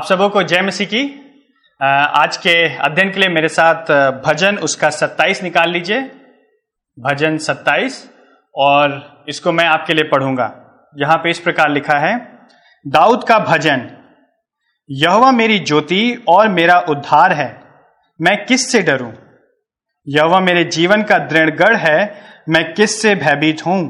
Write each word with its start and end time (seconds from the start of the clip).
आप 0.00 0.06
सबों 0.06 0.28
को 0.30 0.42
जय 0.42 0.60
मसीह 0.62 0.86
की। 0.86 1.00
आज 1.80 2.36
के 2.36 2.52
अध्ययन 2.76 3.10
के 3.12 3.20
लिए 3.20 3.28
मेरे 3.28 3.48
साथ 3.48 3.90
भजन 4.24 4.56
उसका 4.58 4.88
27 4.90 5.42
निकाल 5.42 5.70
लीजिए। 5.70 6.00
भजन 6.98 7.36
27 7.38 7.98
और 8.54 9.24
इसको 9.28 9.52
मैं 9.52 9.64
आपके 9.64 9.94
लिए 9.94 10.04
पढ़ूँगा। 10.04 10.46
यहाँ 10.96 11.16
पे 11.16 11.30
इस 11.30 11.38
प्रकार 11.38 11.70
लिखा 11.70 11.98
है, 11.98 12.14
दाऊद 12.86 13.24
का 13.24 13.38
भजन, 13.38 13.86
यहोवा 14.90 15.32
मेरी 15.32 15.58
ज्योति 15.60 16.24
और 16.28 16.48
मेरा 16.48 16.78
उद्धार 16.88 17.32
है, 17.32 17.50
मैं 18.20 18.36
किस 18.44 18.70
से 18.72 18.82
डरूं? 18.82 19.12
यहोवा 20.06 20.40
मेरे 20.40 20.64
जीवन 20.70 21.02
का 21.02 21.18
दृढ़गढ़ 21.26 21.76
है, 21.76 22.22
मैं 22.48 22.72
किस 22.74 23.00
से 23.02 23.14
भयभीत 23.16 23.66
हूँ? 23.66 23.82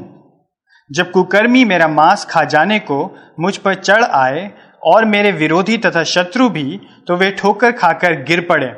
जब 0.89 1.11
कुकर्मी 1.11 1.63
मेरा 1.65 1.87
मांस 1.87 2.25
खा 2.25 2.43
जाने 2.45 2.79
को 2.81 2.99
मुझ 3.39 3.55
पर 3.57 3.75
चढ़ 3.75 4.03
आए 4.03 4.51
और 4.83 5.05
मेरे 5.05 5.31
विरोधी 5.31 5.77
तथा 5.77 6.03
शत्रु 6.03 6.49
भी 6.49 6.79
तो 7.07 7.15
वे 7.15 7.31
ठोकर 7.31 7.71
खाकर 7.71 8.13
गिर 8.23 8.41
पड़े। 8.41 8.71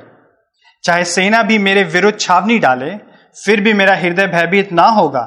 चाहे 0.84 1.04
सेना 1.06 1.42
भी 1.44 1.58
मेरे 1.58 1.84
विरुद्ध 1.84 2.20
छावनी 2.20 2.58
डाले, 2.60 2.96
फिर 3.38 3.62
भी 3.62 3.74
मेरा 3.74 3.96
हृदय 3.96 4.28
भयभीत 4.28 4.72
ना 4.72 4.88
होगा। 4.90 5.26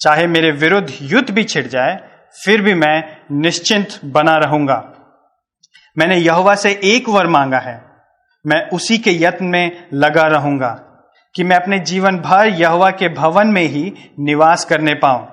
चाहे 0.00 0.26
मेरे 0.26 0.50
विरुद्ध 0.50 0.88
युद्ध 1.02 1.30
भी 1.30 1.44
छिड़ 1.44 1.66
जाए, 1.66 1.98
फिर 2.44 2.62
भी 2.62 2.74
मैं 2.74 3.02
निश्चिंत 3.32 3.98
बना 4.04 4.36
रहूँगा। 4.36 4.82
मैंने 5.96 6.16
यहोवा 6.16 6.54
से 6.54 6.80
एक 6.84 7.08
वर 7.08 7.26
मांगा 7.26 7.58
है। 7.58 7.80
मैं 8.44 8.60
उसी 8.68 8.98
के 8.98 9.12
यत्न 9.14 9.44
में 9.44 9.88
लगा 9.94 10.26
रहूँगा, 10.26 10.68
कि 11.34 11.44
मैं 11.44 11.56
अपने 11.56 11.78
जीवन 11.78 12.18
भर 12.18 12.46
यहोवा 12.50 12.90
के 12.90 13.08
भवन 13.08 13.48
में 13.48 13.62
ही 13.62 13.92
निवास 14.20 14.64
करने 14.64 14.94
पाऊँ, 14.94 15.26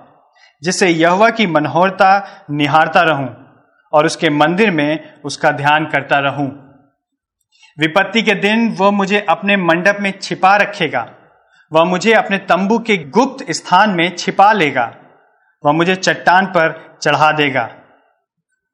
जिससे 0.62 0.90
यहोवा 0.90 1.30
की 1.30 1.48
मनोहरता 1.48 2.46
निहारता 2.52 3.02
रहूँ। 3.02 3.28
और 3.94 4.06
उसके 4.06 4.30
मंदिर 4.30 4.72
में 4.72 5.22
उसका 5.24 5.52
ध्यान 5.52 5.86
करता 5.86 6.20
रहूँ। 6.20 6.48
विपत्ति 7.78 8.22
के 8.22 8.34
दिन 8.34 8.76
वह 8.80 8.92
मुझे 8.92 9.26
अपने 9.30 9.58
मंडप 9.58 9.98
में 10.02 10.12
छिपा 10.22 10.56
रखेगा। 10.56 11.06
वह 11.72 11.84
मुझे 11.84 12.14
अपने 12.14 12.38
तंबू 12.38 12.80
के 12.80 12.98
गुप्त 12.98 13.52
स्थान 13.52 13.90
में 13.90 14.16
छिपा 14.16 14.52
लेगा। 14.54 14.94
वह 15.64 15.72
मुझे 15.72 15.96
चट्टान 15.96 16.46
पर 16.46 16.98
चढ़ा 17.02 17.32
देगा। 17.32 17.70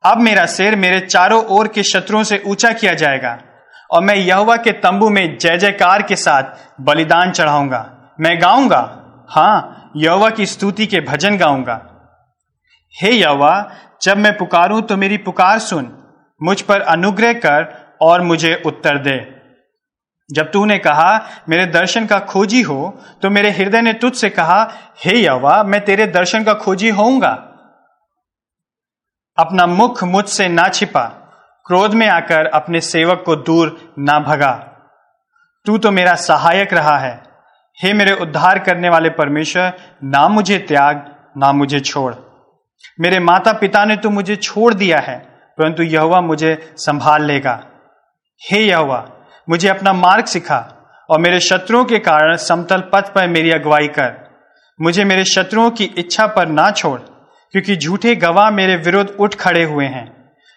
अब 0.03 0.17
मेरा 0.17 0.45
सिर 0.45 0.76
मेरे 0.76 1.00
चारों 1.00 1.44
ओर 1.45 1.67
के 1.67 1.83
शत्रुओं 1.83 2.23
से 2.23 2.42
ऊँचा 2.48 2.72
किया 2.72 2.94
जाएगा 2.94 3.38
और 3.92 4.04
मैं 4.04 4.16
यहोवा 4.16 4.56
के 4.56 4.72
तंबू 4.72 5.09
में 5.09 5.38
जय 5.38 5.58
जयकार 5.58 6.02
के 6.02 6.16
साथ 6.16 6.44
बलिदान 6.81 7.31
चढ़ाऊँगा। 7.31 8.16
मैं 8.20 8.42
गाऊँगा? 8.42 8.81
हाँ 9.30 9.92
यहोवा 9.98 10.30
की 10.30 10.45
स्तुति 10.45 10.86
के 10.86 11.00
भजन 11.00 11.38
गाऊँगा। 11.38 11.81
हे 12.94 13.11
यहोवा 13.11 13.54
जब 14.02 14.17
मैं 14.17 14.38
पुकारूं 14.38 14.81
तो 14.81 14.97
मेरी 14.97 15.17
पुकार 15.17 15.59
सुन, 15.59 15.92
मुझ 16.42 16.61
पर 16.61 16.81
अनुग्रह 16.81 17.33
कर 17.36 17.67
और 18.02 18.22
मुझे 18.22 18.61
उत्तर 18.66 18.97
दे। 19.00 19.17
जब 20.30 20.52
तूने 20.52 20.78
कहा, 20.78 21.22
मेरे 21.50 21.66
दर्शन 21.66 22.05
का 22.05 22.20
खोजी 22.22 22.61
हो 22.61 22.97
तो 23.22 23.30
मेरे 23.30 23.50
हृदय 23.52 23.81
ने 23.81 23.94
तुझसे 23.94 24.30
कहा, 24.30 24.61
हे 25.05 25.16
यहोवा, 25.16 25.64
मैं 25.64 25.83
तेरे 25.86 26.08
दर्शन 26.08 26.44
का 26.44 26.53
खोजी 26.55 26.89
होऊँगा। 26.89 27.31
अपना 29.38 29.66
मुख 29.67 30.03
मुझसे 30.03 30.47
ना 30.47 30.67
छिपा, 30.70 31.03
क्रोध 31.66 31.94
में 31.94 32.08
आकर 32.08 32.45
अपने 32.45 32.81
सेवक 32.81 33.23
को 33.25 33.36
दूर 33.36 33.77
ना 34.00 34.20
भगा। 34.20 34.52
तू 35.66 35.77
तो 35.77 35.92
मेरा 35.92 36.16
सहायक 36.17 36.73
रहा 36.73 36.97
है। 36.97 37.14
हे 37.77 37.94
मेरे 37.94 38.14
उद्धार 38.17 38.59
करने 38.59 38.89
वाले 38.89 39.09
परमेश्वर, 39.11 39.73
ना 40.03 40.27
मुझे 40.27 40.58
त्याग, 40.59 41.05
ना 41.38 41.52
मुझे 41.52 41.80
छोड़। 41.81 42.14
मेरे 42.99 43.19
माता 43.19 43.53
पिता 43.53 43.83
ने 43.85 43.95
तो 43.95 44.09
मुझे 44.09 44.35
छोड़ 44.35 44.73
दिया 44.73 44.99
है, 44.99 45.17
परंतु 45.58 45.83
यहोवा 45.83 46.21
मुझे 46.21 46.58
संभाल 46.77 47.26
लेगा। 47.26 47.59
हे 48.42 48.59
यहोवा, 48.59 49.05
मुझे 49.48 49.67
अपना 49.70 49.93
मार्ग 49.93 50.26
सिखा 50.26 50.58
और 51.09 51.20
मेरे 51.20 51.39
शत्रुओं 51.39 51.83
के 51.86 51.99
कारण 51.99 52.36
समतल 52.37 52.81
पथ 52.93 53.14
पर 53.14 53.27
मेरी 53.27 53.52
अगुवाई 53.52 53.87
कर। 53.89 54.14
मुझे 54.80 55.04
मेरे 55.04 55.23
शत्रुओं 55.26 55.70
की 55.71 55.83
इच्छा 55.98 56.27
पर 56.27 56.48
ना 56.48 56.70
छोड़, 56.71 56.99
क्योंकि 57.54 57.76
झूठे 57.76 58.15
गवाह 58.15 58.49
मेरे 58.52 58.76
विरुद्ध 58.76 59.09
उठ 59.09 59.36
खड़े 59.36 59.64
हुए 59.64 59.86
हैं, 59.86 60.08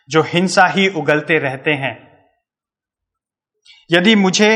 जो 0.08 0.22
हिंसा 0.22 0.66
ही 0.66 0.88
उगलते 0.88 1.38
रहते 1.38 1.70
हैं। 1.74 1.96
यदि 3.90 4.14
मुझे 4.14 4.50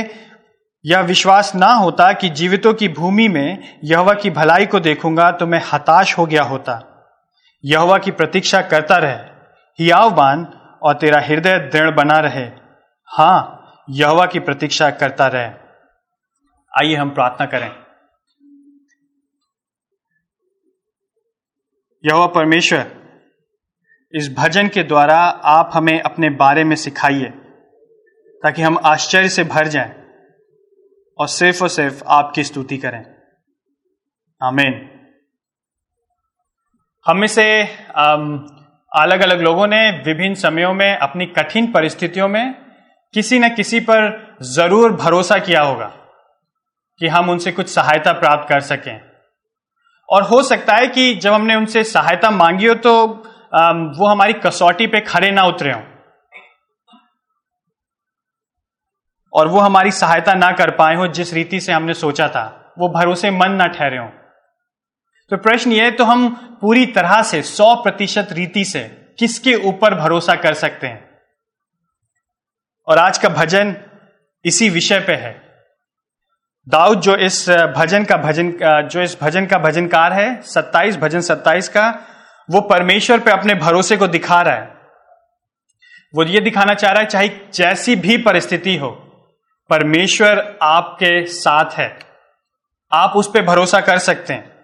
यह 0.85 1.01
विश्वास 1.01 1.55
ना 1.55 1.73
होता 1.75 2.13
कि 2.13 2.29
जीवितों 2.31 2.73
की 2.75 2.89
भूमि 2.89 3.29
में 3.29 3.79
यहवा 3.85 4.13
की 4.15 4.31
भलाई 4.31 4.67
को 4.67 4.81
देखूँगा 4.81 5.31
तो 5.31 5.47
मैं 5.47 5.61
हताश 5.73 6.17
हो 6.19 6.27
गया 6.27 6.43
होता। 6.43 6.75
यहोवा 7.67 7.99
की 7.99 8.11
प्रतीक्षा 8.11 8.63
करता 8.63 8.97
रहे। 8.97 9.17
हियावबान 9.79 10.45
और 10.83 10.95
तेरा 10.95 11.21
हृदय 11.21 11.59
दृढ़ 11.59 11.95
बना 11.95 12.19
रहे। 12.19 12.51
हाँ, 13.05 13.63
यहोवा 13.91 14.27
की 14.27 14.39
प्रतीक्षा 14.39 14.91
करता 14.91 15.27
रहे। 15.27 15.47
आइए 16.79 16.95
हम 16.95 17.11
प्रार्थना 17.11 17.47
करें। 17.47 17.71
यहोवा 22.07 22.27
परमेश्वर, 22.27 22.97
इस 24.15 24.35
भजन 24.39 24.69
के 24.69 24.83
द्वारा 24.83 25.19
आप 25.27 25.71
हमें 25.75 26.01
अपने 26.01 26.31
बारे 26.31 26.65
में 26.65 26.77
सिखाइए, 26.77 27.29
ताकि 28.43 28.63
हम 28.63 28.79
आश्चर्य 28.85 29.29
से 29.29 29.45
भर 29.45 29.67
जाएँ 29.67 30.03
और 31.19 31.29
सिर्फ़ 31.29 31.63
और 31.63 31.69
सिर्फ़ 31.69 32.05
आपकी 32.05 32.45
स्तुति 32.45 32.77
करें। 32.77 33.15
आमीन। 34.43 34.96
हम 37.07 37.19
में 37.19 37.27
से 37.27 37.63
अलग 38.93 39.21
अलग 39.21 39.41
लोगों 39.41 39.67
ने 39.67 39.91
विभिन्न 40.07 40.35
समयों 40.35 40.73
में, 40.75 40.97
अपनी 40.99 41.27
कठिन 41.29 41.71
परिस्थितियों 41.73 42.29
में 42.29 42.55
किसी 43.15 43.39
न 43.39 43.49
किसी 43.49 43.81
पर 43.81 44.39
ज़रूर 44.47 44.93
भरोसा 44.95 45.39
किया 45.39 45.63
होगा 45.63 45.87
कि 47.01 47.09
हम 47.09 47.31
उनसे 47.31 47.53
कुछ 47.53 47.69
सहायता 47.69 48.13
प्राप्त 48.13 48.49
कर 48.49 48.61
सकें। 48.63 49.01
और 50.09 50.23
हो 50.23 50.43
सकता 50.43 50.75
है 50.75 50.87
कि 50.89 51.15
जब 51.15 51.33
हमने 51.33 51.55
उनसे 51.55 51.85
सहायता 51.85 52.31
मांगी 52.33 52.67
हो 52.67 52.75
तो 52.77 52.97
वो 53.95 54.07
हमारी 54.07 54.33
कसौटी 54.41 54.87
पे 54.87 55.01
खड़े 55.03 55.31
ना 55.31 55.45
उतरे 55.45 55.73
हों। 55.73 55.83
और 59.33 59.49
वो 59.49 59.61
हमारी 59.61 59.91
सहायता 59.93 60.35
ना 60.35 60.51
कर 60.53 60.71
पाए 60.77 60.95
हो 60.95 61.07
जिस 61.09 61.35
रीति 61.35 61.61
से 61.61 61.73
हमने 61.73 61.95
सोचा 61.95 62.29
था। 62.29 62.47
वो 62.79 62.89
भरोसेमंद 62.91 63.63
ना 63.63 63.67
ठहरे 63.69 63.99
हों। 63.99 64.09
तो 65.31 65.37
प्रश्न 65.37 65.73
ये 65.73 65.91
तो 65.91 66.05
हम 66.05 66.29
पूरी 66.61 66.87
तरह 66.87 67.23
से, 67.23 67.43
सौ 67.43 67.75
प्रतिशत 67.75 68.29
रीति 68.33 68.65
से 68.65 68.81
किसके 69.19 69.55
ऊपर 69.55 69.95
भरोसा 69.95 70.35
कर 70.35 70.55
सकते 70.55 70.87
हैं? 70.87 71.11
और 72.89 72.99
आज 72.99 73.19
का 73.19 73.29
भजन 73.29 73.77
इसी 74.45 74.69
विषय 74.71 75.01
पे 75.01 75.13
है। 75.13 75.43
दाऊद 76.69 77.01
जो 77.01 77.17
इस 77.17 77.51
भजन 77.51 78.05
का 78.05 78.17
भजन 78.17 78.53
जो 78.63 79.03
इस 79.03 79.17
भजन 79.23 79.47
का 79.47 79.59
भजनकार 79.59 80.13
है 80.13 80.43
27 80.43 80.97
भजन 80.97 81.21
27 81.21 81.69
का, 81.69 81.89
वो 82.51 82.61
परमेश्वर 82.61 83.21
पे 83.21 83.31
अपने 83.31 83.55
भरोसे 83.55 83.97
को 83.97 84.07
दिखा 84.09 84.43
रहा 84.43 84.55
है। 84.55 84.75
वो 86.15 86.25
ये 86.25 86.41
दिखाना 86.41 86.75
चाह 86.75 86.93
रहा 86.93 87.01
है, 87.01 87.07
चाहे 87.07 87.29
जैसी 87.55 87.97
भी 87.97 88.17
परिस्थिति 88.17 88.77
हो, 88.77 88.91
परमेश्वर 89.71 90.59
आपके 90.63 91.27
साथ 91.27 91.71
है। 91.73 91.99
आप 92.93 93.13
उस 93.17 93.29
पर 93.29 93.45
भरोसा 93.45 93.81
कर 93.81 93.99
सकते 93.99 94.33
हैं। 94.33 94.56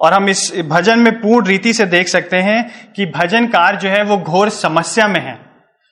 और 0.00 0.12
हम 0.12 0.28
इस 0.28 0.52
भजन 0.68 0.98
में 0.98 1.12
पूर्ण 1.20 1.46
रीति 1.46 1.72
से 1.72 1.86
देख 1.86 2.08
सकते 2.08 2.36
हैं 2.36 2.92
कि 2.96 3.06
भजनकार 3.06 3.76
जो 3.76 3.88
है 3.88 4.02
वो 4.02 4.16
घोर 4.16 4.48
समस्या 4.50 5.08
में 5.08 5.20
है। 5.20 5.34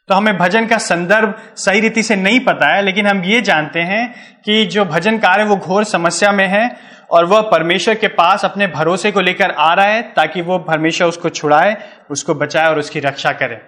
तो 0.08 0.14
हमें 0.14 0.36
भजन 0.38 0.66
का 0.66 0.78
संदर्भ 0.78 1.34
सही 1.56 1.80
रीति 1.80 2.02
से 2.02 2.16
नहीं 2.16 2.40
पता 2.40 2.74
है, 2.74 2.82
लेकिन 2.82 3.06
हम 3.06 3.22
ये 3.24 3.40
जानते 3.40 3.80
हैं 3.80 4.14
कि 4.44 4.64
जो 4.66 4.84
भजनकार 4.84 5.40
है 5.40 5.46
वो 5.46 5.56
घोर 5.56 5.84
समस्या 5.84 6.32
में 6.32 6.46
है 6.46 6.68
और 7.10 7.24
वह 7.24 7.40
परमेश्वर 7.40 7.94
के 7.94 8.08
पास 8.08 8.44
अपने 8.44 8.66
भरोसे 8.66 9.12
को 9.12 9.20
लेकर 9.20 9.50
आ 9.50 9.72
रहा 9.74 9.86
है 9.86 10.02
ताकि 10.12 10.42
वो 10.42 10.58
परमेश्वर 10.58 11.08
उसको 11.08 11.28
छुड़ाए, 11.28 11.76
उसको 12.10 12.34
बचाए 12.34 12.68
और 12.68 12.78
उसकी 12.78 13.00
रक्षा 13.00 13.32
करे। 13.32 13.60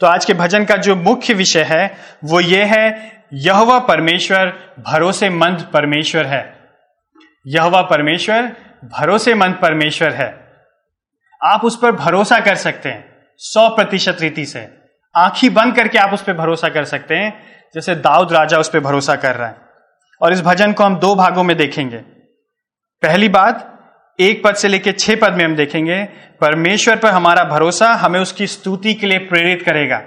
तो 0.00 0.06
आज 0.06 0.24
के 0.24 0.34
भजन 0.34 0.64
का 0.64 0.76
जो 0.76 0.96
मुख्य 0.96 1.34
विषय 1.34 1.62
है, 1.62 1.96
वो 2.24 2.40
ये 2.40 2.64
है, 2.64 3.12
यहवा 3.34 3.78
परमेश्वर 3.78 4.52
भरोसेमंद 4.80 5.70
परमेश्वर 5.72 6.26
है। 6.26 6.44
यहवा 7.46 7.82
परमेश्वर 7.82 8.52
भरोसेमंद 8.84 9.58
परमेश्वर 9.62 10.12
है। 10.12 10.46
आप 11.44 11.64
उस 11.64 11.78
पर 11.82 11.92
भरोसा 11.92 12.40
कर 12.40 12.54
सकते 12.54 12.88
हैं, 12.88 13.16
सौ 13.36 13.68
प्रतिशत 13.68 14.16
रीति 14.20 14.46
से। 14.46 14.68
आंखी 15.16 15.50
बंद 15.50 15.76
करके 15.76 15.98
आप 15.98 16.12
उस 16.12 16.22
पर 16.22 16.32
भरोसा 16.32 16.68
कर 16.68 16.84
सकते 16.84 17.14
हैं, 17.14 17.42
जैसे 17.74 17.94
दाऊद 17.94 18.32
राजा 18.32 18.58
उस 18.58 18.68
पर 18.68 18.80
भरोसा 18.80 19.16
कर 19.16 19.36
रहा 19.36 19.48
है। 19.48 19.56
और 20.22 20.32
इस 20.32 20.40
भजन 20.40 20.72
को 20.72 20.84
हम 20.84 20.96
दो 20.96 21.14
भागों 21.14 21.42
में 21.42 21.56
देखेंगे। 21.56 21.96
पहली 23.02 23.28
बात, 23.28 23.72
एक 24.20 24.44
पद 24.44 24.54
से 24.54 24.68
लेकर 24.68 24.92
छह 24.92 25.16
पद 25.16 25.32
में 25.32 25.44
हम 25.44 25.56
देखेंगे, 25.56 26.04
परमेश्वर 26.40 26.96
पर 26.96 27.08
हमारा 27.08 27.44
भरोसा 27.44 27.92
हमें 27.94 28.20
उसकी 28.20 28.46
स्तुति 28.46 28.94
के 28.94 29.06
लिए 29.06 29.18
प्रेरित 29.18 29.62
करेगा। 29.62 30.02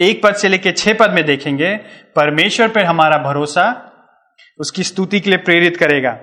एक 0.00 0.22
पद 0.22 0.34
से 0.34 0.48
लेकर 0.48 0.70
छह 0.70 0.94
पद 0.94 1.10
में 1.10 1.24
देखेंगे, 1.24 1.76
परमेश्वर 2.16 2.68
पर 2.68 2.84
हमारा 2.84 3.18
भरोसा 3.18 3.82
उसकी 4.58 4.82
स्तुति 4.82 5.20
के 5.20 5.30
लिए 5.30 5.38
प्रेरित 5.38 5.76
करेगा। 5.76 6.18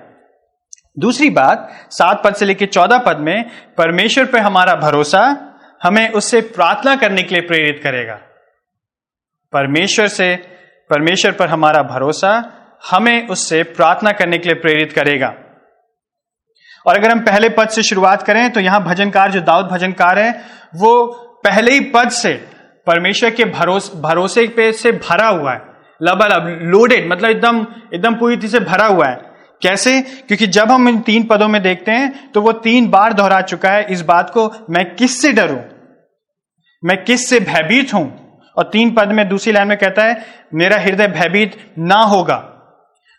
दूसरी 0.96 1.28
बात, 1.30 1.70
सात 1.90 2.22
पद 2.24 2.34
से 2.34 2.44
लेकर 2.44 2.66
चौदह 2.66 2.98
पद 2.98 3.18
में 3.18 3.44
परमेश्वर 3.78 4.24
पर 4.24 4.38
हमारा 4.38 4.74
भरोसा 4.74 5.22
हमें 5.82 6.12
उससे 6.12 6.40
प्रार्थना 6.40 6.94
करने 6.96 7.22
के 7.22 7.34
लिए 7.34 7.46
प्रेरित 7.46 7.80
करेगा। 7.84 8.14
परमेश्वर 9.52 10.06
से, 10.08 10.34
परमेश्वर 10.90 11.32
पर 11.32 11.48
हमारा 11.48 11.82
भरोसा 11.82 12.30
हमें 12.90 13.28
उससे 13.28 13.62
प्रार्थना 13.62 14.12
करने 14.12 14.38
के 14.38 14.48
लिए 14.48 14.60
प्रेरित 14.60 14.92
करेगा। 14.92 15.34
और 16.86 16.96
अगर 16.96 17.10
हम 17.10 17.20
पहले 17.20 17.48
पद 17.48 17.68
से 17.68 17.82
शुरुआत 17.82 18.22
करें 18.22 18.50
तो 18.52 18.60
यहाँ 18.60 18.82
भजनकार, 18.84 19.30
जो 19.30 19.40
दाऊद 19.40 19.66
भजनकार 19.66 20.18
है, 20.18 20.32
वो 20.76 21.06
पहले 21.44 21.72
ही 21.72 21.80
पद 21.80 22.08
से 22.12 22.34
परमेश्वर 22.86 23.30
के 23.30 23.44
भरोसे 23.44 24.00
भरोसे 24.00 24.46
पे 24.48 24.72
से 24.72 24.92
भरा 24.92 25.28
हुआ 25.28 25.52
है। 25.52 25.60
लबालब 26.02 26.46
लोडेड 26.62 27.10
मतलब 27.12 27.30
एकदम 27.30 27.66
एकदम 27.94 28.14
पूरी 28.14 28.36
तरह 28.36 28.48
से 28.48 28.60
भरा 28.60 28.86
हुआ 28.86 29.06
है। 29.06 29.33
कैसे? 29.64 30.00
क्योंकि 30.00 30.46
जब 30.48 30.70
हम 30.70 30.88
इन 30.88 31.00
तीन 31.00 31.24
पदों 31.24 31.48
में 31.48 31.62
देखते 31.62 31.92
हैं 31.92 32.30
तो 32.32 32.40
वो 32.42 32.52
तीन 32.62 32.88
बार 32.90 33.12
दोहरा 33.12 33.40
चुका 33.42 33.70
है 33.70 33.86
इस 33.90 34.02
बात 34.02 34.30
को 34.30 34.50
मैं 34.70 34.84
किससे 34.94 35.32
डरूं? 35.32 35.58
मैं 36.82 37.02
किस 37.04 37.28
से 37.28 37.40
भयभीत 37.40 37.94
हूँ? 37.94 38.06
और 38.56 38.64
तीन 38.64 38.90
पद 38.90 39.12
में 39.12 39.28
दूसरी 39.28 39.52
लाइन 39.52 39.68
में 39.68 39.76
कहता 39.78 40.02
है 40.02 40.24
मेरा 40.54 40.76
हृदय 40.78 41.06
भयभीत 41.08 41.56
ना 41.78 42.00
होगा। 42.04 42.34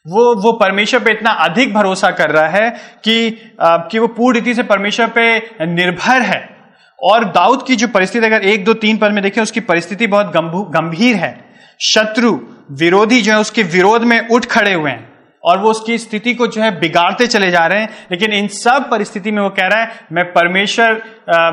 वो 0.06 0.24
वो 0.36 0.52
परमेश्वर 0.52 1.00
पे 1.04 1.12
इतना 1.12 1.32
अधिक 1.44 1.74
भरोसा 1.74 2.12
कर 2.12 2.30
रहा 2.30 2.48
है 2.48 2.70
कि 3.04 3.56
आ, 3.62 3.78
कि 3.78 4.00
वो 4.00 4.08
पूरी 4.08 4.40
रीति 4.40 4.54
से 4.54 4.64
परमेश्वर 4.64 5.08
पे 5.08 5.38
निर्भर 5.66 6.22
है। 6.22 6.40
और 7.00 7.26
दाऊद 7.26 7.64
की 7.68 7.76
जो 7.76 7.88
परिस्थिति 7.88 8.26
अगर 8.26 8.42
एक 8.42 8.64
दो 8.66 8.74
तीन 8.74 8.98
पद 8.98 9.12
में 9.12 9.22
देखें 9.24 9.42
उसकी 9.42 9.60
परिस्थिति 9.60 10.08
बहुत 10.08 10.32
गंभीर 10.72 11.16
है। 11.16 11.34
शत्रु 11.82 12.32
विरोधी 12.72 13.22
जो 13.22 13.32
है 13.32 13.40
उसके 13.40 13.64
विरोध 13.64 14.04
में 14.04 14.20
उठ 14.28 14.46
खड़े 14.46 14.74
हुए 14.74 14.92
हैं। 14.92 15.15
और 15.46 15.58
वो 15.58 15.70
उसकी 15.72 15.98
स्थिति 15.98 16.34
को 16.34 16.48
जो 16.48 16.62
है 16.62 16.80
बिगाड़ते 16.80 17.28
चले 17.28 17.52
जा 17.52 17.66
रहे 17.68 17.82
हैं। 17.82 18.08
लेकिन 18.12 18.34
इन 18.34 18.48
सब 18.48 18.90
परिस्थिति 18.92 19.32
में 19.32 19.42
वो 19.42 19.50
कह 19.50 19.68
रहा 19.68 19.84
है, 19.84 20.00
मैं 20.12 20.34
परमेश्वर 20.34 20.94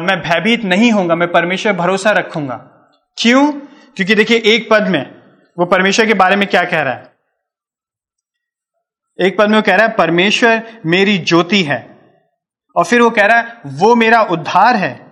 मैं 0.00 0.20
भयभीत 0.20 0.64
नहीं 0.64 0.92
होऊँगा, 0.92 1.14
मैं 1.14 1.32
परमेश्वर 1.32 1.72
भरोसा 1.72 2.10
रखूँगा। 2.10 2.54
क्यों? 3.18 3.52
क्योंकि 3.96 4.14
देखिए, 4.14 4.42
एक 4.46 4.70
पद 4.70 4.82
में 4.82 5.14
वो 5.58 5.66
परमेश्वर 5.66 6.06
के 6.06 6.14
बारे 6.14 6.36
में 6.36 6.48
क्या 6.48 6.64
कह 6.64 6.82
रहा 6.82 6.94
है? 6.94 7.12
एक 9.20 9.38
पद 9.38 9.48
में 9.48 9.56
वो 9.56 9.62
कह 9.62 9.74
रहा 9.74 9.86
है, 9.86 9.92
परमेश्वर 9.92 10.62
मेरी 10.86 11.18
ज्योति 11.18 11.62
है। 11.62 11.98
और 12.76 12.84
फिर 12.84 13.00
वो 13.00 13.10
कह 13.10 13.26
रहा 13.26 13.38
है, 13.38 13.56
वो 13.66 13.94
मेरा 13.94 14.22
उद्धार 14.22 14.76
है। 14.76 15.06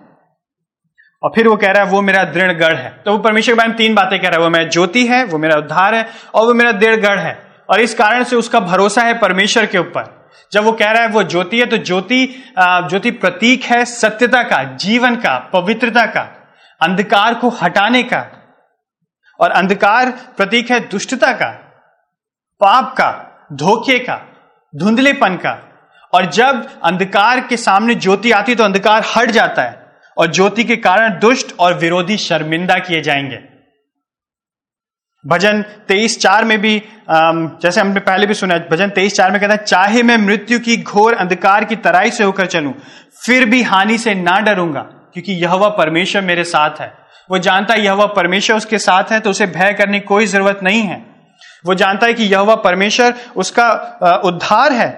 और 1.23 1.31
फिर 1.35 1.47
वो 1.47 1.57
कह 1.57 1.71
रहा 1.71 1.83
है, 1.83 1.89
वो 1.89 2.01
मेरा 2.01 2.23
दृढ़ 2.23 2.51
गढ़ 2.51 2.75
है। 2.75 3.01
तो 3.05 3.11
वो 3.11 3.17
परमेश्वर 3.17 3.53
के 3.53 3.57
बारे 3.57 3.69
में 3.69 3.77
तीन 3.77 3.95
बातें 3.95 4.19
कह 4.19 4.27
रहा 4.27 4.37
है, 4.37 4.43
वो 4.43 4.49
मेरा 4.49 4.69
ज्योति 4.69 5.07
है, 5.07 5.23
वो 5.25 5.37
मेरा 5.37 5.55
उद्धार 5.55 5.95
है 5.95 6.07
और 6.35 6.45
वो 6.45 6.53
मेरा 6.53 6.71
दृढ़ 6.71 6.95
गढ़ 6.95 7.19
है। 7.19 7.50
और 7.71 7.81
इस 7.81 7.93
कारण 7.93 8.23
से 8.23 8.35
उसका 8.35 8.59
भरोसा 8.59 9.01
है 9.01 9.17
परमेश्वर 9.19 9.65
के 9.65 9.77
ऊपर। 9.77 10.29
जब 10.51 10.63
वो 10.63 10.71
कह 10.71 10.91
रहा 10.91 11.01
है 11.01 11.09
वो 11.09 11.23
ज्योति 11.23 11.59
है 11.59 11.65
तो 11.65 11.77
ज्योति 11.77 12.25
ज्योति 12.59 13.11
प्रतीक 13.11 13.63
है 13.63 13.83
सत्यता 13.85 14.43
का, 14.43 14.63
जीवन 14.63 15.15
का, 15.15 15.37
पवित्रता 15.53 16.05
का, 16.05 16.21
अंधकार 16.81 17.33
को 17.33 17.49
हटाने 17.49 18.03
का, 18.03 18.25
और 19.39 19.51
अंधकार 19.51 20.11
प्रतीक 20.37 20.71
है 20.71 20.79
दुष्टता 20.79 21.31
का, 21.33 21.49
पाप 22.61 22.93
का, 22.97 23.11
धोखे 23.53 23.99
का, 23.99 24.19
धुंधलेपन 24.73 25.35
का। 25.35 25.57
और 26.13 26.25
जब 26.25 26.67
अंधकार 26.83 27.39
के 27.39 27.57
सामने 27.57 27.95
ज्योति 27.95 28.31
आती 28.31 28.55
तो 28.55 28.63
अंधकार 28.63 29.05
हट 29.15 29.31
जाता 29.31 29.61
है, 29.61 29.79
और 30.17 30.31
ज्योति 30.31 30.63
के 30.63 30.75
कारण 30.77 31.19
दुष्ट 31.19 31.55
और 31.59 31.73
विरोधी 31.73 32.17
शर्मिंदा 32.17 32.77
किए 32.79 33.01
जाएँगे। 33.01 33.50
भजन 35.25 35.61
तेईस 35.87 36.19
चार 36.19 36.45
में 36.45 36.59
भी 36.61 36.81
जैसे 37.09 37.79
हमने 37.81 37.99
पहले 37.99 38.25
भी 38.27 38.33
सुना 38.33 38.57
भजन 38.71 38.89
तेईस 38.89 39.15
चार 39.15 39.31
में 39.31 39.39
कहता 39.41 39.53
है, 39.53 39.57
चाहे 39.59 40.03
मैं 40.03 40.17
मृत्यु 40.17 40.59
की 40.59 40.77
घोर 40.77 41.13
अंधकार 41.15 41.65
की 41.65 41.75
तराई 41.77 42.11
से 42.11 42.23
होकर 42.23 42.45
चलूँ, 42.47 42.73
फिर 43.23 43.45
भी 43.45 43.61
हानि 43.63 43.97
से 43.97 44.15
ना 44.15 44.39
डरूँगा, 44.39 44.81
क्योंकि 45.13 45.33
यह 45.33 45.67
परमेश्वर 45.77 46.21
मेरे 46.23 46.43
साथ 46.45 46.81
है। 46.81 46.91
वो 47.29 47.37
जानता 47.39 47.73
है 47.73 47.85
यह 47.85 48.05
परमेश्वर 48.15 48.57
उसके 48.57 48.77
साथ 48.79 49.11
है 49.11 49.19
तो 49.19 49.29
उसे 49.29 49.47
भय 49.47 49.73
करने 49.73 49.99
की 49.99 50.05
कोई 50.07 50.25
ज़रूरत 50.27 50.59
नहीं 50.63 50.81
है। 50.81 51.01
वो 51.65 51.73
जानता 51.75 52.07
है 52.07 52.13
कि 52.13 52.23
यह 52.25 52.55
परमेश्वर 52.57 53.13
उसका 53.37 54.21
उद्धार 54.25 54.73
है, 54.73 54.89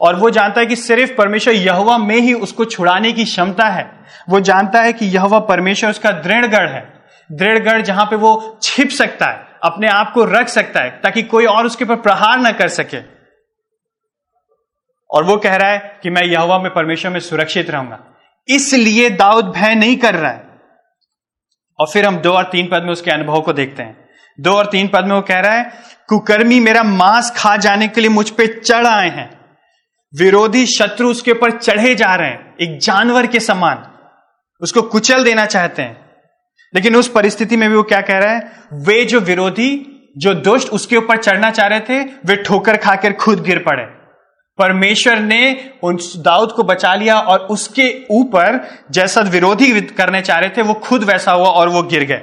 और 0.00 0.16
वो 0.16 0.30
जानता 0.30 0.60
है 0.60 0.66
कि 0.66 0.76
सिर्फ़ 0.78 1.12
परमेश्वर 1.14 1.54
यहवा 1.54 1.98
में 1.98 2.16
ही 2.16 2.32
उसको 2.36 2.64
छुड़ाने 2.66 3.12
की 3.12 3.24
क्षमता 3.24 3.68
है। 3.68 3.90
वो 4.30 4.40
जानता 4.42 4.80
है 4.80 4.92
कि 4.92 5.06
यह 5.08 5.38
परमेश्वर 5.40 5.90
उसका 5.90 6.10
दृढ़गढ़ 6.12 6.68
है। 6.68 6.82
दृढ़गढ़ 7.30 7.82
जहाँ 7.82 8.04
पे 8.06 8.16
वो 8.16 8.58
छिप 8.62 8.90
सकता 8.92 9.26
है। 9.26 9.50
अपने 9.62 9.88
आप 9.88 10.12
को 10.12 10.24
रख 10.24 10.48
सकता 10.48 10.80
है, 10.80 10.90
ताकि 10.90 11.22
कोई 11.22 11.46
और 11.46 11.66
उसके 11.66 11.84
ऊपर 11.84 11.96
प्रहार 11.96 12.38
न 12.38 12.52
कर 12.52 12.68
सके। 12.68 12.98
और 15.10 15.24
वो 15.24 15.36
कह 15.36 15.56
रहा 15.56 15.70
है 15.70 16.00
कि 16.02 16.10
मैं 16.10 16.22
यहवा 16.22 16.58
में, 16.58 16.74
परमेश्वर 16.74 17.12
में 17.12 17.20
सुरक्षित 17.20 17.70
रहूँगा। 17.70 17.98
इसलिए 18.48 19.10
दाऊद 19.10 19.44
भय 19.44 19.74
नहीं 19.74 19.96
कर 19.96 20.14
रहा 20.14 20.30
है। 20.30 20.52
और 21.80 21.86
फिर 21.92 22.06
हम 22.06 22.16
दो 22.16 22.32
और 22.32 22.44
तीन 22.44 22.68
पद 22.72 22.82
में 22.82 22.92
उसके 22.92 23.10
अनुभव 23.10 23.40
को 23.40 23.52
देखते 23.52 23.82
हैं। 23.82 24.08
दो 24.40 24.52
और 24.52 24.66
तीन 24.66 24.88
पद 24.88 25.04
में 25.04 25.16
वो 25.16 25.22
कह 25.22 25.40
रहा 25.40 25.52
है, 25.52 25.72
कुकर्मी 26.08 26.60
मेरा 26.60 26.82
मांस 26.82 27.32
खा 27.36 27.56
जाने 27.56 27.88
के 27.88 28.00
लिए 28.00 28.10
मुझ 28.10 28.30
पर 28.30 28.60
चढ़ 28.60 28.86
आए 28.86 29.08
हैं। 29.08 29.56
विरोधी 30.18 30.66
शत्रु 30.66 31.10
उसके 31.10 31.30
ऊपर 31.30 31.58
चढ़े 31.58 31.94
जा 31.94 32.14
रहे 32.14 32.28
हैं, 32.28 32.56
एक 32.60 32.78
जानवर 32.78 33.26
के 33.26 33.40
समान। 33.40 33.88
उसको 34.60 34.82
कुचल 34.82 35.24
देना 35.24 35.46
चाहते 35.46 35.82
हैं। 35.82 36.01
लेकिन 36.74 36.96
उस 36.96 37.08
परिस्थिति 37.08 37.56
में 37.56 37.68
भी 37.70 37.76
वो 37.76 37.82
क्या 37.82 38.00
कह 38.00 38.18
रहा 38.18 38.34
है? 38.34 38.52
वे 38.74 39.04
जो 39.04 39.20
विरोधी, 39.20 39.70
जो 40.18 40.34
दुष्ट 40.34 40.68
उसके 40.68 40.96
ऊपर 40.96 41.16
चढ़ना 41.16 41.50
चाह 41.50 41.66
रहे 41.66 41.80
थे, 41.80 42.00
वे 42.26 42.36
ठोकर 42.36 42.76
खाकर 42.76 43.12
खुद 43.12 43.42
गिर 43.42 43.58
पड़े। 43.58 43.82
परमेश्वर 44.58 45.18
ने 45.18 45.70
उन 45.82 45.98
दाऊद 46.16 46.52
को 46.52 46.62
बचा 46.62 46.94
लिया 46.94 47.18
और 47.18 47.38
उसके 47.40 48.06
ऊपर 48.10 48.60
जैसा 48.90 49.20
विरोधी 49.20 49.80
करने 49.80 50.20
चाह 50.20 50.38
रहे 50.38 50.50
थे, 50.50 50.62
वो 50.62 50.74
खुद 50.74 51.04
वैसा 51.04 51.32
हुआ 51.32 51.48
और 51.48 51.68
वो 51.68 51.82
गिर 51.82 52.04
गए। 52.04 52.20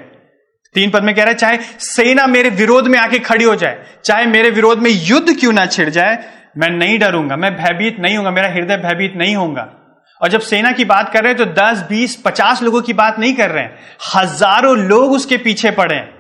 तीन 0.76 0.92
पद 0.92 1.04
में 1.04 1.16
कह 1.16 1.24
रहे 1.24 1.34
चाहे 1.34 1.58
सेना 1.80 2.28
मेरे 2.28 2.50
विरोध 2.50 2.88
में 2.88 3.00
आके 3.00 3.20
खड़ी 3.20 3.46
हो 3.46 3.56
जाए, 3.56 3.84
चाहे 4.06 4.26
मेरे 4.26 4.50
विरोध 4.50 4.80
में 4.80 4.92
युद्ध 4.92 5.40
क्यों 5.40 5.54
ना 5.54 5.66
छिड़ 5.66 5.90
जाए, 5.90 6.18
मैं 6.58 6.70
नहीं 6.70 7.00
डरूँगा, 7.00 7.36
मैं 7.36 7.56
भयभीत 7.56 7.98
नहीं 8.00 8.18
होगा, 8.18 8.32
मेरा 8.32 8.50
हृदय 8.50 8.78
भयभीत 8.78 9.14
नहीं 9.16 9.36
होगा 9.36 9.79
और 10.22 10.30
जब 10.30 10.40
सेना 10.40 10.72
की 10.72 10.86
बात 10.86 11.14
कर 11.14 11.24
रहे 11.24 11.34
हैं 11.34 11.38
तो 11.38 11.62
दस, 11.62 11.86
बीस, 11.90 12.16
पचास 12.16 12.62
लोगों 12.64 12.82
की 12.82 12.94
बात 12.94 13.20
नहीं 13.20 13.34
कर 13.34 13.50
रहे 13.50 13.64
हैं। 13.64 13.80
हज़ारों 14.16 14.78
लोग 14.78 15.12
उसके 15.12 15.38
पीछे 15.38 15.72
पड़े 15.72 15.96
हैं। 15.96 16.20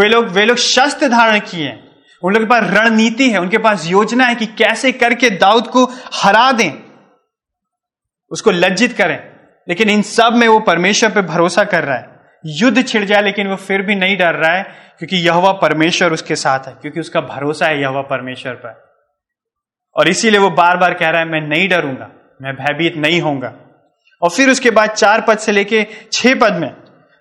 वे 0.00 0.08
लोग 0.08 0.28
वे 0.28 0.44
लोग 0.44 0.56
शस्त्र 0.56 1.08
धारण 1.08 1.38
किए 1.38 1.80
उन 2.22 2.34
लोगों 2.34 2.46
के 2.46 2.50
पास 2.50 2.70
रणनीति 2.70 3.30
है, 3.30 3.38
उनके 3.38 3.58
पास 3.58 3.86
योजना 3.86 4.24
है 4.24 4.34
कि 4.34 4.46
कैसे 4.46 4.92
करके 4.92 5.30
दाऊद 5.30 5.66
को 5.66 5.90
हरा 6.14 6.52
दें। 6.52 6.72
उसको 8.30 8.50
लज्जित 8.50 8.92
करें। 8.92 9.30
लेकिन 9.68 9.90
इन 9.90 10.02
सब 10.02 10.32
में 10.32 10.48
वो 10.48 10.60
परमेश्वर 10.60 11.10
पर 11.10 11.22
भरोसा 11.22 11.64
कर 11.64 11.84
रहा 11.84 11.96
है। 11.96 12.08
युद्ध 12.46 12.86
छिड़ 12.88 13.04
जाए, 13.04 13.22
लेकिन 13.22 13.46
वो 13.48 13.56
फिर 13.56 13.82
भी 13.82 13.94
नहीं 13.94 14.16
डर 14.16 14.34
रहा 14.34 14.52
है, 14.52 14.62
क्योंकि 14.98 15.16
यह 15.16 15.52
परमेश्वर 15.52 16.12
उसके 16.12 16.36
साथ 16.36 16.58
है, 16.58 16.74
क्योंकि 16.82 17.00
उसका 17.00 17.20
भरोसा 17.20 17.66
है 17.66 17.80
यह 17.80 17.90
परमेश्वर 17.90 18.52
पर। 18.52 18.94
और 19.96 20.08
इसीलिए 20.08 20.40
वो 20.40 20.50
बार 20.50 20.76
बार 20.76 20.94
कह 20.94 21.10
रहा 21.10 21.20
है, 21.20 21.28
मैं 21.28 21.40
नहीं 21.40 21.68
डरूँगा। 21.68 22.23
मैं 22.44 22.54
भयभीत 22.54 22.96
नहीं 22.96 23.20
होऊँगा। 23.20 23.52
और 24.22 24.30
फिर 24.30 24.50
उसके 24.50 24.70
बाद 24.70 24.90
चार 24.90 25.20
पद 25.20 25.38
से 25.38 25.52
लेके 25.52 25.86
छह 26.12 26.34
पद 26.34 26.54
में, 26.54 26.70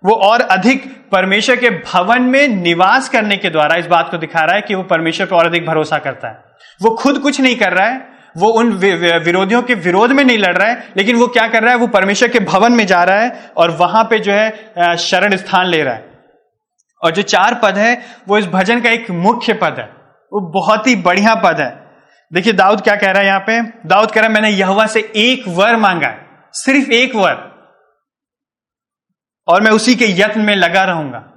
वो 0.03 0.15
और 0.23 0.41
अधिक 0.41 0.85
परमेश्वर 1.11 1.55
के 1.55 1.69
भवन 1.69 2.21
में 2.21 2.47
निवास 2.47 3.09
करने 3.09 3.37
के 3.37 3.49
द्वारा 3.49 3.75
इस 3.75 3.85
बात 3.87 4.09
को 4.11 4.17
दिखा 4.17 4.43
रहा 4.45 4.55
है 4.55 4.61
कि 4.61 4.75
वो 4.75 4.83
परमेश्वर 4.83 5.27
पर 5.27 5.35
और 5.35 5.45
अधिक 5.45 5.65
भरोसा 5.65 5.97
करता 5.97 6.27
है। 6.27 6.41
वो 6.81 6.89
खुद 6.95 7.19
कुछ 7.19 7.39
नहीं 7.41 7.55
कर 7.55 7.73
रहा 7.73 7.87
है, 7.87 8.01
वो 8.37 8.49
उन 8.49 8.71
विरोधियों 8.71 9.61
के 9.61 9.73
विरोध 9.75 10.11
में 10.11 10.23
नहीं 10.23 10.37
लड़ 10.37 10.55
रहा 10.57 10.69
है, 10.69 10.87
लेकिन 10.97 11.15
वो 11.15 11.27
क्या 11.27 11.47
कर 11.47 11.63
रहा 11.63 11.71
है, 11.71 11.77
वो 11.77 11.87
परमेश्वर 11.87 12.29
के 12.29 12.39
भवन 12.41 12.73
में 12.73 12.85
जा 12.87 13.03
रहा 13.03 13.19
है 13.19 13.51
और 13.57 13.71
वहाँ 13.71 14.03
पे 14.03 14.19
जो 14.19 14.31
है 14.31 14.95
शरण 14.97 15.35
स्थान 15.35 15.67
ले 15.67 15.83
रहा 15.83 15.93
है। 15.93 16.11
और 17.01 17.11
जो 17.11 17.21
चार 17.21 17.59
पद 17.63 17.77
है, 17.77 17.97
वो 18.27 18.37
इस 18.37 18.47
भजन 18.47 18.81
का 18.81 18.89
एक 18.89 19.09
मुख्य 19.11 19.53
पद 19.53 19.75
है। 19.79 19.85
वो 20.31 20.39
बहुत 20.51 20.87
ही 20.87 20.95
बढ़िया 20.95 21.35
पद 21.35 21.59
है। 21.59 21.82
देखिए, 22.33 22.53
दाऊद 22.53 22.81
क्या 22.81 22.95
कह 22.95 23.11
रहा 23.11 23.21
है 23.21 23.27
यहाँ 23.27 23.39
पे? 23.39 23.61
दाऊद 23.61 24.11
कह 24.11 24.21
रहा 24.21 24.27
है, 24.27 24.33
मैंने 24.33 24.49
यहवा 24.49 24.87
से 24.87 25.11
एक 25.15 25.43
वर 25.47 25.75
मांगा 25.75 26.07
है। 26.07 26.27
सिर्फ़ 26.53 26.91
एक 26.91 27.15
वर। 27.15 27.53
और 29.47 29.61
मैं 29.61 29.71
उसी 29.71 29.95
के 29.95 30.05
यत्न 30.07 30.41
में 30.41 30.55
लगा 30.55 30.83
रहूँगा। 30.83 31.29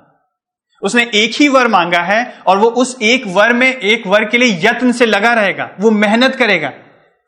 उसने 0.83 1.11
एक 1.15 1.33
ही 1.41 1.49
वर 1.49 1.69
मांगा 1.69 1.99
है 1.99 2.39
और 2.47 2.59
वो 2.59 2.67
उस 2.67 2.97
एक 3.03 3.23
वर 3.27 3.53
में, 3.53 3.77
एक 3.77 4.07
वर 4.07 4.25
के 4.25 4.39
लिए 4.39 4.61
यत्न 4.69 4.93
से 4.93 5.07
लगा 5.07 5.35
रहेगा। 5.35 5.71
वो 5.81 5.91
मेहनत 5.91 6.37
करेगा। 6.37 6.69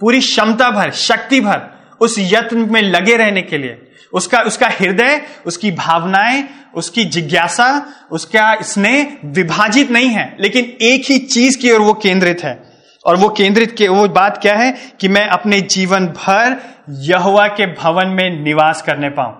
पूरी 0.01 0.21
क्षमता 0.21 0.71
भर, 0.71 0.91
शक्ति 0.91 1.41
भर 1.41 1.63
उस 2.01 2.17
यत्न 2.19 2.59
में 2.59 2.83
लगे 2.83 3.17
रहने 3.17 3.43
के 3.43 3.59
लिए। 3.59 3.93
उसका 4.13 4.41
उसका 4.41 4.69
हृदय, 4.69 5.23
उसकी 5.47 5.71
भावनाएँ, 5.71 6.45
उसकी 6.75 7.05
जिज्ञासा, 7.05 7.93
उसका 8.11 8.57
स्नेह 8.63 9.19
विभाजित 9.25 9.91
नहीं 9.91 10.09
है। 10.09 10.37
लेकिन 10.41 10.65
एक 10.65 11.11
ही 11.11 11.19
चीज़ 11.19 11.59
की 11.59 11.73
ओर 11.73 11.81
वो 11.81 11.95
केंद्रित 11.95 12.45
है। 12.45 12.68
और 13.09 13.17
वो 13.17 13.29
केंद्रित 13.29 13.75
के, 13.79 13.89
वो 13.89 14.09
बात 14.09 14.39
क्या 14.43 14.55
है 14.57 14.71
कि 15.01 15.09
मैं 15.09 15.27
अपने 15.29 15.61
जीवन 15.61 16.07
भर 16.09 16.57
यहुआ 17.03 17.47
के 17.51 17.67
भवन 17.75 18.09
में 18.09 18.45
निवास 18.45 18.83
करने 18.83 19.09
पाऊँ। 19.11 19.37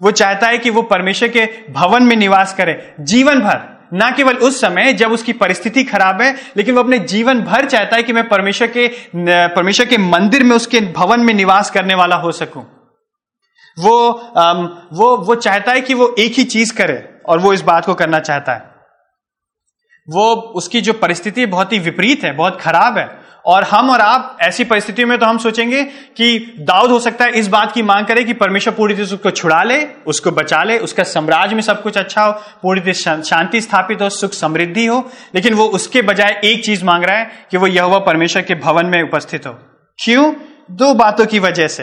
वो 0.00 0.10
चाहता 0.10 0.46
है 0.46 0.58
कि 0.58 0.70
वो 0.70 0.82
परमेश्वर 0.82 1.28
के 1.28 1.48
भवन 1.72 2.02
में 2.02 2.16
निवास 2.16 2.54
करे, 2.54 2.94
जीवन 3.00 3.40
भर। 3.40 3.66
ना 3.92 4.10
केवल 4.10 4.36
उस 4.36 4.60
समय 4.60 4.92
जब 4.92 5.12
उसकी 5.12 5.32
परिस्थिति 5.32 5.84
खराब 5.84 6.20
है, 6.22 6.34
लेकिन 6.56 6.74
वो 6.74 6.82
अपने 6.82 6.98
जीवन 6.98 7.40
भर 7.40 7.64
चाहता 7.64 7.96
है 7.96 8.02
कि 8.02 8.12
मैं 8.12 8.28
परमेश्वर 8.28 8.66
के 8.76 8.88
परमेश्वर 9.48 9.86
के 9.86 9.98
मंदिर 9.98 10.42
में 10.44 10.56
उसके 10.56 10.80
भवन 10.92 11.20
में 11.20 11.34
निवास 11.34 11.70
करने 11.70 11.94
वाला 11.94 12.16
हो 12.16 12.32
सकूँ। 12.32 12.66
वो 13.76 13.98
वो 14.92 15.16
वो 15.16 15.34
चाहता 15.34 15.72
है 15.72 15.80
कि 15.80 15.94
वो 15.94 16.14
एक 16.18 16.32
ही 16.32 16.44
चीज़ 16.44 16.74
करे 16.74 17.02
और 17.28 17.38
वो 17.38 17.52
इस 17.52 17.62
बात 17.62 17.84
को 17.84 17.94
करना 17.94 18.18
चाहता 18.20 18.52
है। 18.52 18.67
वो 20.10 20.34
उसकी 20.34 20.80
जो 20.80 20.92
परिस्थिति 20.92 21.46
बहुत 21.46 21.72
ही 21.72 21.78
विपरीत 21.78 22.24
है, 22.24 22.32
बहुत 22.32 22.60
खराब 22.60 22.98
है। 22.98 23.18
और 23.46 23.64
हम 23.64 23.90
और 23.90 24.00
आप 24.00 24.36
ऐसी 24.40 24.64
परिस्थितियों 24.64 25.08
में 25.08 25.18
तो 25.18 25.26
हम 25.26 25.38
सोचेंगे 25.38 25.82
कि 26.16 26.54
दाऊद 26.60 26.90
हो 26.90 26.98
सकता 26.98 27.24
है 27.24 27.30
इस 27.30 27.48
बात 27.48 27.72
की 27.72 27.82
मांग 27.82 28.06
करे 28.06 28.24
कि 28.24 28.32
परमेश्वर 28.32 28.74
पूरी 28.74 28.94
तरह 28.94 29.04
से 29.04 29.14
उसको 29.14 29.30
छुड़ा 29.30 29.62
ले, 29.62 29.88
उसको 30.06 30.30
बचा 30.30 30.62
ले, 30.62 30.78
उसका 30.78 31.02
साम्राज्य 31.02 31.54
में 31.54 31.62
सब 31.62 31.82
कुछ 31.82 31.98
अच्छा 31.98 32.22
हो, 32.22 32.32
पूरी 32.32 32.80
तरह 32.80 33.22
शांति 33.22 33.60
स्थापित 33.60 34.02
हो, 34.02 34.08
सुख 34.08 34.32
समृद्धि 34.32 34.86
हो। 34.86 35.10
लेकिन 35.34 35.54
वो 35.54 35.64
उसके 35.64 36.02
बजाय 36.02 36.40
एक 36.44 36.64
चीज़ 36.64 36.84
मांग 36.84 37.04
रहा 37.04 37.18
है 37.18 37.30
कि 37.50 37.56
वो 37.56 37.66
यह 37.66 37.98
परमेश्वर 37.98 38.42
के 38.42 38.54
भवन 38.54 38.86
में 38.86 39.02
उपस्थित 39.02 39.46
हो। 39.46 39.58
क्यों? 40.04 40.34
दो 40.70 40.94
बातों 40.94 41.26
की 41.26 41.38
वजह 41.38 41.66
से। 41.66 41.82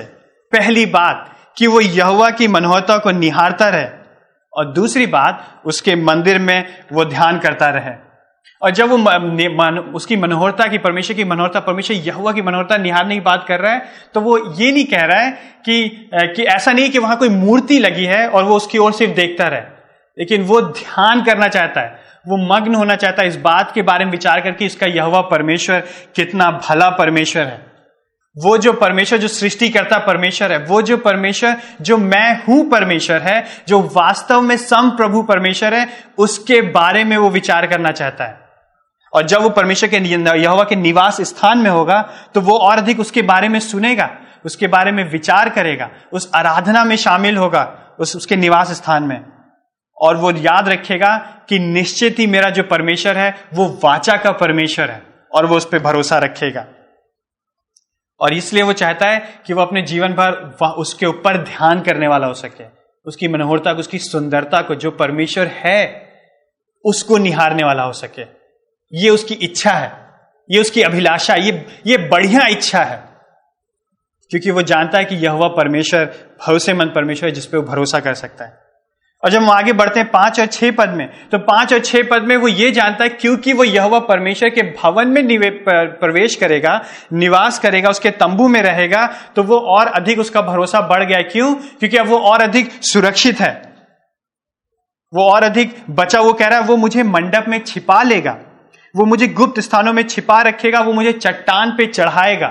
पहली 0.51 0.86
बात, 0.86 1.32
कि 1.58 1.67
वो 1.67 1.82
यहुआ 1.82 2.29
की 2.29 2.48
मनोहरता 2.48 2.98
को 2.98 3.12
निहारता 3.12 3.70
रहे। 3.70 3.88
और 4.53 4.74
दूसरी 4.74 5.05
बात, 5.05 5.62
उसके 5.65 5.96
मंदिर 5.96 6.39
में 6.39 6.86
वो 6.94 7.05
ध्यान 7.05 7.39
करता 7.39 7.67
रहे। 7.67 8.04
और 8.61 8.71
जब 8.71 8.89
वो 8.89 8.97
मन, 8.97 9.91
उसकी 9.95 10.15
मनोहरता 10.15 10.67
की 10.67 10.77
परमेश्वर 10.77 11.15
की 11.17 11.23
मनोहरता 11.23 11.59
परमेश्वर 11.59 11.97
यहुआ 11.97 12.31
की 12.31 12.41
मनोहरता 12.41 12.77
निहारने 12.77 13.15
की 13.15 13.21
बात 13.21 13.45
कर 13.47 13.59
रहा 13.59 13.73
है 13.73 13.85
तो 14.13 14.21
वो 14.21 14.37
ये 14.53 14.71
नहीं 14.71 14.85
कह 14.85 15.01
रहा 15.01 15.19
है 15.19 15.31
कि 15.65 16.09
कि 16.13 16.43
ऐसा 16.43 16.71
नहीं 16.71 16.89
कि 16.89 16.99
वहाँ 16.99 17.17
कोई 17.17 17.29
मूर्ति 17.29 17.79
लगी 17.79 18.05
है 18.05 18.27
और 18.29 18.43
वो 18.43 18.55
उसकी 18.55 18.77
ओर 18.77 18.93
सिर्फ़ 18.93 19.13
देखता 19.13 19.47
रहे। 19.47 19.61
लेकिन 20.19 20.41
वो 20.41 20.61
ध्यान 20.61 21.23
करना 21.23 21.47
चाहता 21.47 21.81
है। 21.81 21.99
वो 22.27 22.37
मग्न 22.55 22.75
होना 22.75 22.95
चाहता 22.95 23.21
है 23.21 23.27
इस 23.27 23.35
बात 23.35 23.71
के 23.71 23.81
बारे 23.81 24.05
में 24.05 24.11
विचार 24.11 24.41
करके 24.41 24.65
इसका 24.65 24.85
यहुआ 24.87 25.21
परमेश्वर 25.21 25.83
कितना 26.15 26.51
भला 26.51 26.89
परमेश्वर 26.89 27.43
है। 27.43 27.75
वो 28.38 28.58
जो 28.58 28.74
परमेश्वर, 28.74 29.20
जो 29.20 29.27
सृष्टि 29.27 29.70
करता 29.70 29.98
परमेश्वर 29.98 30.51
है, 30.51 30.58
वो 30.60 30.82
जो 30.82 30.98
परमेश्वर, 30.98 31.56
जो 31.82 31.98
मैं 31.98 32.44
हूँ 32.44 32.70
परमेश्वर 32.70 33.22
है, 33.22 33.46
जो 33.68 33.82
वास्तव 33.82 34.42
में 34.42 34.58
सम 34.58 34.89
प्रभु 34.89 35.22
परमेश्वर 35.22 35.74
है, 35.74 35.88
उसके 36.18 36.62
बारे 36.62 37.04
में 37.04 37.18
वो 37.18 37.30
विचार 37.30 37.68
करना 37.68 37.92
चाहता 37.92 38.24
है। 38.24 38.39
और 39.13 39.24
जब 39.24 39.42
वो 39.42 39.50
परमेश्वर 39.50 39.89
के 39.89 39.98
यहोवा 40.42 40.63
के 40.63 40.75
निवास 40.75 41.22
स्थान 41.22 41.58
में 41.58 41.70
होगा 41.70 42.01
तो 42.34 42.42
वो 42.42 42.58
और 42.58 42.77
अधिक 42.77 43.00
उसके 43.00 43.22
बारे 43.22 43.50
में 43.50 43.60
सुनेगा, 43.60 44.10
उसके 44.46 44.68
बारे 44.68 44.92
में 44.92 45.12
विचार 45.12 45.50
करेगा, 45.50 45.89
उस 46.13 46.32
आराधना 46.36 46.84
में 46.84 46.96
शामिल 46.96 47.38
होगा, 47.38 47.96
उस, 48.00 48.15
उसके 48.15 48.36
निवास 48.36 48.72
स्थान 48.72 49.04
में। 49.04 49.25
और 49.98 50.15
वो 50.18 50.32
याद 50.32 50.70
रखेगा 50.70 51.18
कि 51.50 51.60
निश्चित 51.60 52.20
ही 52.20 52.27
मेरा 52.27 52.50
जो 52.50 52.63
परमेश्वर 52.63 53.18
है, 53.18 53.36
वो 53.54 53.80
वाचा 53.84 54.18
का 54.18 54.32
परमेश्वर 54.32 54.92
है, 54.92 55.01
और 55.32 55.46
वो 55.46 55.58
उस 55.58 55.65
पर 55.65 55.80
भरोसा 55.80 56.18
रखेगा। 56.18 56.65
और 58.19 58.34
इसलिए 58.34 58.63
वो 58.63 58.74
चाहता 58.74 59.10
है 59.10 59.39
कि 59.45 59.53
वो 59.53 59.62
अपने 59.62 59.81
जीवन 59.81 60.13
भर 60.13 60.34
उसके 60.77 61.05
ऊपर 61.05 61.38
ध्यान 61.38 61.81
करने 61.81 62.07
वाला 62.07 62.27
हो 62.27 62.34
सके। 62.34 62.63
उसकी 63.05 63.27
मनोहरता 63.27 63.74
को 63.74 63.79
उसकी 63.79 64.00
सुंदरता 64.00 64.62
को, 64.62 64.75
जो 64.75 64.91
परमेश्वर 64.91 65.48
है, 65.48 66.10
उसको 66.86 67.17
निहारने 67.17 67.63
वाला 67.63 67.84
हो 67.84 67.93
सके। 67.93 68.22
ये 68.93 69.10
उसकी 69.10 69.34
इच्छा 69.34 69.72
है। 69.72 70.10
ये 70.51 70.62
उसकी 70.62 70.81
अभिलाषा, 70.81 71.36
ये 71.36 71.65
ये 71.88 71.98
बढ़िया 71.98 72.48
इच्छा 72.48 72.84
है। 72.84 73.03
क्योंकि 74.29 74.51
वो 74.51 74.62
जानता 74.62 74.98
है 74.98 75.05
कि 75.05 75.15
यह 75.15 75.31
वह 75.31 75.48
परमेश्वर, 75.48 76.05
भरोसेमंद 76.48 76.91
परमेश्वर 76.95 77.29
है 77.29 77.36
जिसपे 77.36 77.57
वो 77.57 77.63
भरोसा 77.63 78.00
कर 78.00 78.13
सकता 78.13 78.45
है। 78.45 78.64
और 79.24 79.31
जब 79.31 79.41
हम 79.41 79.50
आगे 79.50 79.74
बढ़ते 79.74 80.00
हैं 80.00 80.10
पाँच 80.12 80.39
और 80.39 80.45
छह 80.48 80.72
पद 80.72 80.89
में 80.89 81.07
तो 81.31 81.38
पाँच 81.41 81.74
और 81.74 81.79
छह 81.81 82.03
पद 82.03 82.24
में 82.24 82.36
वो 82.38 82.48
ये 82.48 82.72
जानता 82.72 83.03
है 83.03 83.10
क्योंकि 83.12 83.53
वो 83.53 83.63
यह 83.63 84.00
परमेश्वर 84.01 84.50
के 84.50 84.62
भवन 84.74 85.07
में 85.10 85.63
प्रवेश 85.65 86.36
करेगा, 86.36 86.81
निवास 87.13 87.60
करेगा, 87.60 87.89
उसके 87.89 88.10
तंबू 88.13 88.48
में 88.48 88.62
रहेगा 88.62 89.05
तो 89.36 89.43
वो 89.43 89.57
और 89.69 89.88
अधिक 89.89 90.19
उसका 90.19 90.41
भरोसा 90.43 90.81
बढ़ 90.88 91.03
गया। 91.03 91.22
क्यों? 91.24 91.53
क्योंकि 91.53 91.98
अब 91.98 92.07
वो 92.07 92.17
और 92.22 92.41
अधिक 92.41 92.72
सुरक्षित 92.84 93.39
है। 93.39 93.53
वो 95.13 95.24
और 95.24 95.43
अधिक 95.43 95.75
बचा, 95.89 96.19
वो 96.19 96.34
कह 96.34 96.48
रहा 96.48 96.60
है, 96.60 96.65
वो 96.65 96.75
मुझे 96.77 97.03
मंडप 97.05 97.45
में 97.48 97.60
छिपा 97.63 98.01
लेगा, 98.03 98.38
वो 98.95 99.05
मुझे 99.05 99.27
गुप्त 99.29 99.60
स्थानों 99.60 99.93
में 99.93 100.03
छिपा 100.03 100.41
रखेगा, 100.41 100.79
वो 100.79 100.93
मुझे 100.93 101.12
चट्टान 101.13 101.72
पे 101.72 101.86
चढ़ाएगा। 101.88 102.48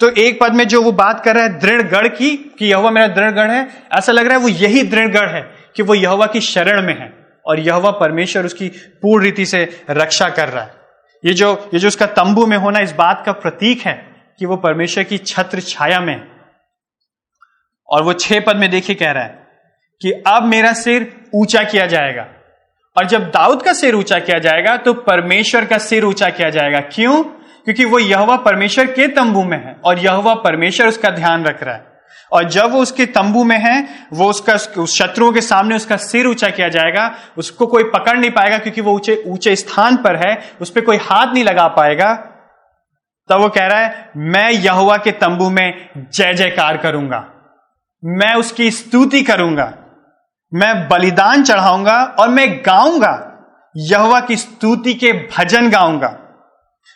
तो 0.00 0.08
एक 0.18 0.38
पद 0.40 0.54
में 0.54 0.66
जो 0.68 0.82
वो 0.82 0.92
बात 0.94 1.22
कर 1.24 1.34
रहा 1.34 1.44
है 1.44 1.58
दृढ़ 1.58 1.82
गढ़ 1.84 2.08
की, 2.08 2.36
कि 2.58 2.66
यह 2.66 2.90
मेरा 2.90 3.06
दृढ़ 3.08 3.30
गढ़ 3.32 3.50
है, 3.50 3.66
ऐसा 3.92 4.12
लग 4.12 4.26
रहा 4.26 4.36
है 4.36 4.42
वो 4.42 4.48
यही 4.48 4.82
दृढ़ 4.84 5.08
गढ़ 5.10 5.28
है। 5.28 5.42
कि 5.76 5.82
वो 5.82 5.94
यहवा 5.94 6.26
की 6.26 6.40
शरण 6.40 6.82
में 6.82 6.98
है 6.98 7.12
और 7.46 7.60
यहवा 7.60 7.90
परमेश्वर 7.90 8.46
उसकी 8.46 8.68
पूर्ण 9.02 9.24
रीति 9.24 9.46
से 9.46 9.82
रक्षा 9.90 10.28
कर 10.28 10.48
रहा 10.48 10.64
है। 10.64 10.74
ये 11.24 11.34
जो 11.34 11.70
ये 11.74 11.80
जो 11.80 11.88
उसका 11.88 12.06
तंबू 12.06 12.46
में 12.46 12.56
होना 12.56 12.80
इस 12.80 12.92
बात 12.92 13.22
का 13.26 13.32
प्रतीक 13.32 13.82
है 13.82 13.94
कि 14.38 14.46
वो 14.46 14.56
परमेश्वर 14.56 15.04
की 15.04 15.18
छत्र 15.18 15.60
छाया 15.60 16.00
में 16.00 16.16
और 17.88 18.02
वो 18.02 18.12
छह 18.12 18.40
पद 18.40 18.56
में 18.56 18.70
देखिए 18.70 18.96
कह 18.96 19.10
रहा 19.10 19.24
है 19.24 19.48
कि 20.00 20.12
अब 20.26 20.42
मेरा 20.42 20.72
सिर 20.72 21.12
ऊँचा 21.34 21.62
किया 21.62 21.86
जाएगा 21.86 22.26
और 22.96 23.06
जब 23.06 23.24
दाऊद 23.24 23.62
का 23.62 23.72
सिर 23.72 23.94
ऊँचा 23.94 24.18
किया 24.18 24.38
जाएगा 24.38 24.76
तो 24.76 24.94
परमेश्वर 24.94 25.64
का 25.64 25.78
सिर 25.78 26.04
ऊँचा 26.04 26.30
किया 26.30 26.50
जाएगा। 26.50 26.80
क्यों? 26.80 27.22
क्योंकि 27.64 27.84
वो 27.84 27.98
यहवा 27.98 28.36
परमेश्वर 28.36 28.86
के 28.86 29.06
तंबू 29.08 29.42
में 29.44 29.58
है 29.58 29.76
और 29.84 29.98
यहवा 29.98 30.34
परमेश्वर 30.34 30.88
उसका 30.88 31.10
ध्यान 31.10 31.44
रख 31.44 31.62
रहा 31.62 31.74
है। 31.74 31.89
और 32.32 32.44
जब 32.44 32.72
वो 32.72 32.80
उसके 32.80 33.06
तंबू 33.06 33.44
में 33.44 33.58
है, 33.58 33.88
वो 34.12 34.30
उसका, 34.30 34.82
उस 34.82 34.98
शत्रुओं 34.98 35.32
के 35.32 35.40
सामने 35.40 35.76
उसका 35.76 35.96
सिर 35.96 36.26
ऊँचा 36.26 36.48
किया 36.48 36.68
जाएगा, 36.68 37.14
उसको 37.38 37.66
कोई 37.66 37.84
पकड़ 37.84 38.18
नहीं 38.18 38.30
पाएगा 38.30 38.58
क्योंकि 38.58 38.80
वो 38.80 38.92
ऊँचे 38.92 39.22
ऊँचे 39.26 39.56
स्थान 39.56 39.96
पर 39.96 40.16
है, 40.16 40.50
उस 40.60 40.70
पर 40.70 40.80
कोई 40.80 40.96
हाथ 40.96 41.34
नहीं 41.34 41.44
लगा 41.44 41.68
पाएगा, 41.68 42.14
तब 43.28 43.40
वो 43.40 43.48
कह 43.48 43.66
रहा 43.66 43.78
है, 43.78 44.10
मैं 44.16 44.50
यहुआ 44.50 44.96
के 44.96 45.10
तंबू 45.10 45.50
में 45.50 45.88
जय 46.12 46.34
जयकार 46.34 46.76
करूँगा। 46.76 47.26
मैं 48.04 48.34
उसकी 48.34 48.70
स्तुति 48.70 49.22
करूँगा। 49.22 49.74
मैं 50.54 50.88
बलिदान 50.88 51.42
चढ़ाऊँगा 51.42 52.04
और 52.04 52.28
मैं 52.28 52.62
गाऊँगा। 52.66 53.26
यहुआ 53.76 54.20
की 54.20 54.36
स्तुति 54.36 54.94
के 54.94 55.12
भजन 55.12 55.70
गाऊँगा। 55.70 56.29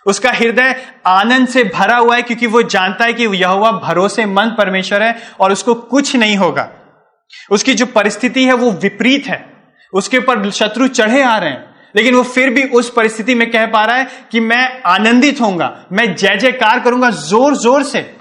उसका 0.06 0.30
हृदय 0.30 0.74
आनंद 1.06 1.48
से 1.48 1.64
भरा 1.64 1.96
हुआ 1.96 2.16
है 2.16 2.22
क्योंकि 2.22 2.46
वो 2.46 2.62
जानता 2.62 3.04
है 3.04 3.12
कि 3.12 3.26
यह 3.26 3.54
भरोसेमंद 3.84 4.54
परमेश्वर 4.58 5.02
है 5.02 5.16
और 5.40 5.52
उसको 5.52 5.74
कुछ 5.74 6.16
नहीं 6.16 6.36
होगा। 6.36 6.70
उसकी 7.50 7.74
जो 7.74 7.86
परिस्थिति 7.86 8.44
है 8.44 8.52
वो 8.52 8.70
विपरीत 8.72 9.26
है। 9.26 9.44
उसके 9.92 10.18
ऊपर 10.18 10.50
शत्रु 10.50 10.88
चढ़े 10.88 11.22
आ 11.22 11.38
रहे 11.38 11.50
हैं। 11.50 11.74
लेकिन 11.96 12.14
वो 12.14 12.22
फिर 12.22 12.50
भी 12.50 12.62
उस 12.62 12.92
परिस्थिति 12.92 13.34
में 13.34 13.50
कह 13.50 13.66
पा 13.66 13.84
रहा 13.84 13.96
है 13.96 14.08
कि 14.30 14.40
मैं 14.40 14.82
आनंदित 14.82 15.40
होऊँगा, 15.40 15.86
मैं 15.92 16.14
जय 16.16 16.36
जयकार 16.36 16.80
करूँगा 16.80 17.10
ज़ोर 17.10 17.56
ज़ोर 17.56 17.82
से। 17.82 18.16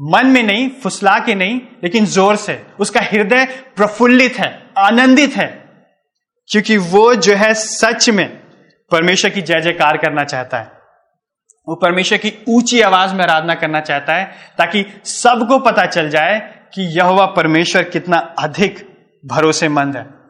मन 0.00 0.26
में 0.26 0.42
नहीं, 0.42 0.70
फुसला 0.82 1.18
के 1.18 1.34
नहीं, 1.34 1.60
लेकिन 1.82 2.06
ज़ोर 2.06 2.36
से। 2.36 2.62
उसका 2.80 3.00
हृदय 3.00 3.44
प्रफुल्लित 3.76 4.38
है, 4.38 4.70
आनंदित 4.78 5.36
है। 5.36 5.46
क्योंकि 6.50 6.76
वो 6.76 7.14
जो 7.14 7.34
है 7.34 7.54
सच 7.54 8.10
में 8.10 8.40
परमेश्वर 8.92 9.30
की 9.30 9.42
जय 9.42 9.60
जयकार 9.60 9.96
करना 9.96 10.24
चाहता 10.24 10.58
है। 10.58 10.72
वो 11.68 11.74
परमेश्वर 11.74 12.18
की 12.18 12.32
ऊँची 12.48 12.80
आवाज़ 12.80 13.14
में 13.14 13.24
आराधना 13.24 13.54
करना 13.54 13.80
चाहता 13.80 14.14
है 14.14 14.32
ताकि 14.58 14.86
सबको 15.04 15.58
पता 15.58 15.86
चल 15.86 16.08
जाए 16.10 16.54
कि 16.74 16.82
यह 16.82 17.26
परमेश्वर 17.26 17.82
कितना 17.82 18.34
अधिक 18.38 18.88
भरोसेमंद 19.26 19.96
है। 19.96 20.20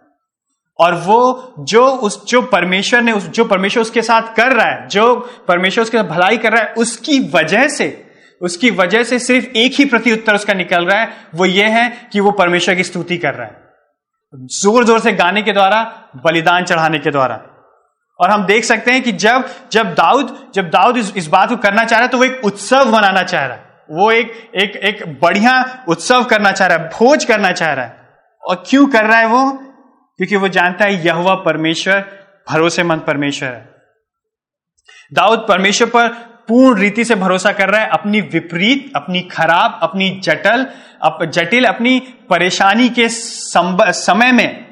और 0.80 0.94
वो 0.94 1.54
जो 1.58 1.86
उस, 1.86 2.26
जो 2.26 2.42
परमेश्वर 2.42 3.02
ने 3.02 3.12
उस, 3.12 3.28
जो 3.28 3.44
परमेश्वर 3.44 3.82
उसके 3.82 4.02
साथ 4.02 4.22
कर 4.36 4.52
रहा 4.52 4.66
है, 4.66 4.88
जो 4.88 5.14
परमेश्वर 5.48 5.82
उसके 5.82 5.98
साथ 5.98 6.04
भलाई 6.04 6.36
कर 6.36 6.52
रहा 6.52 6.62
है, 6.62 6.72
उसकी 6.72 7.20
वजह 7.20 7.68
से, 7.68 8.10
उसकी 8.40 8.70
वजह 8.70 9.02
से 9.02 9.18
सिर्फ़ 9.18 9.46
एक 9.46 9.72
ही 9.72 9.84
प्रति 9.84 10.12
उत्तर 10.12 10.34
उसका 10.34 10.54
निकल 10.54 10.86
रहा 10.86 11.00
है, 11.00 11.08
वो 11.34 11.46
ये 11.46 11.64
है 11.64 12.08
कि 12.12 12.20
वो 12.20 12.30
परमेश्वर 12.30 12.74
की 12.74 12.84
स्तुति 12.84 13.16
कर 13.16 13.34
रहा 13.34 13.46
है। 13.46 13.60
ज़ोर 14.34 14.84
ज़ोर 14.84 15.00
से 15.00 15.12
गाने 15.12 15.42
के 15.42 15.52
द्वारा, 15.52 16.10
बलिदान 16.16 16.64
चढ़ाने 16.64 16.98
के 16.98 17.10
द्वारा। 17.10 17.49
और 18.20 18.30
हम 18.30 18.44
देख 18.46 18.64
सकते 18.64 18.92
हैं 18.92 19.02
कि 19.02 19.12
जब 19.12 19.48
जब 19.72 19.94
दाऊद 19.94 20.52
जब 20.54 20.68
दाऊद 20.70 20.96
इस, 20.96 21.12
इस 21.16 21.26
बात 21.26 21.48
को 21.48 21.56
करना 21.56 21.84
चाह 21.84 21.98
रहा 21.98 22.06
है 22.06 22.10
तो 22.10 22.18
वो 22.18 22.24
एक 22.24 22.40
उत्सव 22.44 22.94
मनाना 22.96 23.22
चाह 23.22 23.44
रहा 23.44 23.56
है। 23.56 23.68
वो 23.90 24.10
एक 24.10 24.50
एक 24.54 24.76
एक 24.76 25.18
बढ़िया 25.22 25.84
उत्सव 25.88 26.24
करना 26.24 26.52
चाह 26.52 26.68
रहा 26.68 26.78
है 26.78 26.88
भोज 26.88 27.24
करना 27.24 27.52
चाह 27.52 27.72
रहा 27.72 27.84
है। 27.84 28.08
और 28.42 28.62
क्यों 28.68 28.86
कर 28.86 29.04
रहा 29.04 29.18
है 29.18 29.26
वो? 29.26 29.52
क्योंकि 30.18 30.36
वो 30.36 30.48
जानता 30.48 30.84
है 30.84 31.06
यह 31.06 31.34
परमेश्वर 31.44 32.04
भरोसेमंद 32.50 33.00
परमेश्वर 33.00 33.48
है। 33.48 33.74
दाऊद 35.12 35.38
परमेश्वर 35.38 35.88
पर 35.88 36.08
पूर्ण 36.48 36.80
रीति 36.80 37.04
से 37.04 37.14
भरोसा 37.14 37.52
कर 37.52 37.68
रहा 37.68 37.80
है 37.80 37.88
अपनी 37.88 38.20
विपरीत 38.20 38.92
अपनी 38.96 39.20
खराब 39.20 39.78
अपनी 39.82 40.10
जटल 40.24 40.66
अप, 41.02 41.18
जटिल 41.24 41.64
अपनी 41.64 42.00
परेशानी 42.30 42.88
के 42.88 43.08
समय 43.08 44.32
में। 44.32 44.69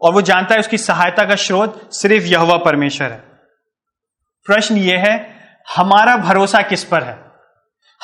और 0.00 0.12
वो 0.12 0.22
जानता 0.22 0.54
है 0.54 0.60
उसकी 0.60 0.78
सहायता 0.78 1.24
का 1.24 1.34
स्रोत 1.36 1.92
सिर्फ़ 1.92 2.24
यह 2.24 2.56
परमेश्वर 2.56 3.12
है। 3.12 3.18
प्रश्न 4.46 4.76
यह 4.76 5.04
है, 5.08 5.36
हमारा 5.76 6.16
भरोसा 6.16 6.62
किस 6.62 6.84
पर 6.84 7.02
है? 7.02 7.18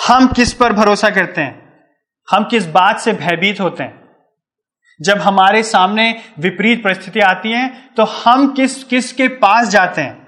हम 0.09 0.27
किस 0.27 0.55
पर 0.55 0.73
भरोसा 0.73 1.11
करते 1.11 1.41
हैं? 1.41 1.85
हम 2.31 2.45
किस 2.45 2.67
बात 2.67 3.01
से 3.01 3.13
भयभीत 3.13 3.61
होते 3.61 3.83
हैं? 3.83 4.07
जब 5.03 5.19
हमारे 5.19 5.63
सामने 5.63 6.23
विपरीत 6.39 6.85
परिस्थिति 6.85 7.21
आती 7.21 7.53
है 7.53 7.91
तो 7.97 8.05
हम 8.05 8.55
किस 8.55 8.85
किस 8.85 9.13
के 9.13 9.29
पास 9.29 9.69
जाते 9.69 10.01
हैं? 10.01 10.27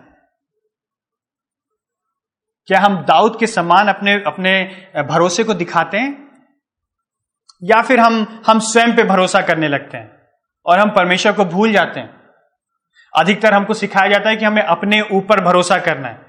क्या 2.66 2.80
हम 2.80 3.04
दाऊद 3.04 3.36
के 3.40 3.46
समान 3.46 3.88
अपने 3.88 4.14
अपने 4.26 4.52
भरोसे 5.08 5.44
को 5.44 5.54
दिखाते 5.54 5.98
हैं? 5.98 6.28
या 7.62 7.82
फिर 7.82 8.00
हम 8.00 8.42
हम 8.46 8.58
स्वयं 8.58 8.96
पे 8.96 9.02
भरोसा 9.02 9.40
करने 9.40 9.68
लगते 9.68 9.96
हैं? 9.96 10.17
और 10.68 10.78
हम 10.78 10.90
परमेश्वर 10.90 11.32
को 11.32 11.44
भूल 11.44 11.72
जाते 11.72 12.00
हैं। 12.00 12.10
अधिकतर 13.16 13.54
हमको 13.54 13.74
सिखाया 13.74 14.08
जाता 14.08 14.30
है 14.30 14.36
कि 14.36 14.44
हमें 14.44 14.62
अपने 14.62 15.00
ऊपर 15.12 15.40
भरोसा 15.40 15.78
करना 15.78 16.08
है, 16.08 16.20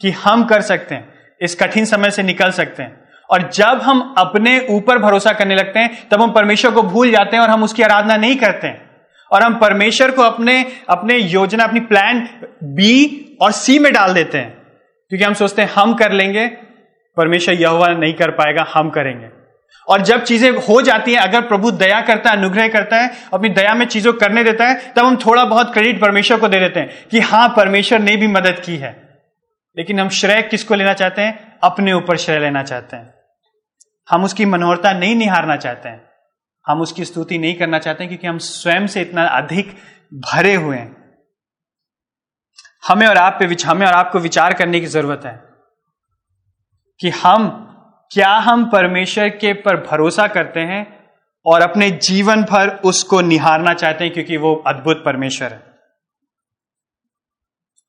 कि 0.00 0.10
हम 0.10 0.44
कर 0.44 0.60
सकते 0.60 0.94
हैं, 0.94 1.14
इस 1.40 1.54
कठिन 1.54 1.84
समय 1.84 2.10
से 2.10 2.22
निकल 2.22 2.50
सकते 2.50 2.82
हैं। 2.82 3.04
और 3.30 3.50
जब 3.50 3.80
हम 3.82 4.14
अपने 4.18 4.66
ऊपर 4.70 4.98
भरोसा 4.98 5.32
करने 5.32 5.54
लगते 5.54 5.78
हैं, 5.78 6.08
तब 6.08 6.22
हम 6.22 6.32
परमेश्वर 6.32 6.70
को 6.70 6.82
भूल 6.82 7.10
जाते 7.10 7.36
हैं 7.36 7.42
और 7.42 7.50
हम 7.50 7.62
उसकी 7.62 7.82
आराधना 7.82 8.16
नहीं 8.16 8.36
करते 8.36 8.66
हैं। 8.66 8.90
और 9.32 9.42
हम 9.42 9.54
परमेश्वर 9.54 10.10
को 10.10 10.22
अपने 10.22 10.64
अपने 10.88 11.16
योजना, 11.16 11.64
अपनी 11.64 11.80
प्लान 11.80 12.28
बी 12.64 13.36
और 13.40 13.52
सी 13.52 13.78
में 13.78 13.92
डाल 13.92 14.14
देते 14.14 14.38
हैं, 14.38 14.50
क्योंकि 15.10 15.24
हम 15.24 15.34
सोचते 15.34 15.62
हैं, 15.62 15.68
हम 15.74 15.94
कर 15.94 16.12
लेंगे, 16.12 16.46
परमेश्वर 17.16 17.54
यह 17.54 17.96
नहीं 17.98 18.14
कर 18.14 18.30
पाएगा, 18.30 18.66
हम 18.74 18.90
करेंगे। 18.90 19.45
और 19.88 20.00
जब 20.00 20.22
चीज़ें 20.22 20.50
हो 20.50 20.82
जाती 20.82 21.12
हैं, 21.12 21.20
अगर 21.20 21.40
प्रभु 21.40 21.70
दया 21.70 22.00
करता 22.00 22.30
है, 22.30 22.36
अनुग्रह 22.36 22.68
करता 22.68 22.96
है, 22.96 23.10
अपनी 23.32 23.48
दया 23.48 23.74
में 23.74 23.86
चीज़ों 23.86 24.12
करने 24.12 24.44
देता 24.44 24.66
है, 24.66 24.92
तब 24.96 25.04
हम 25.04 25.16
थोड़ा 25.16 25.44
बहुत 25.44 25.72
क्रेडिट 25.72 26.00
परमेश्वर 26.00 26.40
को 26.40 26.48
दे 26.48 26.60
देते 26.60 26.80
हैं 26.80 27.08
कि 27.08 27.20
हाँ 27.20 27.48
परमेश्वर 27.56 27.98
ने 27.98 28.16
भी 28.16 28.26
मदद 28.26 28.62
की 28.64 28.76
है। 28.76 29.20
लेकिन 29.78 30.00
हम 30.00 30.08
श्रेय 30.08 30.42
किसको 30.42 30.74
लेना 30.74 30.92
चाहते 30.92 31.22
हैं? 31.22 31.58
अपने 31.62 31.92
ऊपर 31.92 32.16
श्रेय 32.16 32.38
लेना 32.38 32.62
चाहते 32.62 32.96
हैं। 32.96 33.14
हम 34.10 34.24
उसकी 34.24 34.44
मनोहरता 34.44 34.92
नहीं 34.92 35.14
निहारना 35.14 35.56
चाहते 35.56 35.88
हैं। 35.88 36.08
हम 36.66 36.80
उसकी 36.80 37.04
स्तुति 37.04 37.38
नहीं 37.38 37.54
करना 37.54 37.78
चाहते 37.78 38.04
हैं, 38.04 38.08
क्योंकि 38.08 38.26
हम 38.26 38.38
स्वयं 38.38 38.86
से 38.86 39.00
इतना 39.00 39.26
अधिक 39.26 39.76
भरे 40.14 40.54
हुए 40.54 40.76
हैं। 40.76 40.96
हमें 42.88 43.06
और 43.06 43.16
आप 43.16 43.38
पे 43.42 43.56
हमें 43.66 43.86
और 43.86 43.92
आपको 43.92 44.18
विचार 44.18 44.54
करने 44.54 44.80
की 44.80 44.86
ज़रूरत 44.86 45.20
है 45.24 45.42
कि 47.00 47.10
हम 47.10 47.62
क्या 48.10 48.30
हम 48.30 48.70
परमेश्वर 48.70 49.28
के 49.28 49.52
पर 49.52 49.76
भरोसा 49.76 50.26
करते 50.26 50.60
हैं 50.60 51.10
और 51.46 51.62
अपने 51.62 51.90
जीवन 51.90 52.42
भर 52.42 52.68
उसको 52.68 53.20
निहारना 53.20 53.74
चाहते 53.74 54.04
हैं 54.04 54.12
क्योंकि 54.12 54.36
वो 54.36 54.54
अद्भुत 54.66 55.04
परमेश्वर 55.04 55.52
है? 55.52 55.62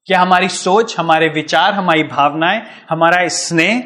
क्या 0.05 0.19
हमारी 0.19 0.49
सोच, 0.49 0.99
हमारे 0.99 1.27
विचार, 1.27 1.73
हमारी 1.73 2.03
भावनाएँ, 2.03 2.67
हमारा 2.89 3.27
स्नेह 3.27 3.79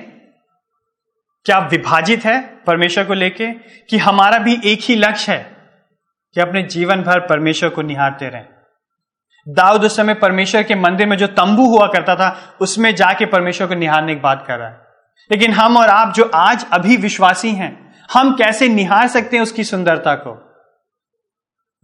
क्या 1.46 1.60
विभाजित 1.60 2.26
है 2.26 2.42
परमेश्वर 2.42 3.06
को 3.06 3.14
लेके 3.14 3.52
कि 3.90 3.98
हमारा 3.98 4.38
भी 4.38 4.62
एक 4.66 4.80
ही 4.82 4.96
लक्ष्य 4.96 5.32
है 5.32 5.58
कि 6.34 6.42
अपने 6.42 6.64
जीवन 6.64 7.02
भर 7.02 7.20
परमेश्वर 7.20 7.70
को 7.70 7.82
निहारते 7.82 8.30
रहें? 8.30 8.46
दाऊद 9.48 9.84
उस 9.84 9.96
समय 9.96 10.14
परमेश्वर 10.14 10.64
के 10.64 10.76
मंदिर 10.76 11.08
में 11.08 11.18
जो 11.18 11.28
तंबू 11.28 11.78
हुआ 11.78 11.88
करता 11.88 12.16
था, 12.16 12.58
उसमें 12.62 12.96
जाके 12.96 13.26
परमेश्वर 13.26 13.68
को 13.68 13.76
निहारने 13.76 14.16
की 14.16 14.22
बात 14.22 14.46
कर 14.48 14.58
रहा 14.58 14.70
है। 14.70 14.81
लेकिन 15.32 15.52
हम 15.52 15.78
और 15.78 15.88
आप 15.88 16.14
जो 16.14 16.32
आज 16.36 16.66
अभी 16.74 16.98
विश्वासी 16.98 17.52
हैं, 17.52 17.94
हम 18.14 18.34
कैसे 18.34 18.68
निहार 18.68 19.08
सकते 19.08 19.36
हैं 19.36 19.44
उसकी 19.44 19.64
सुंदरता 19.64 20.16
को? 20.16 20.48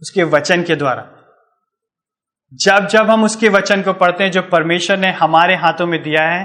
उसके 0.00 0.22
वचन 0.22 0.62
के 0.62 0.76
द्वारा। 0.76 1.06
जब 2.54 2.86
जब 2.86 3.10
हम 3.10 3.24
उसके 3.24 3.48
वचन 3.48 3.82
को 3.82 3.92
पढ़ते 3.92 4.24
हैं, 4.24 4.30
जो 4.30 4.42
परमेश्वर 4.42 4.98
ने 4.98 5.10
हमारे 5.10 5.54
हाथों 5.54 5.86
में 5.86 6.02
दिया 6.02 6.22
है, 6.22 6.44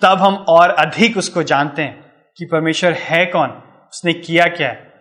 तब 0.00 0.18
हम 0.18 0.34
और 0.34 0.70
अधिक 0.70 1.16
उसको 1.16 1.42
जानते 1.42 1.82
हैं 1.82 2.12
कि 2.36 2.44
परमेश्वर 2.44 2.92
है 2.92 3.26
कौन, 3.26 3.50
उसने 3.92 4.12
किया 4.12 4.44
क्या 4.44 4.68
है। 4.68 4.92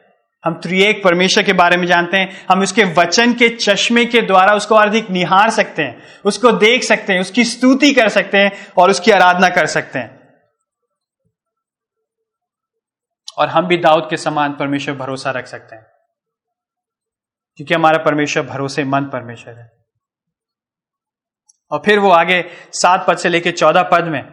हम 0.45 0.53
त्रिएक 0.53 1.03
परमेश्वर 1.03 1.43
के 1.43 1.53
बारे 1.53 1.77
में 1.77 1.87
जानते 1.87 2.17
हैं, 2.17 2.45
हम 2.49 2.61
उसके 2.61 2.83
वचन 2.83 3.33
के 3.33 3.49
चश्मे 3.49 4.05
के 4.05 4.21
द्वारा 4.21 4.53
उसको 4.53 4.75
और 4.75 4.87
अधिक 4.87 5.09
निहार 5.09 5.49
सकते 5.49 5.83
हैं, 5.83 6.01
उसको 6.25 6.51
देख 6.51 6.83
सकते 6.83 7.13
हैं, 7.13 7.21
उसकी 7.21 7.43
स्तुति 7.43 7.93
कर 7.93 8.09
सकते 8.09 8.37
हैं 8.37 8.51
और 8.77 8.89
उसकी 8.89 9.11
आराधना 9.11 9.49
कर 9.49 9.65
सकते 9.65 9.99
हैं। 9.99 10.20
और 13.41 13.47
हम 13.47 13.67
भी 13.67 13.77
दाऊद 13.77 14.07
के 14.09 14.17
समान 14.17 14.53
परमेश्वर 14.53 14.95
भरोसा 14.95 15.31
रख 15.31 15.47
सकते 15.47 15.75
हैं। 15.75 15.85
क्योंकि 17.55 17.73
हमारा 17.73 17.97
परमेश्वर 17.97 18.43
भरोसेमंद 18.43 19.07
परमेश्वर 19.07 19.53
है। 19.53 19.71
और 21.71 21.81
फिर 21.85 21.99
वो 21.99 22.09
आगे 22.09 22.45
सात 22.73 23.05
पद 23.07 23.17
से 23.17 23.29
लेकर 23.29 23.51
चौदह 23.51 23.83
पद 23.83 24.03
में, 24.03 24.23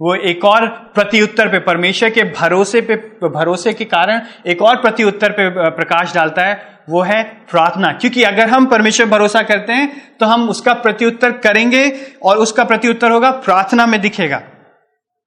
वो 0.00 0.14
एक 0.14 0.44
और 0.44 0.68
प्रत्युत्तर 0.68 1.48
पे, 1.48 1.58
परमेश्वर 1.58 2.10
के 2.10 2.22
भरोसे 2.22 2.80
पे, 2.80 2.96
भरोसे 3.28 3.72
के 3.72 3.84
कारण 3.84 4.20
एक 4.46 4.62
और 4.62 4.76
प्रत्युत्तर 4.76 5.32
पे 5.32 5.70
प्रकाश 5.70 6.14
डालता 6.14 6.42
है, 6.42 6.78
वो 6.88 7.02
है 7.02 7.22
प्रार्थना। 7.24 7.92
क्योंकि 7.92 8.22
अगर 8.22 8.48
हम 8.48 8.66
परमेश्वर 8.66 9.06
भरोसा 9.06 9.42
करते 9.42 9.72
हैं 9.72 10.16
तो 10.18 10.26
हम 10.26 10.48
उसका 10.50 10.74
प्रत्युत्तर 10.74 11.32
करेंगे 11.38 11.84
और 12.22 12.36
उसका 12.36 12.64
प्रत्युत्तर 12.64 13.10
होगा, 13.10 13.30
प्रार्थना 13.30 13.86
में 13.86 14.00
दिखेगा। 14.00 14.42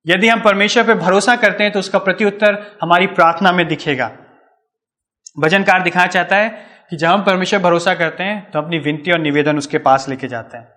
यदि 0.09 0.27
हम 0.27 0.41
परमेश्वर 0.41 0.83
पर 0.83 0.93
भरोसा 0.93 1.35
करते 1.35 1.63
हैं 1.63 1.71
तो 1.73 1.79
उसका 1.79 1.99
प्रत्युत्तर 1.99 2.55
हमारी 2.81 3.07
प्रार्थना 3.07 3.51
में 3.51 3.67
दिखेगा। 3.67 4.11
भजनकार 5.39 5.83
दिखाना 5.83 6.07
चाहता 6.07 6.35
है 6.35 6.49
कि 6.89 6.97
जब 6.97 7.07
हम 7.07 7.23
परमेश्वर 7.23 7.59
भरोसा 7.59 7.93
करते 7.93 8.23
हैं 8.23 8.51
तो 8.51 8.59
अपनी 8.59 8.79
विनती 8.79 9.11
और 9.11 9.19
निवेदन 9.19 9.57
उसके 9.57 9.77
पास 9.77 10.09
लेके 10.09 10.27
जाते 10.27 10.57
हैं। 10.57 10.67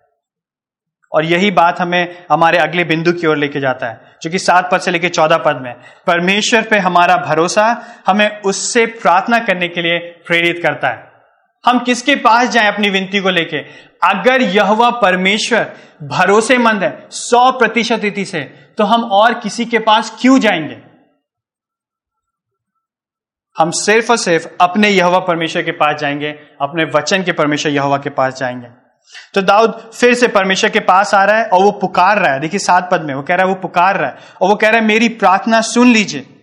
और 1.12 1.24
यही 1.24 1.50
बात 1.50 1.80
हमें 1.80 2.24
हमारे 2.30 2.58
अगले 2.58 2.84
बिंदु 2.84 3.12
की 3.12 3.26
ओर 3.26 3.36
लेके 3.36 3.60
जाता 3.60 3.86
है, 3.86 4.00
जो 4.22 4.30
कि 4.30 4.38
सात 4.38 4.68
पद 4.72 4.80
से 4.80 4.90
लेकर 4.90 5.08
चौदह 5.08 5.36
पद 5.36 5.60
में, 5.62 5.74
परमेश्वर 6.06 6.62
पे 6.62 6.78
हमारा 6.78 7.16
भरोसा 7.16 7.64
हमें 8.06 8.40
उससे 8.40 8.86
प्रार्थना 8.86 9.38
करने 9.38 9.68
के 9.68 9.82
लिए 9.82 9.98
प्रेरित 10.26 10.62
करता 10.62 10.88
है। 10.88 11.11
हम 11.64 11.78
किसके 11.78 12.14
पास 12.16 12.48
जाएँ 12.48 12.68
अपनी 12.68 12.90
विनती 12.90 13.20
को 13.20 13.30
लेके? 13.30 13.58
अगर 14.02 14.42
यह 14.42 14.90
परमेश्वर 15.02 15.72
भरोसेमंद 16.02 16.82
है, 16.82 17.06
सौ 17.10 17.50
प्रतिशत 17.52 18.00
रीति 18.02 18.24
से 18.24 18.40
तो 18.78 18.84
हम 18.84 19.04
और 19.04 19.34
किसी 19.34 19.64
के 19.64 19.78
पास 19.78 20.16
क्यों 20.20 20.38
जाएँगे? 20.40 20.76
हम 23.56 23.70
सिर्फ़ 23.70 24.10
और 24.10 24.16
सिर्फ़ 24.16 24.48
अपने 24.60 24.88
यहवा 24.88 25.18
परमेश्वर 25.18 25.62
के 25.62 25.72
पास 25.72 26.00
जाएँगे, 26.00 26.30
अपने 26.60 26.84
वचन 26.94 27.22
के 27.22 27.32
परमेश्वर 27.32 27.72
यहवा 27.72 27.98
के 27.98 28.10
पास 28.10 28.38
जाएँगे। 28.38 28.68
तो 29.34 29.42
दाऊद 29.42 29.90
फिर 29.94 30.14
से 30.14 30.28
परमेश्वर 30.28 30.70
के 30.70 30.80
पास 30.80 31.14
आ 31.14 31.24
रहा 31.24 31.38
है 31.38 31.44
और 31.44 31.62
वो 31.62 31.70
पुकार 31.70 32.18
रहा 32.18 32.32
है। 32.34 32.40
देखिए 32.40 32.58
सात 32.58 32.88
पद 32.92 33.02
में, 33.02 33.14
वो 33.14 33.22
कह 33.22 33.34
रहा 33.34 33.46
है, 33.46 33.48
वो 33.48 33.54
पुकार 33.54 33.96
रहा 33.96 34.10
है 34.10 34.16
और 34.40 34.48
वो 34.48 34.54
कह 34.56 34.68
रहा 34.68 34.80
है, 34.80 34.86
मेरी 34.86 35.08
प्रार्थना 35.08 35.60
सुन 35.60 35.88
लीजिए। 35.88 36.41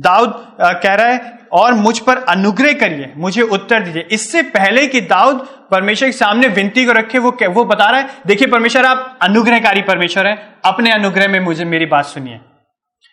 दाऊद 0.00 0.34
कह 0.82 0.94
रहा 0.94 1.06
है, 1.06 1.38
और 1.52 1.72
मुझ 1.74 1.98
पर 1.98 2.16
अनुग्रह 2.28 2.72
करिए, 2.72 3.12
मुझे 3.16 3.42
उत्तर 3.42 3.82
दीजिए। 3.82 4.06
इससे 4.12 4.42
पहले 4.50 4.86
कि 4.86 5.00
दाऊद 5.00 5.46
परमेश्वर 5.70 6.08
के 6.08 6.12
सामने 6.12 6.48
विनती 6.48 6.84
को 6.84 6.92
रखे, 6.92 7.18
वो 7.18 7.36
वो 7.48 7.64
बता 7.64 7.90
रहा 7.90 8.00
है, 8.00 8.08
देखिए 8.26 8.48
परमेश्वर, 8.48 8.84
आप 8.84 9.18
अनुग्रहकारी 9.22 9.82
परमेश्वर 9.82 10.26
है, 10.26 10.36
अपने 10.64 10.92
अनुग्रह 10.92 11.28
में 11.28 11.40
मुझे, 11.40 11.64
मेरी 11.64 11.86
बात 11.86 12.04
सुनिए। 12.04 12.40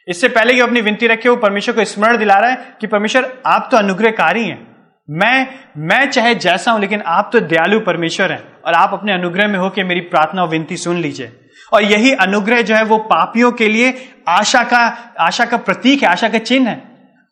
इससे 0.07 0.27
पहले 0.29 0.53
कि 0.53 0.59
अपनी 0.59 0.81
विनती 0.81 1.07
रखे, 1.07 1.29
वो 1.29 1.35
परमेश्वर 1.37 1.75
को 1.75 1.85
स्मरण 1.85 2.17
दिला 2.17 2.39
रहा 2.39 2.49
है 2.49 2.75
कि 2.81 2.87
परमेश्वर, 2.87 3.31
आप 3.45 3.67
तो 3.71 3.77
अनुग्रहकारी 3.77 4.43
हैं। 4.43 4.65
मैं 5.09 5.47
मैं 5.79 6.09
चाहे 6.11 6.35
जैसा 6.37 6.71
हूँ, 6.71 6.79
लेकिन 6.81 7.01
आप 7.01 7.29
तो 7.33 7.39
दयालु 7.41 7.79
परमेश्वर 7.79 8.31
हैं 8.31 8.41
और 8.65 8.73
आप 8.73 8.93
अपने 8.93 9.13
अनुग्रह 9.13 9.47
में 9.47 9.57
होकर 9.59 9.83
मेरी 9.83 10.01
प्रार्थना 10.07 10.41
और 10.41 10.49
विनती 10.49 10.77
सुन 10.77 10.97
लीजिए। 10.97 11.31
और 11.73 11.83
यही 11.83 12.13
अनुग्रह 12.13 12.61
जो 12.61 12.75
है 12.75 12.83
वो 12.83 12.97
पापियों 13.05 13.51
के 13.51 13.67
लिए 13.67 13.93
आशा 14.27 14.63
का 14.63 14.79
आशा 15.19 15.45
का 15.45 15.57
प्रतीक 15.57 16.03
है 16.03 16.09
आशा 16.09 16.29
का 16.29 16.37
चिन्ह 16.39 16.69
है। 16.69 16.81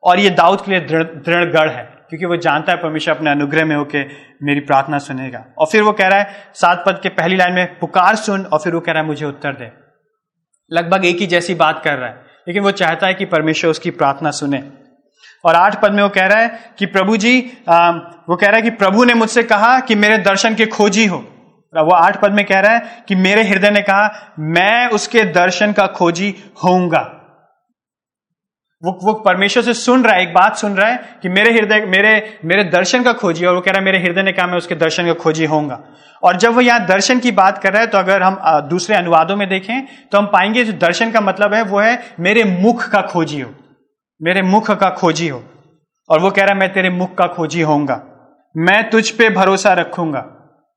और 0.03 0.19
ये 0.19 0.29
दाऊद 0.29 0.61
के 0.61 0.71
लिए 0.71 0.79
दृढ़ 0.79 1.45
गढ़ 1.51 1.69
है 1.69 1.83
क्योंकि 2.09 2.25
वो 2.25 2.35
जानता 2.37 2.71
है 2.71 2.77
परमेश्वर 2.77 3.15
अपने 3.15 3.31
अनुग्रह 3.31 3.65
में 3.65 3.75
होकर 3.75 4.09
मेरी 4.43 4.59
प्रार्थना 4.59 4.97
सुनेगा। 4.97 5.43
और 5.57 5.67
फिर 5.71 5.81
वो 5.81 5.91
कह 5.91 6.07
रहा 6.07 6.19
है 6.19 6.43
सात 6.53 6.83
पद 6.85 6.99
के 7.03 7.09
पहली 7.09 7.35
लाइन 7.35 7.53
में 7.53 7.79
पुकार 7.79 8.15
सुन 8.15 8.43
और 8.43 8.59
फिर 8.59 8.73
वो 8.73 8.79
कह 8.79 8.91
रहा 8.91 9.01
है 9.01 9.07
मुझे 9.07 9.25
उत्तर 9.25 9.53
दे। 9.53 9.71
लगभग 10.71 11.05
एक 11.05 11.19
ही 11.19 11.27
जैसी 11.27 11.55
बात 11.55 11.81
कर 11.83 11.97
रहा 11.97 12.09
है 12.09 12.23
लेकिन 12.47 12.63
वो 12.63 12.71
चाहता 12.71 13.07
है 13.07 13.13
कि 13.13 13.25
परमेश्वर 13.25 13.71
उसकी 13.71 13.91
प्रार्थना 13.91 14.31
सुने। 14.31 14.63
और 15.45 15.55
आठ 15.55 15.81
पद 15.81 15.91
में 15.91 16.01
वो 16.03 16.09
कह 16.09 16.25
रहा 16.25 16.41
है 16.41 16.73
कि 16.79 16.85
प्रभु 16.85 17.17
जी 17.17 17.51
आ, 17.69 17.89
वो 17.89 18.35
कह 18.35 18.47
रहा 18.47 18.55
है 18.55 18.61
कि 18.61 18.69
प्रभु 18.69 19.03
ने 19.03 19.13
मुझसे 19.13 19.43
कहा 19.43 19.79
कि 19.79 19.95
मेरे 19.95 20.17
दर्शन 20.17 20.55
के 20.55 20.65
खोजी 20.65 21.05
हो। 21.05 21.23
वो 21.81 21.91
आठ 21.91 22.21
पद 22.21 22.31
में 22.31 22.45
कह 22.45 22.59
रहा 22.59 22.73
है 22.73 23.03
कि 23.07 23.15
मेरे 23.15 23.43
हृदय 23.43 23.69
ने 23.69 23.81
कहा, 23.81 24.33
मैं 24.39 24.87
उसके 24.87 25.23
दर्शन 25.33 25.71
का 25.71 25.87
खोजी 25.87 26.33
होऊँगा। 26.63 27.11
वो 28.83 28.91
वो 29.03 29.13
परमेश्वर 29.15 29.63
से 29.63 29.73
सुन 29.73 30.03
रहा 30.03 30.15
है, 30.15 30.21
एक 30.21 30.33
बात 30.33 30.55
सुन 30.55 30.75
रहा 30.75 30.87
है 30.87 31.19
कि 31.21 31.29
मेरे 31.29 31.51
हृदय, 31.53 31.85
मेरे 31.85 32.39
मेरे 32.45 32.63
दर्शन 32.63 33.03
का 33.03 33.13
खोजी, 33.13 33.45
और 33.45 33.55
वो 33.55 33.61
कह 33.61 33.71
रहा 33.71 33.79
है, 33.79 33.85
मेरे 33.85 33.99
हृदय 33.99 34.23
ने 34.23 34.31
कहा, 34.31 34.47
मैं 34.47 34.57
उसके 34.57 34.75
दर्शन 34.75 35.05
का 35.05 35.13
खोजी 35.13 35.45
होऊँगा। 35.45 35.81
और 36.23 36.35
जब 36.35 36.53
वो 36.53 36.61
यहाँ 36.61 36.85
दर्शन 36.85 37.19
की 37.19 37.31
बात 37.31 37.57
कर 37.57 37.73
रहा 37.73 37.81
है 37.81 37.87
तो 37.87 37.97
अगर 37.97 38.23
हम 38.23 38.37
दूसरे 38.69 38.95
अनुवादों 38.95 39.35
में 39.35 39.47
देखें 39.49 39.85
तो 40.11 40.17
हम 40.17 40.25
पाएँगे 40.25 40.63
जो 40.63 40.73
दर्शन 40.73 41.11
का 41.11 41.21
मतलब 41.21 41.53
है, 41.53 41.61
वो 41.63 41.79
है, 41.79 41.99
मेरे 42.19 42.43
मुख 42.43 42.87
का 42.89 43.01
खोजी 43.01 43.41
हो। 43.41 43.51
मेरे 44.21 44.41
मुख 44.41 44.71
का 44.71 44.89
खोजी 44.89 45.27
हो। 45.27 45.43
और 46.09 46.19
वो 46.19 46.31
कह 46.31 46.43
रहा 46.43 46.53
है, 46.53 46.59
मैं 46.59 46.73
तेरे 46.73 46.89
मुख 46.89 47.15
का 47.15 47.27
खोजी 47.27 47.61
होऊँगा। 47.61 48.01
मैं 48.55 48.89
तुझ 48.89 49.09
पे 49.09 49.29
भरोसा 49.29 49.73
रखूँगा। 49.73 50.25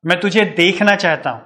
मैं 0.04 0.20
तुझे 0.20 0.44
देखना 0.56 0.94
चाहता 0.96 1.30
हूँ। 1.30 1.42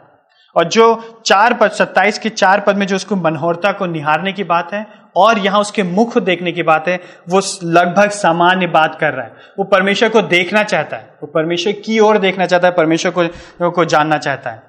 और 0.57 0.65
जो 0.65 1.23
चार 1.27 1.55
पद, 1.55 1.71
सत्ताईस 1.71 2.19
के 2.19 2.29
चार 2.29 2.61
पद 2.61 2.77
में 2.77 2.87
जो 2.87 2.97
उसको 2.97 3.17
मनोहरता 3.17 3.73
को 3.73 3.87
निहारने 3.87 4.33
की 4.33 4.45
बात 4.45 4.73
है, 4.75 4.87
और 5.17 5.39
यहाँ 5.39 5.61
उसके 5.61 5.83
मुख 5.83 6.19
देखने 6.19 6.53
की 6.53 6.63
बात 6.63 6.89
है, 6.89 7.01
वो 7.29 7.41
लगभग 7.65 8.11
सामान्य 8.11 8.67
बात 8.67 8.99
कर 9.01 9.13
रहा 9.15 9.27
है। 9.27 9.33
वो 9.59 9.65
परमेश्वर 9.65 10.09
को 10.09 10.23
देखना 10.23 10.63
चाहता 10.63 10.97
है। 10.97 11.05
वो 11.23 11.27
परमेश्वर 11.27 11.73
की 11.73 11.99
ओर 11.99 12.19
देखना 12.19 12.47
चाहता 12.47 12.69
है, 12.69 12.75
परमेश्वर 12.75 13.11
को 13.11 13.71
को 13.71 13.85
जानना 13.85 14.19
चाहता 14.19 14.51
है। 14.51 14.63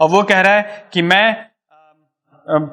और 0.00 0.08
वो 0.08 0.22
कह 0.22 0.40
रहा 0.40 0.52
है 0.52 0.88
कि 0.92 1.02
मैं 1.02 1.46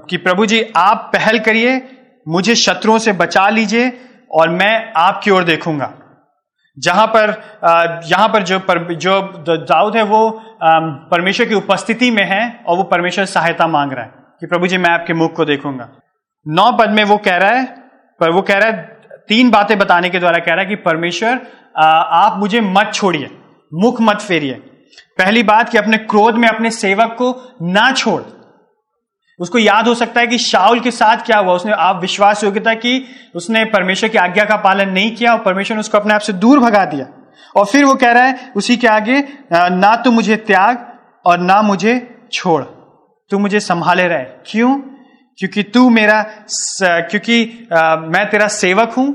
कि 0.10 0.18
प्रभु 0.18 0.46
जी, 0.46 0.62
आप 0.76 1.12
पहल 1.14 1.40
करिए, 1.40 1.82
मुझे 2.28 2.56
शत्रुओं 2.56 2.98
से 2.98 3.12
बचा 3.14 3.50
लीजिए, 3.50 3.92
और 4.32 4.50
मैं 4.50 4.94
आपकी 4.98 5.32
ओर 5.32 5.44
देखूँगा। 5.44 5.94
जहाँ 6.78 7.06
पर 7.08 7.30
यहाँ 8.06 8.28
पर 8.30 8.44
जो 8.44 8.60
पर, 8.60 8.94
जो 8.94 9.58
दाऊद 9.58 9.96
है 9.98 10.04
वो 10.04 10.30
परमेश्वर 11.12 11.48
की 11.48 11.56
उपस्थिति 11.56 12.10
में 12.12 12.24
है 12.24 12.42
और 12.68 12.78
वो 12.78 12.84
परमेश्वर 12.84 13.26
सहायता 13.26 13.68
मांग 13.68 13.92
रहा 13.92 14.04
है 14.04 14.12
कि 14.40 14.48
प्रभु 14.48 14.68
जी 14.68 14.78
मैं 14.78 14.90
आपके 14.90 15.14
मुख 15.14 15.34
को 15.36 15.46
देखूँगा। 15.46 15.90
नौ 16.46 16.72
पद 16.72 16.90
में 16.90 17.04
वो 17.04 17.18
कह 17.18 17.38
रहा 17.38 17.52
है 17.52 17.66
पर 18.22 18.32
वो 18.32 18.42
कह 18.42 18.58
रहा 18.58 18.68
है 18.68 19.00
तीन 19.30 19.50
बातें 19.50 19.78
बताने 19.80 20.10
के 20.10 20.20
द्वारा 20.20 20.40
कह 20.40 20.54
रहा 20.54 20.64
है 20.64 20.70
कि 20.70 20.76
परमेश्वर 20.84 21.42
आप 21.78 22.38
मुझे 22.40 22.62
मत 22.62 22.92
छोड़िए 22.94 23.30
मुख 23.74 24.02
मत 24.02 24.22
फेरिए। 24.22 24.54
पहली 25.18 25.44
बात 25.44 25.70
कि 25.70 25.78
अपने 25.78 25.98
क्रोध 25.98 26.36
में 26.36 26.48
अपने 26.48 26.72
सेवक 26.72 27.16
को 27.22 27.32
ना 27.62 27.92
छोड़ 27.92 28.22
उसको 29.40 29.58
याद 29.58 29.88
हो 29.88 29.94
सकता 29.96 30.22
है 30.22 30.28
कि 30.28 30.38
शाउल 30.38 30.80
के 30.80 30.92
साथ 30.92 31.26
क्या 31.26 31.38
हुआ। 31.38 31.54
उसने 31.54 31.72
आप 31.72 32.00
विश्वास 32.02 32.44
योग्यता 32.44 32.74
की 32.76 33.04
उसने 33.36 33.64
परमेश्वर 33.66 34.10
की 34.10 34.18
आज्ञा 34.18 34.46
का 34.46 34.56
पालन 34.58 34.90
नहीं 34.90 35.16
किया 35.16 35.34
और 35.34 35.40
परमेश्वर 35.40 35.78
ने 35.78 35.80
उसको 35.80 35.98
अपने 35.98 36.14
आप 36.14 36.22
से 36.22 36.34
दूर 36.36 36.60
भगा 36.60 36.86
दिया। 36.86 37.08
और 37.56 37.66
फिर 37.66 37.86
वो 37.86 37.94
कह 37.96 38.12
रहा 38.12 38.24
है 38.24 38.52
उसी 38.56 38.78
के 38.78 38.88
आगे 38.88 39.20
ना 39.54 39.96
तो 39.96 40.12
मुझे 40.12 40.36
त्याग 40.38 40.88
और 41.26 41.40
ना 41.40 41.62
मुझे 41.62 42.00
छोड़। 42.34 42.64
तू 43.32 43.38
मुझे 43.40 43.60
संभाले 43.60 44.08
रहे। 44.08 44.24
क्यों? 44.46 44.76
क्योंकि 45.40 45.64
तू 45.64 45.90
मेरा 45.90 46.22
क्योंकि 46.82 47.68
आ, 47.74 47.96
मैं 47.96 48.30
तेरा 48.30 48.48
सेवक 48.50 48.94
हूँ 48.94 49.08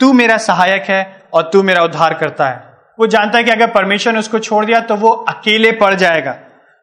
तू 0.00 0.12
मेरा 0.12 0.36
सहायक 0.38 0.82
है 0.82 1.00
और 1.34 1.50
तू 1.52 1.62
मेरा 1.62 1.82
उद्धार 1.84 2.14
करता 2.14 2.48
है। 2.48 2.68
वो 2.98 3.06
जानता 3.06 3.38
है 3.38 3.44
कि 3.44 3.50
अगर 3.50 3.70
परमेश्वर 3.70 4.12
ने 4.12 4.18
उसको 4.18 4.38
छोड़ 4.38 4.64
दिया 4.64 4.80
तो 4.80 4.96
वो 4.96 5.10
अकेले 5.28 5.72
पड़ 5.72 5.94
जाएगा। 5.94 6.36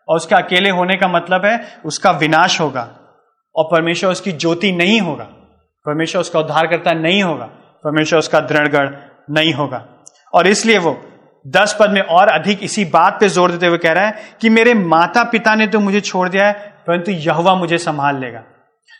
और 0.08 0.16
उसका 0.16 0.38
अकेले 0.38 0.70
होने 0.70 0.96
का 0.96 1.08
मतलब 1.08 1.46
है 1.46 1.60
उसका 1.86 2.12
विनाश 2.14 2.60
होगा 2.62 2.82
और 3.56 3.68
परमेश्वर 3.72 4.12
उसकी 4.12 4.32
ज्योति 4.34 4.72
नहीं 4.72 5.00
होगा। 5.02 5.24
परमेश्वर 5.86 6.22
उसका 6.22 6.40
उद्धार 6.40 6.68
करता 6.68 6.94
नहीं 6.94 7.22
होगा। 7.24 7.46
परमेश्वर 7.86 8.20
उसका 8.20 8.40
दृढ़गढ़ 8.42 8.90
नहीं 9.32 9.54
होगा। 9.54 9.86
और 10.34 10.48
इसलिए 10.48 10.78
वो 10.78 10.98
दस 11.46 11.76
पद 11.80 11.90
में 11.90 12.02
और 12.02 12.28
अधिक 12.28 12.64
इसी 12.64 12.86
बात 12.88 13.18
पे 13.20 13.30
ज़ोर 13.30 13.52
देते 13.52 13.68
हुए 13.68 13.78
कह 13.78 13.92
रहा 13.92 14.06
है 14.06 14.36
कि 14.42 14.50
मेरे 14.50 14.74
माता 14.74 15.24
पिता 15.24 15.56
ने 15.56 15.68
तो 15.68 15.80
मुझे 15.80 16.02
छोड़ 16.02 16.28
दिया 16.30 16.48
है, 16.48 16.54
परंतु 16.88 17.12
यहवा 17.12 17.56
मुझे 17.56 17.78
संभाल 17.78 18.20
लेगा। 18.20 18.44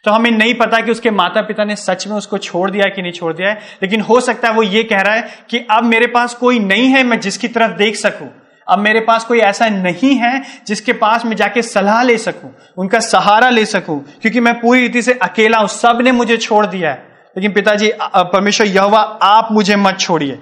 तो 0.06 0.12
हमें 0.12 0.30
नहीं 0.32 0.54
पता 0.54 0.80
कि 0.82 0.92
उसके 0.92 1.12
माता 1.12 1.42
पिता 1.42 1.64
ने 1.64 1.76
सच 1.76 2.08
में 2.08 2.16
उसको 2.16 2.38
छोड़ 2.38 2.70
दिया 2.72 2.88
कि 2.90 3.02
नहीं 3.02 3.12
छोड़ 3.12 3.34
दिया 3.34 3.50
है, 3.50 3.60
लेकिन 3.82 4.02
हो 4.02 4.20
सकता 4.22 4.48
है 4.48 4.54
वो 4.54 4.64
ये 4.64 4.84
कह 4.84 5.02
रहा 5.02 5.14
है 5.14 5.28
कि 5.50 5.66
अब 5.72 5.84
मेरे 5.84 6.08
पास 6.08 6.34
कोई 6.34 6.60
नहीं 6.60 6.88
है, 6.88 7.04
मैं 7.04 7.20
जिसकी 7.20 7.48
तरफ़ 7.48 7.72
देख 7.72 7.96
सकूँ। 7.96 8.28
अब 8.70 8.80
मेरे 8.80 9.00
पास 9.00 9.26
कोई 9.26 9.40
ऐसा 9.40 9.68
नहीं 9.70 10.16
है 10.16 10.42
जिसके 10.68 10.94
पास 10.94 11.26
मैं 11.26 11.36
जाके 11.36 11.62
सलाह 11.62 12.02
ले 12.04 12.18
सकूँ, 12.18 12.54
उनका 12.78 13.00
सहारा 13.00 13.50
ले 13.50 13.66
सकूँ, 13.66 14.00
क्योंकि 14.22 14.40
मैं 14.40 14.54
पूरी 14.60 14.82
रीति 14.82 15.02
से 15.02 15.14
अकेला 15.14 15.58
हूँ 15.58 15.68
सबने 15.68 16.12
मुझे 16.12 16.38
छोड़ 16.38 16.66
दिया 16.66 16.90
है। 16.90 17.06
लेकिन 17.38 17.54
पिताजी 17.54 17.92
परमेश्वर 18.02 18.68
यहवा, 18.68 19.00
आप 19.24 19.50
मुझे 19.52 19.76
मत 19.76 20.00
छोड़िए। 20.00 20.40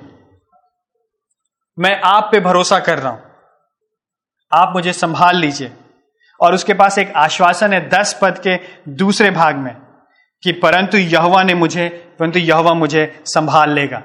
मैं 1.79 1.99
आप 2.01 2.29
पे 2.31 2.39
भरोसा 2.39 2.79
कर 2.79 2.99
रहा 2.99 3.11
हूँ। 3.11 3.21
आप 4.51 4.73
मुझे 4.73 4.93
संभाल 4.93 5.37
लीजिए। 5.37 5.71
और 6.39 6.53
उसके 6.53 6.73
पास 6.73 6.97
एक 6.97 7.13
आश्वासन 7.15 7.73
है 7.73 7.89
दस 7.89 8.19
पद 8.21 8.39
के 8.47 8.57
दूसरे 8.91 9.31
भाग 9.31 9.55
में 9.55 9.75
कि 10.43 10.51
परंतु 10.51 10.97
यहवा 10.97 11.43
ने 11.43 11.53
मुझे, 11.53 11.87
परंतु 12.19 12.39
यहवा 12.39 12.73
मुझे 12.73 13.21
संभाल 13.25 13.71
लेगा। 13.71 14.01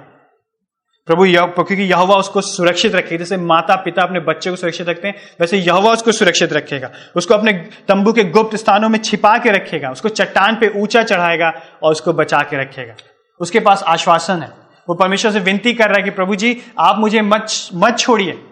प्रभु 1.07 1.25
यह, 1.25 1.47
क्योंकि 1.47 1.75
यहवा 1.75 2.17
उसको 2.17 2.41
सुरक्षित 2.41 2.95
रखेगा 2.95 3.17
जैसे 3.17 3.37
माता 3.37 3.77
पिता 3.77 4.03
अपने 4.03 4.21
बच्चे 4.21 4.51
को 4.51 4.57
सुरक्षित 4.57 4.89
रखते 4.89 5.09
हैं, 5.09 5.15
वैसे 5.41 5.59
यहवा 5.59 5.93
उसको 5.93 6.13
सुरक्षित 6.13 6.53
रखेगा। 6.53 6.91
उसको 7.17 7.35
अपने 7.35 7.53
तंबू 7.89 8.13
के 8.13 8.25
गुप्त 8.25 8.57
स्थानों 8.57 8.89
में 8.89 8.99
छिपा 8.99 9.39
के 9.39 9.51
रखेगा। 9.51 9.91
उसको 9.91 10.09
चट्टान 10.09 10.55
पे 10.55 10.81
ऊँचा 10.81 11.03
चढ़ाएगा 11.03 11.53
और 11.83 11.93
उसको 11.93 12.13
बचा 12.13 12.39
के 12.39 12.57
रखेगा। 12.57 12.95
उसके 13.41 13.61
पास 13.61 13.83
आश्वासन 13.83 14.43
है। 14.43 14.51
वो 14.89 14.95
परमेश्वर 14.95 15.33
से 15.33 15.41
विनती 15.41 15.75
कर 15.75 15.85
रहा 15.85 15.95
है 15.97 16.03
कि, 16.03 16.11
प्रभु 16.11 16.35
जी, 16.35 16.63
आप 16.79 16.99
मुझे 16.99 17.21
मत 17.21 17.47
मत 17.75 17.99
छोड़िए। 17.99 18.45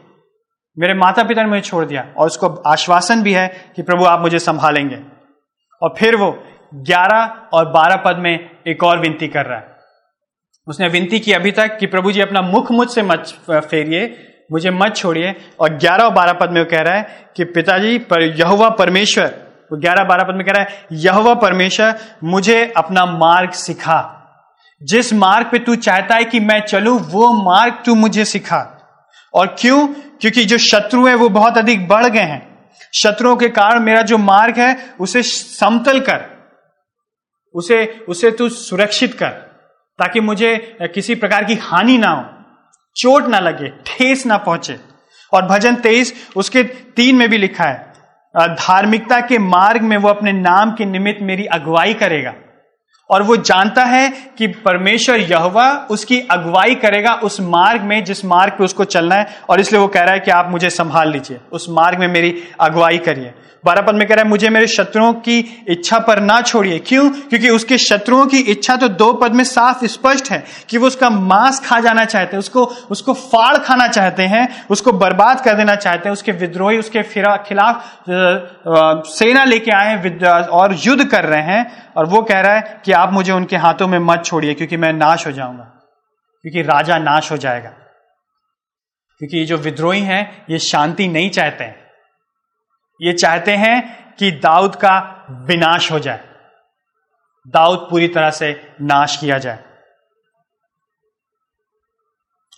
मेरे 0.79 0.95
माता 0.95 1.23
पिता 1.23 1.43
ने 1.43 1.49
मुझे 1.49 1.61
छोड़ 1.61 1.85
दिया। 1.85 2.09
और 2.17 2.27
उसको 2.27 2.55
आश्वासन 2.67 3.23
भी 3.23 3.33
है 3.33 3.73
कि, 3.77 3.83
प्रभु, 3.83 4.05
आप 4.05 4.21
मुझे 4.21 4.39
संभालेंगे। 4.39 4.99
और 5.83 5.95
फिर 5.99 6.17
वो 6.17 6.45
ग्यारह 6.75 7.33
और 7.53 7.69
बारह 7.69 7.97
पद 7.97 8.17
में 8.19 8.51
एक 8.67 8.85
और 8.85 8.99
विनती 8.99 9.29
कर 9.29 9.47
रहा 9.47 9.59
है। 9.59 9.78
उसने 10.69 10.89
विनती 10.89 11.21
की 11.21 11.33
अभी 11.33 11.53
तक 11.53 11.79
कि 11.79 11.87
प्रभु 11.87 12.13
जी 12.13 12.21
अपना 12.21 12.43
मुख 12.43 12.71
मुझसे 12.71 13.03
मत 13.03 13.25
फेरिए, 13.51 14.25
मुझे 14.53 14.71
मत 14.71 14.97
छोड़िए। 14.97 15.35
और 15.61 15.75
ग्यारह 15.75 16.05
और 16.05 16.13
बारह 16.13 16.33
पद 16.33 16.51
में 16.51 16.61
वो 16.61 16.71
कह 16.71 16.81
रहा 16.81 16.95
है 16.95 17.31
कि 17.37 17.45
पिताजी, 17.45 17.99
पर 17.99 18.23
यहुआ 18.23 18.69
परमेश्वर, 18.69 19.47
वो 19.73 19.79
ग्यारह 19.79 20.05
बारह 20.05 20.25
पद 20.25 20.35
में 20.35 20.47
कह 20.47 20.53
रहा 20.53 20.63
है 20.63 20.87
यहुआ 20.93 21.35
परमेश्वर, 21.35 21.99
मुझे 22.25 22.73
अपना 22.77 23.07
मार्ग 23.07 23.51
सिखा। 23.51 24.15
जिस 24.83 25.15
मार्ग 25.15 25.47
पे 25.47 25.59
तू 25.59 25.77
चाहता 25.77 26.15
है 26.15 26.25
कि 26.25 26.41
मैं 26.41 26.61
चलूँ, 26.61 26.99
वो 27.01 27.33
मार्ग 27.33 27.75
तू 27.87 27.95
मुझे 27.95 28.25
सिखा। 28.25 28.75
और 29.35 29.57
क्यों? 29.59 29.89
क्योंकि 30.21 30.45
जो 30.45 30.59
शत्रु 30.59 31.07
है, 31.07 31.15
वो 31.15 31.29
बहुत 31.29 31.59
अधिक 31.59 31.89
बढ़ 31.89 32.07
गए 32.07 32.21
हैं। 32.21 32.71
शत्रुओं 32.95 33.37
के 33.37 33.49
कारण 33.49 33.81
मेरा 33.81 34.03
जो 34.03 34.19
मार्ग 34.19 34.59
है, 34.59 34.77
उसे 35.01 35.23
समतल 35.23 36.01
कर। 36.01 36.25
उसे 37.55 38.05
उसे 38.09 38.31
तू 38.31 38.49
सुरक्षित 38.49 39.15
कर। 39.15 39.48
ताकि 39.99 40.21
मुझे 40.21 40.57
किसी 40.95 41.15
प्रकार 41.15 41.45
की 41.45 41.55
हानि 41.55 41.97
ना 41.99 42.09
हो, 42.09 42.25
चोट 42.97 43.27
ना 43.27 43.39
लगे, 43.39 43.69
ठेस 43.87 44.27
ना 44.27 44.37
पहुँचे। 44.39 44.79
और 45.33 45.47
भजन 45.47 45.75
तेईस, 45.77 46.15
उसके 46.37 46.63
तीन 46.97 47.17
में 47.17 47.29
भी 47.29 47.39
लिखा 47.39 47.65
है 47.65 47.87
धार्मिकता 48.35 49.21
के 49.21 49.39
मार्ग 49.39 49.83
में 49.83 49.97
वो 49.97 50.09
अपने 50.09 50.33
नाम 50.33 50.73
के 50.73 50.85
निमित्त 50.85 51.23
मेरी 51.23 51.45
अगुवाई 51.47 51.95
करेगा। 51.95 52.35
और 53.11 53.23
वो 53.23 53.37
जानता 53.39 53.85
है 53.85 54.09
कि 54.39 54.47
परमेश्वर 54.65 55.21
यहवा 55.21 55.71
उसकी 55.91 56.21
अगुवाई 56.31 56.75
करेगा 56.77 57.13
उस 57.15 57.41
मार्ग 57.41 57.83
में 57.83 58.03
जिस 58.05 58.25
मार्ग 58.25 58.53
पे 58.53 58.65
उसको 58.65 58.85
चलना 58.87 59.15
है, 59.15 59.27
और 59.49 59.61
इसलिए 59.61 59.81
वो 59.81 59.89
कह 59.89 60.03
रहा 60.03 60.15
है 60.15 60.21
कि 60.21 60.31
आप 60.31 60.51
मुझे 60.51 60.71
संभाल 60.71 61.13
लीजिए, 61.13 61.41
उस 61.53 61.67
मार्ग 61.71 61.99
में 61.99 62.09
मेरी 62.09 62.35
अगुवाई 62.61 62.99
करिए। 63.01 63.35
बारह 63.65 63.83
पद 63.83 63.95
में 63.95 64.07
कह 64.09 64.15
रहा 64.15 64.23
है, 64.23 64.29
मुझे 64.29 64.49
मेरे 64.49 64.67
शत्रुओं 64.69 65.13
की 65.15 65.39
इच्छा 65.69 65.99
पर 65.99 66.21
ना 66.21 66.41
छोड़िए। 66.41 66.79
क्यों? 66.79 67.09
क्योंकि 67.11 67.49
उसके 67.51 67.79
शत्रुओं 67.79 68.27
की 68.27 68.39
इच्छा 68.43 68.77
तो 68.77 68.89
दो 68.91 69.13
पद 69.13 69.35
में 69.35 69.43
साफ़ 69.45 69.85
स्पष्ट 69.87 70.31
है 70.31 70.43
कि 70.71 70.79
वो 70.79 70.87
उसका 70.87 71.11
मांस 71.11 71.61
खा 71.61 71.81
जाना 71.81 72.05
चाहते 72.05 72.33
हैं, 72.33 72.39
उसको 72.39 72.65
उसको 72.91 73.13
फाड़ 73.15 73.57
खाना 73.59 73.89
चाहते 73.89 74.23
हैं, 74.25 74.49
उसको 74.71 74.93
बर्बाद 74.95 75.41
कर 75.41 75.55
देना 75.55 75.75
चाहते 75.77 76.09
हैं, 76.09 76.13
उसके 76.13 76.33
विद्रोही, 76.35 76.79
उसके 76.79 77.03
खिलाफ 77.03 77.85
सेना 79.09 79.45
लेके 79.45 79.73
आए 79.73 79.89
हैं 79.89 80.47
और 80.51 80.77
युद्ध 80.79 81.05
कर 81.05 81.25
रहे 81.25 81.43
हैं, 81.45 81.67
और 81.97 82.07
वो 82.07 82.23
कह 82.23 82.41
रहा 82.41 82.55
है 82.55 82.81
कि 82.85 82.93
आप 82.99 83.13
मुझे 83.13 83.33
उनके 83.33 83.57
हाथों 83.57 83.87
में 83.87 83.99
मत 83.99 84.23
छोड़िए, 84.25 84.55
क्योंकि 84.55 84.77
मैं 84.77 84.93
नाश 84.93 85.27
हो 85.27 85.33
जाऊँगा। 85.33 85.65
क्योंकि 86.43 86.63
राजा 86.63 86.99
नाश 86.99 87.33
हो 87.33 87.37
जाएगा। 87.37 87.71
क्योंकि 89.19 89.39
ये 89.39 89.45
जो 89.45 89.57
विद्रोही 89.57 90.03
हैं, 90.03 90.47
ये 90.51 90.59
शांति 90.59 91.09
नहीं 91.09 91.31
चाहते 91.31 91.65
हैं। 91.65 91.91
ये 93.03 93.13
चाहते 93.13 93.57
हैं 93.57 94.09
कि 94.15 94.31
दाऊद 94.31 94.77
का 94.77 95.27
विनाश 95.31 95.93
हो 95.93 95.99
जाए। 95.99 96.29
दाऊद 97.49 97.79
पूरी 97.91 98.09
तरह 98.09 98.31
से 98.31 98.75
नाश 98.81 99.17
किया 99.17 99.39
जाए। 99.39 99.65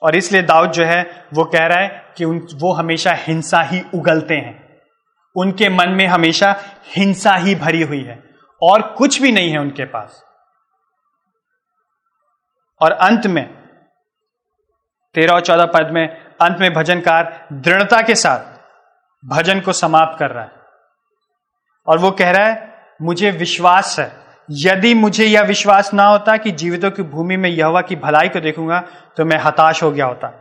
और 0.03 0.17
इसलिए 0.17 0.43
दाऊद 0.43 0.71
जो 0.71 0.85
है, 0.85 1.27
वो 1.35 1.45
कह 1.45 1.67
रहा 1.67 1.79
है 1.79 2.15
कि 2.17 2.25
उन, 2.25 2.49
वो 2.55 2.73
हमेशा 2.73 3.13
हिंसा 3.13 3.63
ही 3.63 3.83
उगलते 3.95 4.35
हैं। 4.35 4.79
उनके 5.37 5.69
मन 5.69 5.89
में 5.89 6.07
हमेशा 6.07 6.63
हिंसा 6.97 7.35
ही 7.35 7.55
भरी 7.55 7.83
हुई 7.83 8.03
है। 8.03 8.31
और 8.63 8.83
कुछ 8.83 9.23
भी 9.23 9.33
नहीं 9.33 9.51
है 9.51 9.59
उनके 9.59 9.85
पास। 9.85 10.30
और 12.81 12.93
अंत 12.93 13.27
में, 13.27 13.45
तेरह 15.15 15.33
और 15.33 15.41
चौदह 15.41 15.67
पद 15.67 15.91
में, 15.93 16.07
अंत 16.43 16.59
में 16.61 16.73
भजनकार 16.73 17.47
दृढ़ता 17.53 18.01
के 18.03 18.15
साथ 18.15 18.59
भजन 19.25 19.61
को 19.61 19.73
समाप्त 19.73 20.19
कर 20.19 20.31
रहा 20.31 20.45
है। 20.45 20.53
और 21.87 21.99
वो 21.99 22.11
कह 22.11 22.31
रहा 22.31 22.47
है, 22.47 22.75
मुझे 23.03 23.31
विश्वास 23.31 23.99
है। 23.99 24.11
यदि 24.51 24.95
मुझे 24.95 25.25
यह 25.25 25.43
विश्वास 25.43 25.93
ना 25.95 26.05
होता 26.05 26.37
कि 26.37 26.51
जीवितों 26.51 26.91
की 26.91 27.03
भूमि 27.03 27.37
में 27.37 27.49
यहवा 27.51 27.81
की 27.81 27.97
भलाई 27.97 28.29
को 28.29 28.41
देखूँगा 28.41 28.81
तो 29.17 29.25
मैं 29.25 29.39
हताश 29.39 29.83
हो 29.83 29.91
गया 29.91 30.07
होता। 30.07 30.33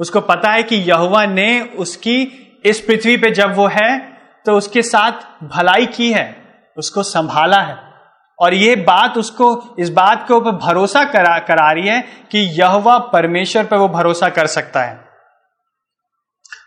उसको 0.00 0.20
पता 0.20 0.50
है 0.50 0.62
कि 0.62 0.76
यहुआ 0.76 1.24
ने 1.26 1.60
उसकी, 1.60 2.22
इस 2.64 2.80
पृथ्वी 2.80 3.16
पे 3.16 3.30
जब 3.30 3.54
वो 3.54 3.66
है 3.66 3.98
तो 4.46 4.56
उसके 4.56 4.82
साथ 4.82 5.44
भलाई 5.44 5.86
की 5.86 6.12
है, 6.12 6.36
उसको 6.76 7.02
संभाला 7.02 7.60
है। 7.60 7.83
और 8.38 8.54
ये 8.54 8.76
बात 8.76 9.18
उसको 9.18 9.76
इस 9.78 9.90
बात 9.90 10.28
के 10.28 10.34
ऊपर 10.34 10.50
भरोसा 10.50 11.04
करा 11.04 11.38
करा 11.38 11.72
रही 11.72 11.88
है 11.88 12.00
कि 12.30 12.38
यह 12.38 12.98
परमेश्वर 13.12 13.64
पर 13.64 13.76
वो 13.76 13.88
भरोसा 13.88 14.28
कर 14.28 14.46
सकता 14.46 14.82
है। 14.82 15.04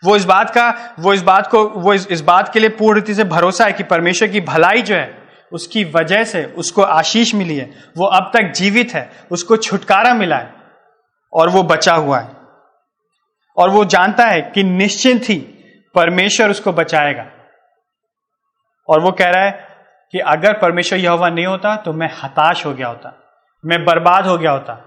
वो 0.04 0.16
इस 0.16 0.24
बात 0.24 0.50
का 0.50 0.94
वो 0.98 1.14
इस 1.14 1.22
बात 1.22 1.46
को 1.46 1.68
वो 1.68 1.94
इस, 1.94 2.06
इस 2.06 2.20
बात 2.20 2.52
के 2.52 2.60
लिए 2.60 2.68
पूर्ण 2.68 2.98
रीति 2.98 3.14
से 3.14 3.24
भरोसा 3.24 3.64
है 3.64 3.72
कि 3.72 3.82
परमेश्वर 3.82 4.28
की 4.28 4.40
भलाई 4.40 4.82
जो 4.82 4.94
है 4.94 5.28
उसकी 5.52 5.84
वजह 5.84 6.24
से 6.24 6.44
उसको 6.44 6.82
आशीष 6.82 7.34
मिली 7.34 7.56
है। 7.56 7.70
वो 7.96 8.06
अब 8.06 8.30
तक 8.34 8.42
जीवित 8.42 8.94
है 8.94 9.12
उसको 9.30 9.56
छुटकारा 9.56 10.14
मिला 10.14 10.36
है 10.36 10.54
और 11.32 11.48
वो 11.48 11.62
बचा 11.62 11.94
हुआ 11.94 12.18
है। 12.18 12.36
और 13.56 13.70
वो 13.70 13.84
जानता 13.84 14.24
है 14.24 14.40
कि 14.40 14.62
निश्चिंत 14.62 15.22
ही 15.22 15.38
परमेश्वर 15.94 16.50
उसको 16.50 16.72
बचाएगा। 16.72 17.26
और 18.88 19.00
वो 19.00 19.12
कह 19.12 19.30
रहा 19.30 19.44
है 19.44 19.67
कि 20.12 20.18
अगर 20.18 20.58
परमेश्वर 20.58 20.98
यहोवा 20.98 21.28
नहीं 21.28 21.46
होता 21.46 21.76
तो 21.76 21.92
मैं 21.92 22.10
हताश 22.22 22.66
हो 22.66 22.72
गया 22.74 22.88
होता, 22.88 23.12
मैं 23.64 23.84
बर्बाद 23.84 24.26
हो 24.26 24.38
गया 24.38 24.50
होता, 24.50 24.84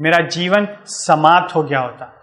मेरा 0.00 0.26
जीवन 0.26 0.68
समाप्त 0.84 1.54
हो 1.54 1.62
गया 1.62 1.80
होता। 1.80 2.16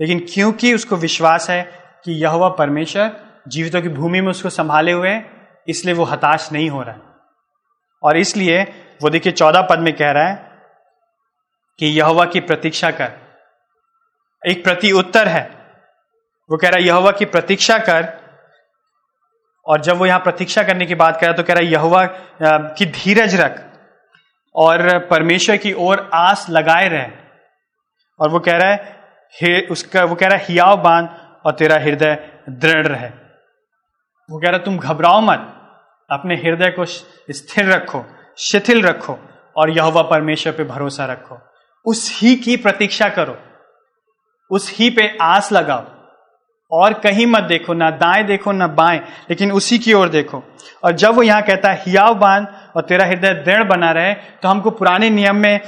लेकिन 0.00 0.26
क्योंकि 0.34 0.74
उसको 0.74 0.96
विश्वास 0.96 1.50
है 1.50 1.62
कि 2.04 2.12
यह 2.12 2.48
परमेश्वर 2.48 3.16
जीवितों 3.48 3.82
की 3.82 3.88
भूमि 3.88 4.20
में 4.20 4.30
उसको 4.30 4.50
संभाले 4.50 4.92
हुए 4.92 5.22
इसलिए 5.68 5.94
वो 5.94 6.04
हताश 6.04 6.48
नहीं 6.52 6.70
हो 6.70 6.82
रहा 6.82 6.94
है। 6.94 7.00
और 8.02 8.16
इसलिए 8.16 8.62
वो 9.02 9.10
देखिए 9.10 9.32
चौदह 9.32 9.62
पद 9.62 9.78
में 9.78 9.92
कह 9.96 10.10
रहा 10.10 10.28
है 10.28 10.50
कि 11.78 11.86
यहवा 11.86 12.24
की 12.24 12.40
प्रतीक्षा 12.40 12.90
कर। 12.90 13.12
एक 14.46 14.64
प्रति 14.64 14.92
उत्तर 14.92 15.28
है। 15.28 15.50
वो 16.50 16.56
कह 16.56 16.68
रहा 16.68 16.80
है, 16.80 16.86
यहवा 16.86 17.10
की 17.10 17.24
प्रतीक्षा 17.24 17.78
कर 17.78 18.25
और 19.66 19.80
जब 19.80 19.96
वो 19.96 20.06
यहाँ 20.06 20.20
प्रतीक्षा 20.20 20.62
करने 20.62 20.86
की 20.86 20.94
बात 20.94 21.20
कर 21.20 21.26
रहा 21.26 21.36
तो 21.36 21.42
कह 21.42 21.54
रहा 21.54 21.64
है, 21.64 21.70
यहवा 21.72 22.04
की 22.72 22.86
धीरज 22.86 23.34
रख 23.40 23.62
और 24.54 24.98
परमेश्वर 25.08 25.56
की 25.56 25.72
ओर 25.72 26.08
आस 26.14 26.46
लगाए 26.50 26.88
रहे। 26.88 27.08
और 28.20 28.30
वो 28.30 28.40
कह 28.40 28.56
रहा 28.56 28.70
है 28.70 29.60
उसका, 29.70 30.04
वो 30.04 30.14
कह 30.14 30.26
रहा 30.26 30.38
है, 30.38 30.44
हियाव 30.44 30.76
बाँध 30.82 31.08
और 31.44 31.52
तेरा 31.52 31.76
हृदय 31.76 32.14
दृढ़ 32.50 32.86
रहे। 32.86 33.08
वो 34.28 34.38
कह 34.38 34.48
रहा 34.48 34.58
तुम 34.58 34.78
घबराओ 34.78 35.20
मत, 35.20 35.52
अपने 36.10 36.34
हृदय 36.36 36.70
को 36.70 36.84
स्थिर 36.84 37.66
रखो, 37.66 38.04
शिथिल 38.38 38.82
रखो 38.82 39.18
और 39.56 39.70
यह 39.70 39.90
परमेश्वर 40.02 40.52
पे 40.52 40.64
भरोसा 40.64 41.04
रखो। 41.04 41.38
उस 41.86 42.10
ही 42.14 42.34
की 42.36 42.56
प्रतीक्षा 42.56 43.08
करो, 43.08 43.36
उस 44.50 44.70
ही 44.74 44.88
पे 44.90 45.16
आस 45.22 45.52
लगाओ। 45.52 45.84
और 46.72 46.92
कहीं 46.94 47.26
मत 47.26 47.42
देखो, 47.42 47.74
ना 47.74 47.90
दाएँ 47.92 48.22
देखो, 48.24 48.52
ना 48.52 48.66
बाएँ, 48.68 48.98
लेकिन 49.30 49.52
उसी 49.52 49.78
की 49.78 49.92
ओर 49.92 50.08
देखो। 50.08 50.42
और 50.84 50.92
जब 50.92 51.14
वो 51.14 51.22
यहाँ 51.22 51.42
कहता 51.42 51.70
है, 51.70 51.82
हियाव 51.86 52.14
बाँध 52.14 52.46
और 52.76 52.82
तेरा 52.82 53.04
हृदय 53.04 53.32
दृढ़ 53.44 53.62
बना 53.66 53.90
रहे 53.92 54.14
तो 54.14 54.48
हमको 54.48 54.70
पुराने 54.70 55.10
नियम 55.10 55.36
में 55.36 55.60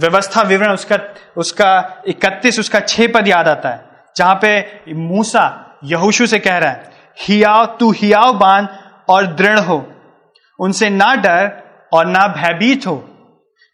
व्यवस्था 0.00 0.42
विवरण 0.42 0.72
उसका 0.72 0.98
उसका 1.36 2.02
इकतीस, 2.06 2.58
उसका 2.58 2.80
छह 2.80 3.06
पद 3.14 3.28
याद 3.28 3.48
आता 3.48 3.68
है, 3.68 3.84
जहाँ 4.16 4.38
पे 4.42 4.92
मूसा 4.94 5.78
यहूशु 5.84 6.26
से 6.26 6.38
कह 6.38 6.58
रहा 6.58 6.70
है, 6.70 6.90
हियाव, 7.18 7.66
तू 7.70 7.90
हियाव 7.92 8.38
बाँध 8.38 8.68
और 9.08 9.26
दृढ़ 9.26 9.58
हो। 9.60 9.86
उनसे 10.58 10.90
ना 10.90 11.14
डर 11.16 11.50
और 11.92 12.06
ना 12.06 12.26
भयभीत 12.30 12.86
हो, 12.86 12.96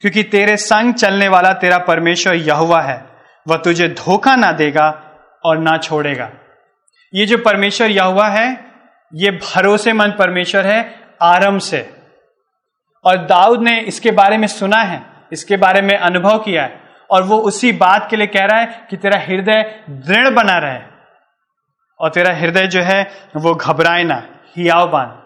क्योंकि 0.03 0.23
तेरे 0.25 0.57
संग 0.59 0.95
चलने 0.95 1.29
वाला 1.29 1.53
तेरा 1.55 1.79
परमेश्वर 1.85 2.35
यहुआ 2.37 2.81
है। 2.83 3.05
वह 3.47 3.57
तुझे 3.57 3.89
धोखा 3.91 4.37
ना 4.37 4.53
देगा 4.55 4.89
और 5.47 5.59
ना 5.59 5.77
छोड़ेगा। 5.79 6.31
ये 7.13 7.27
जो 7.27 7.39
परमेश्वर 7.39 7.91
यहुआ 7.91 8.29
है, 8.29 8.49
ये 9.13 9.31
भरोसेमंद 9.31 10.17
परमेश्वर 10.19 10.67
है, 10.67 10.79
आरंभ 11.23 11.61
से। 11.61 11.89
और 13.05 13.17
दाऊद 13.17 13.63
ने 13.63 13.79
इसके 13.81 14.11
बारे 14.11 14.39
में 14.39 14.47
सुना 14.47 14.77
है, 14.77 15.03
इसके 15.33 15.57
बारे 15.57 15.83
में 15.83 15.97
अनुभव 15.97 16.39
किया 16.39 16.63
है, 16.63 16.81
और 17.11 17.23
वो 17.23 17.39
उसी 17.39 17.73
बात 17.73 18.09
के 18.11 18.17
लिए 18.17 18.27
कह 18.27 18.45
रहा 18.45 18.61
है 18.61 18.87
कि 18.91 18.97
तेरा 18.97 19.19
हृदय 19.19 19.63
दृढ़ 19.91 20.29
बना 20.31 20.59
रहे, 20.59 20.81
और 22.01 22.11
तेरा 22.11 22.35
हृदय 22.35 22.67
जो 22.67 22.81
है, 22.81 23.03
वो 23.37 23.55
घबराए 23.55 24.05
ना 24.05 24.23
हियाव 24.57 24.89
बान 24.89 25.23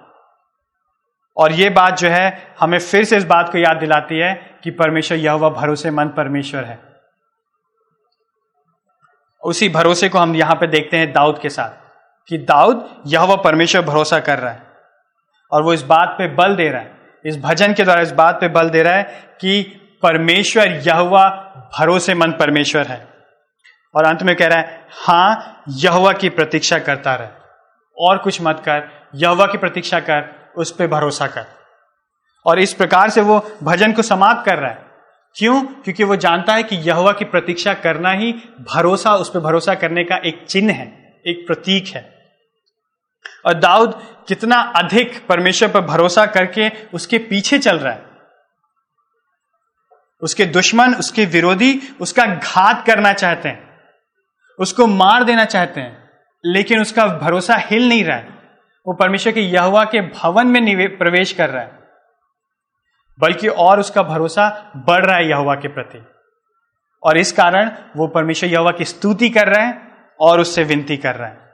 और 1.37 1.53
ये 1.53 1.71
बात 1.71 1.99
जो 1.99 2.09
है, 2.09 2.55
हमें 2.61 2.79
फिर 2.79 3.05
से 3.05 3.17
इस 3.17 3.25
बात 3.25 3.53
को 3.53 3.59
याद 3.59 3.77
दिलाती 3.77 4.19
है 4.19 4.35
कि 4.65 4.71
परमेश्वर 4.71 5.19
यह 5.19 5.37
भरोसेमंद 5.37 6.11
परमेश्वर 6.11 6.65
है। 6.65 6.90
उसी 9.43 9.69
भरोसे 9.69 10.09
को 10.09 10.19
हम 10.19 10.35
यहाँ 10.37 10.55
पे 10.55 10.67
देखते 10.67 10.97
हैं 10.97 11.13
दाऊद 11.13 11.39
के 11.39 11.49
साथ, 11.49 11.71
कि 12.29 12.39
दाऊद 12.39 13.03
यह 13.07 13.23
वह 13.23 13.37
परमेश्वर 13.37 13.83
भरोसा 13.83 14.19
कर 14.21 14.39
रहा 14.39 14.53
है 14.53 14.63
और 15.53 15.63
वो 15.63 15.73
इस 15.73 15.83
बात 15.83 16.15
पे 16.19 16.29
बल 16.35 16.57
दे 16.57 16.69
रहा 16.69 16.81
है, 16.81 16.99
इस 17.25 17.39
भजन 17.39 17.75
के 17.75 17.85
द्वारा 17.85 18.01
इस 18.01 18.13
बात 18.13 18.41
पे 18.41 18.49
बल 18.49 18.71
दे 18.71 18.83
रहा 18.83 18.95
है 18.95 19.03
कि 19.41 19.63
परमेश्वर 20.03 20.73
यह 20.87 21.03
भरोसेमंद 21.79 22.35
परमेश्वर 22.35 22.87
है। 22.87 23.09
और 23.95 24.05
अंत 24.05 24.23
में 24.23 24.35
कह 24.37 24.47
रहा 24.47 24.59
है, 24.59 24.87
हाँ, 25.07 25.63
यहवा 25.69 26.13
की 26.13 26.29
प्रतीक्षा 26.29 26.79
करता 26.79 27.15
रहे। 27.15 27.29
और 27.99 28.19
कुछ 28.19 28.41
मत 28.43 28.63
कर, 28.65 28.89
यहवा 29.15 29.47
की 29.47 29.59
प्रतीक्षा 29.59 30.01
कर, 30.01 30.53
उस 30.57 30.71
पर 30.71 30.87
भरोसा 30.87 31.27
कर। 31.27 31.47
और 32.47 32.59
इस 32.59 32.75
प्रकार 32.75 33.11
से 33.11 33.21
वो 33.21 33.39
भजन 33.63 33.93
को 33.93 34.03
समाप्त 34.03 34.45
कर 34.47 34.59
रहा 34.59 34.71
है। 34.71 34.90
क्यों? 35.37 35.63
क्योंकि 35.63 36.05
वो 36.05 36.17
जानता 36.17 36.55
है 36.55 36.63
कि 36.63 36.77
यहवा 36.77 37.13
की 37.13 37.25
प्रतीक्षा 37.25 37.75
करना 37.75 38.11
ही 38.11 38.33
भरोसा, 38.61 39.15
उस 39.15 39.31
पर 39.31 39.41
भरोसा 39.41 39.75
करने 39.75 40.05
का 40.05 40.17
एक 40.17 40.45
चिन्ह 40.49 40.73
है, 40.73 41.21
एक 41.27 41.47
प्रतीक 41.47 41.89
है। 41.89 42.19
और 43.47 43.55
दाऊद 43.55 44.01
कितना 44.29 44.57
अधिक 44.57 45.27
परमेश्वर 45.27 45.69
पर 45.69 45.81
भरोसा 45.81 46.27
करके 46.27 46.71
उसके 46.95 47.19
पीछे 47.19 47.59
चल 47.59 47.79
रहा 47.79 47.93
है। 47.93 48.03
उसके 50.23 50.45
दुश्मन, 50.45 50.95
उसके 50.95 51.25
विरोधी 51.25 51.81
उसका 52.01 52.27
घात 52.27 52.87
करना 52.87 53.13
चाहते 53.13 53.49
हैं, 53.49 53.81
उसको 54.59 54.87
मार 54.87 55.25
देना 55.25 55.45
चाहते 55.45 55.81
हैं, 55.81 56.11
लेकिन 56.45 56.81
उसका 56.81 57.07
भरोसा 57.07 57.57
हिल 57.57 57.89
नहीं 57.89 58.05
रहा 58.05 58.17
है। 58.17 58.29
वो 58.87 58.95
परमेश्वर 58.95 59.33
के 59.33 59.41
यहवा 59.41 59.85
के 59.85 60.01
भवन 60.01 60.47
में 60.47 60.99
प्रवेश 60.99 61.33
कर 61.33 61.51
रहा 61.51 61.63
है। 61.63 61.80
बल्कि 63.21 63.49
और 63.49 63.81
उसका 63.81 64.03
भरोसा 64.03 64.73
बढ़ 64.77 65.07
रहा 65.07 65.17
है 65.17 65.29
यहवा 65.29 65.55
के 65.55 65.69
प्रति। 65.69 66.07
और 67.03 67.19
इस 67.19 67.33
कारण 67.33 67.71
वो 67.97 68.07
परमेश्वर 68.07 68.51
यहवा 68.51 68.71
की 68.71 68.85
स्तुति 68.85 69.31
कर 69.31 69.49
रहे 69.49 69.67
हैं 69.67 69.93
और 70.21 70.41
उससे 70.41 70.65
विनती 70.65 70.97
कर 70.97 71.15
रहे 71.15 71.29
हैं। 71.29 71.51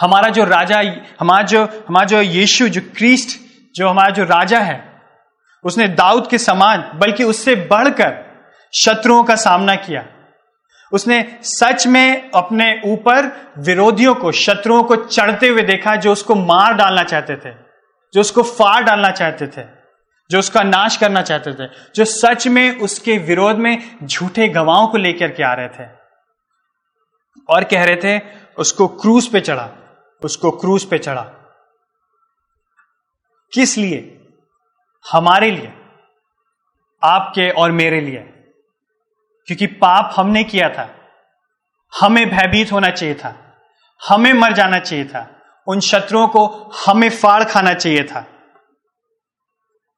हमारा 0.00 0.28
जो 0.28 0.44
राजा, 0.44 0.82
हमारा 1.20 1.42
जो 1.42 1.64
हमारा 1.64 2.06
जो 2.06 2.20
यीशु, 2.20 2.68
जो 2.68 2.80
क्रिस्ट, 2.80 3.40
जो 3.74 3.88
हमारा 3.88 4.10
जो 4.10 4.24
राजा 4.24 4.60
है, 4.60 5.02
उसने 5.64 5.88
दाऊद 5.88 6.26
के 6.26 6.38
समान, 6.38 6.90
बल्कि 6.94 7.24
उससे 7.24 7.54
बढ़कर 7.54 8.24
शत्रुओं 8.74 9.24
का 9.24 9.36
सामना 9.36 9.74
किया। 9.74 10.06
उसने 10.92 11.38
सच 11.42 11.86
में 11.86 12.30
अपने 12.30 12.80
ऊपर 12.84 13.50
विरोधियों 13.58 14.14
को, 14.14 14.32
शत्रुओं 14.32 14.82
को 14.82 14.96
चढ़ते 14.96 15.48
हुए 15.48 15.62
देखा 15.62 15.96
जो 15.96 16.12
उसको 16.12 16.34
मार 16.34 16.74
डालना 16.74 17.02
चाहते 17.02 17.36
थे, 17.36 17.54
जो 18.14 18.20
उसको 18.20 18.42
फाड़ 18.42 18.84
डालना 18.84 19.10
चाहते 19.10 19.46
थे। 19.46 19.81
जो 20.32 20.38
उसका 20.38 20.62
नाश 20.62 20.96
करना 20.96 21.22
चाहते 21.22 21.52
थे, 21.52 21.70
जो 21.94 22.04
सच 22.04 22.46
में 22.46 22.80
उसके 22.80 23.18
विरोध 23.18 23.56
में 23.56 23.96
झूठे 24.04 24.48
गवाहों 24.48 24.88
को 24.88 24.98
लेकर 24.98 25.28
के 25.28 25.42
आ 25.42 25.54
रहे 25.54 25.68
थे। 25.68 25.88
और 27.48 27.64
कह 27.64 27.84
रहे 27.84 27.96
थे, 27.96 28.22
उसको 28.58 28.88
क्रूज 28.88 29.28
पे 29.28 29.40
चढ़ा, 29.40 29.70
उसको 30.24 30.50
क्रूज 30.50 30.84
पे 30.84 30.98
चढ़ा। 30.98 31.22
किस 33.52 33.78
लिए? 33.78 34.26
हमारे 35.12 35.50
लिए, 35.50 35.72
आपके 37.04 37.50
और 37.50 37.72
मेरे 37.72 38.00
लिए। 38.00 38.18
क्योंकि 39.46 39.66
पाप 39.66 40.14
हमने 40.16 40.44
किया 40.44 40.68
था। 40.68 40.94
हमें 42.00 42.30
भयभीत 42.30 42.72
होना 42.72 42.90
चाहिए 42.90 43.14
था। 43.14 43.60
हमें 44.08 44.32
मर 44.32 44.52
जाना 44.52 44.78
चाहिए 44.78 45.04
था। 45.04 45.40
उन 45.66 45.80
शत्रुओं 45.80 46.28
को 46.28 46.46
हमें 46.86 47.10
फाड़ 47.10 47.44
खाना 47.44 47.74
चाहिए 47.74 48.04
था। 48.04 48.26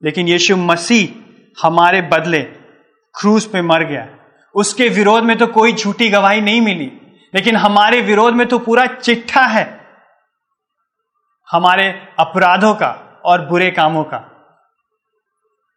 लेकिन 0.05 0.29
यीशु 0.29 0.57
मसीह 0.57 1.63
हमारे 1.63 2.01
बदले 2.03 2.41
क्रूज 3.15 3.45
पे 3.45 3.63
मर 3.63 3.85
गया। 3.85 4.07
उसके 4.55 4.89
विरोध 4.89 5.25
में 5.25 5.37
तो 5.39 5.47
कोई 5.47 5.73
झूठी 5.73 6.09
गवाही 6.09 6.41
नहीं 6.41 6.61
मिली, 6.61 6.91
लेकिन 7.35 7.57
हमारे 7.57 8.01
विरोध 8.01 8.35
में 8.35 8.47
तो 8.47 8.59
पूरा 8.59 8.87
चिट्ठा 8.87 9.45
है 9.47 9.65
हमारे 11.49 11.89
अपराधों 12.19 12.75
का 12.75 12.91
और 13.25 13.47
बुरे 13.49 13.71
कामों 13.71 14.05
का। 14.05 14.19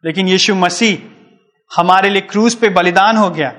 लेकिन 0.04 0.28
यीशु 0.28 0.54
मसीह 0.54 0.98
हमारे 1.70 2.10
लिए 2.10 2.20
क्रूज 2.22 2.54
पे 2.54 2.68
बलिदान 2.68 3.16
हो 3.16 3.30
गया 3.30 3.52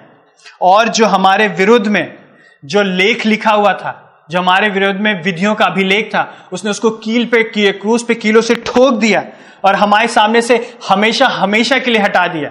और 0.61 0.89
जो 0.89 1.05
हमारे 1.05 1.47
विरुद्ध 1.47 1.87
में 1.87 2.17
जो 2.63 2.81
लेख 2.81 3.25
लिखा 3.25 3.51
हुआ 3.51 3.73
था 3.73 3.91
जो 4.29 4.39
हमारे 4.39 4.69
विरोध 4.69 4.95
में 4.95 5.23
विधियों 5.23 5.55
का 5.55 5.65
अभिलेख 5.65 6.09
था, 6.15 6.49
उसने 6.51 6.71
उसको 6.71 6.89
कील 6.89 7.25
पे 7.25 7.43
किए 7.43 7.71
क्रूज 7.71 8.03
पे 8.03 8.15
कीलों 8.15 8.41
से 8.41 8.55
ठोक 8.55 8.93
दिया 8.93 9.23
और 9.65 9.75
हमारे 9.75 10.07
सामने 10.07 10.41
से 10.41 10.77
हमेशा 10.89 11.27
हमेशा 11.27 11.79
के 11.79 11.91
लिए 11.91 12.01
हटा 12.01 12.27
दिया, 12.27 12.49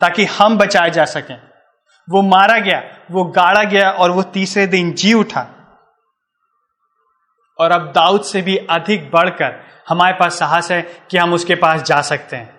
ताकि 0.00 0.24
हम 0.24 0.58
बचाए 0.58 0.90
जा 0.90 1.04
सकें। 1.04 1.36
वो 2.08 2.22
मारा 2.22 2.58
गया, 2.58 2.82
वो 3.10 3.24
गाड़ा 3.24 3.62
गया 3.62 3.90
और 3.90 4.10
वो 4.10 4.22
तीसरे 4.22 4.66
दिन 4.66 4.92
जी 4.92 5.12
उठा। 5.14 5.46
और 7.58 7.70
अब 7.70 7.92
दाऊद 7.92 8.22
से 8.22 8.42
भी 8.42 8.56
अधिक 8.56 9.10
बढ़कर 9.10 9.60
हमारे 9.88 10.12
पास 10.12 10.38
साहस 10.38 10.70
है 10.70 10.82
कि 11.10 11.18
हम 11.18 11.32
उसके 11.32 11.54
पास 11.54 11.82
जा 11.82 12.00
सकते 12.00 12.36
हैं। 12.36 12.54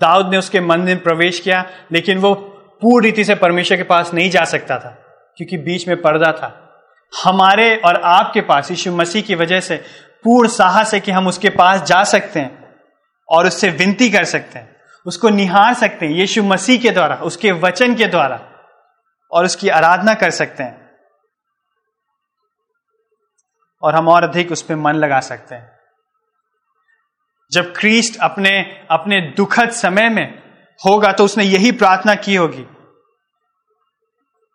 दाऊद 0.00 0.30
ने 0.30 0.36
उसके 0.36 0.60
मंदिर 0.60 0.94
में 0.94 1.02
प्रवेश 1.02 1.40
किया, 1.40 1.64
लेकिन 1.92 2.18
वो 2.18 2.34
पूर्ण 2.82 3.04
रीति 3.04 3.24
से 3.24 3.34
परमेश्वर 3.34 3.76
के 3.76 3.82
पास 3.82 4.14
नहीं 4.14 4.30
जा 4.30 4.44
सकता 4.44 4.78
था, 4.78 4.90
क्योंकि 5.36 5.56
बीच 5.56 5.88
में 5.88 6.00
पर्दा 6.02 6.32
था। 6.32 6.67
हमारे 7.12 7.76
और 7.76 8.00
आपके 8.02 8.40
पास, 8.40 8.70
यीशु 8.70 8.92
मसीह 8.92 9.22
की 9.22 9.34
वजह 9.34 9.60
से 9.60 9.76
पूर्ण 10.24 10.48
साहस 10.48 10.94
है 10.94 11.00
कि 11.00 11.12
हम 11.12 11.26
उसके 11.28 11.48
पास 11.48 11.82
जा 11.82 12.04
सकते 12.04 12.40
हैं 12.40 12.74
और 13.28 13.46
उससे 13.46 13.70
विनती 13.70 14.10
कर 14.10 14.24
सकते 14.24 14.58
हैं, 14.58 14.76
उसको 15.06 15.28
निहार 15.28 15.74
सकते 15.74 16.06
हैं, 16.06 16.12
यीशु 16.12 16.42
मसीह 16.42 16.80
के 16.82 16.90
द्वारा, 16.90 17.16
उसके 17.16 17.52
वचन 17.52 17.94
के 17.94 18.06
द्वारा 18.06 18.40
और 19.32 19.44
उसकी 19.44 19.68
आराधना 19.68 20.14
कर 20.14 20.30
सकते 20.30 20.62
हैं। 20.62 20.88
और 23.82 23.94
हम 23.94 24.08
और 24.08 24.24
अधिक 24.24 24.52
उस 24.52 24.62
पर 24.62 24.76
मन 24.76 24.92
लगा 24.92 25.20
सकते 25.20 25.54
हैं। 25.54 25.78
जब 27.52 27.74
क्रिस्ट 27.76 28.18
अपने 28.20 28.50
अपने 28.90 29.20
दुखद 29.36 29.70
समय 29.70 30.08
में 30.08 30.42
होगा 30.86 31.12
तो 31.12 31.24
उसने 31.24 31.44
यही 31.44 31.72
प्रार्थना 31.72 32.14
की 32.14 32.34
होगी 32.34 32.64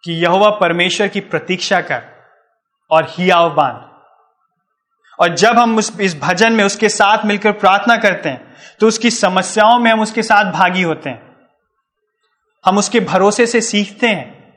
कि 0.03 0.23
यहोवा 0.23 0.49
परमेश्वर 0.49 1.07
की 1.07 1.19
प्रतीक्षा 1.19 1.81
कर। 1.81 2.12
और 2.91 3.13
बाँध 3.49 3.89
और 5.19 5.35
जब 5.35 5.59
हम 5.59 5.77
उस 5.77 5.99
इस 5.99 6.19
भजन 6.19 6.53
में 6.53 6.63
उसके 6.63 6.89
साथ 6.89 7.25
मिलकर 7.25 7.51
प्रार्थना 7.51 7.97
करते 7.97 8.29
हैं 8.29 8.53
तो 8.79 8.87
उसकी 8.87 9.11
समस्याओं 9.11 9.79
में 9.79 9.91
हम 9.91 10.01
उसके 10.01 10.23
साथ 10.23 10.51
भागी 10.51 10.81
होते 10.81 11.09
हैं। 11.09 11.37
हम 12.65 12.77
उसके 12.77 12.99
भरोसे 12.99 13.47
से 13.47 13.61
सीखते 13.61 14.07
हैं। 14.07 14.53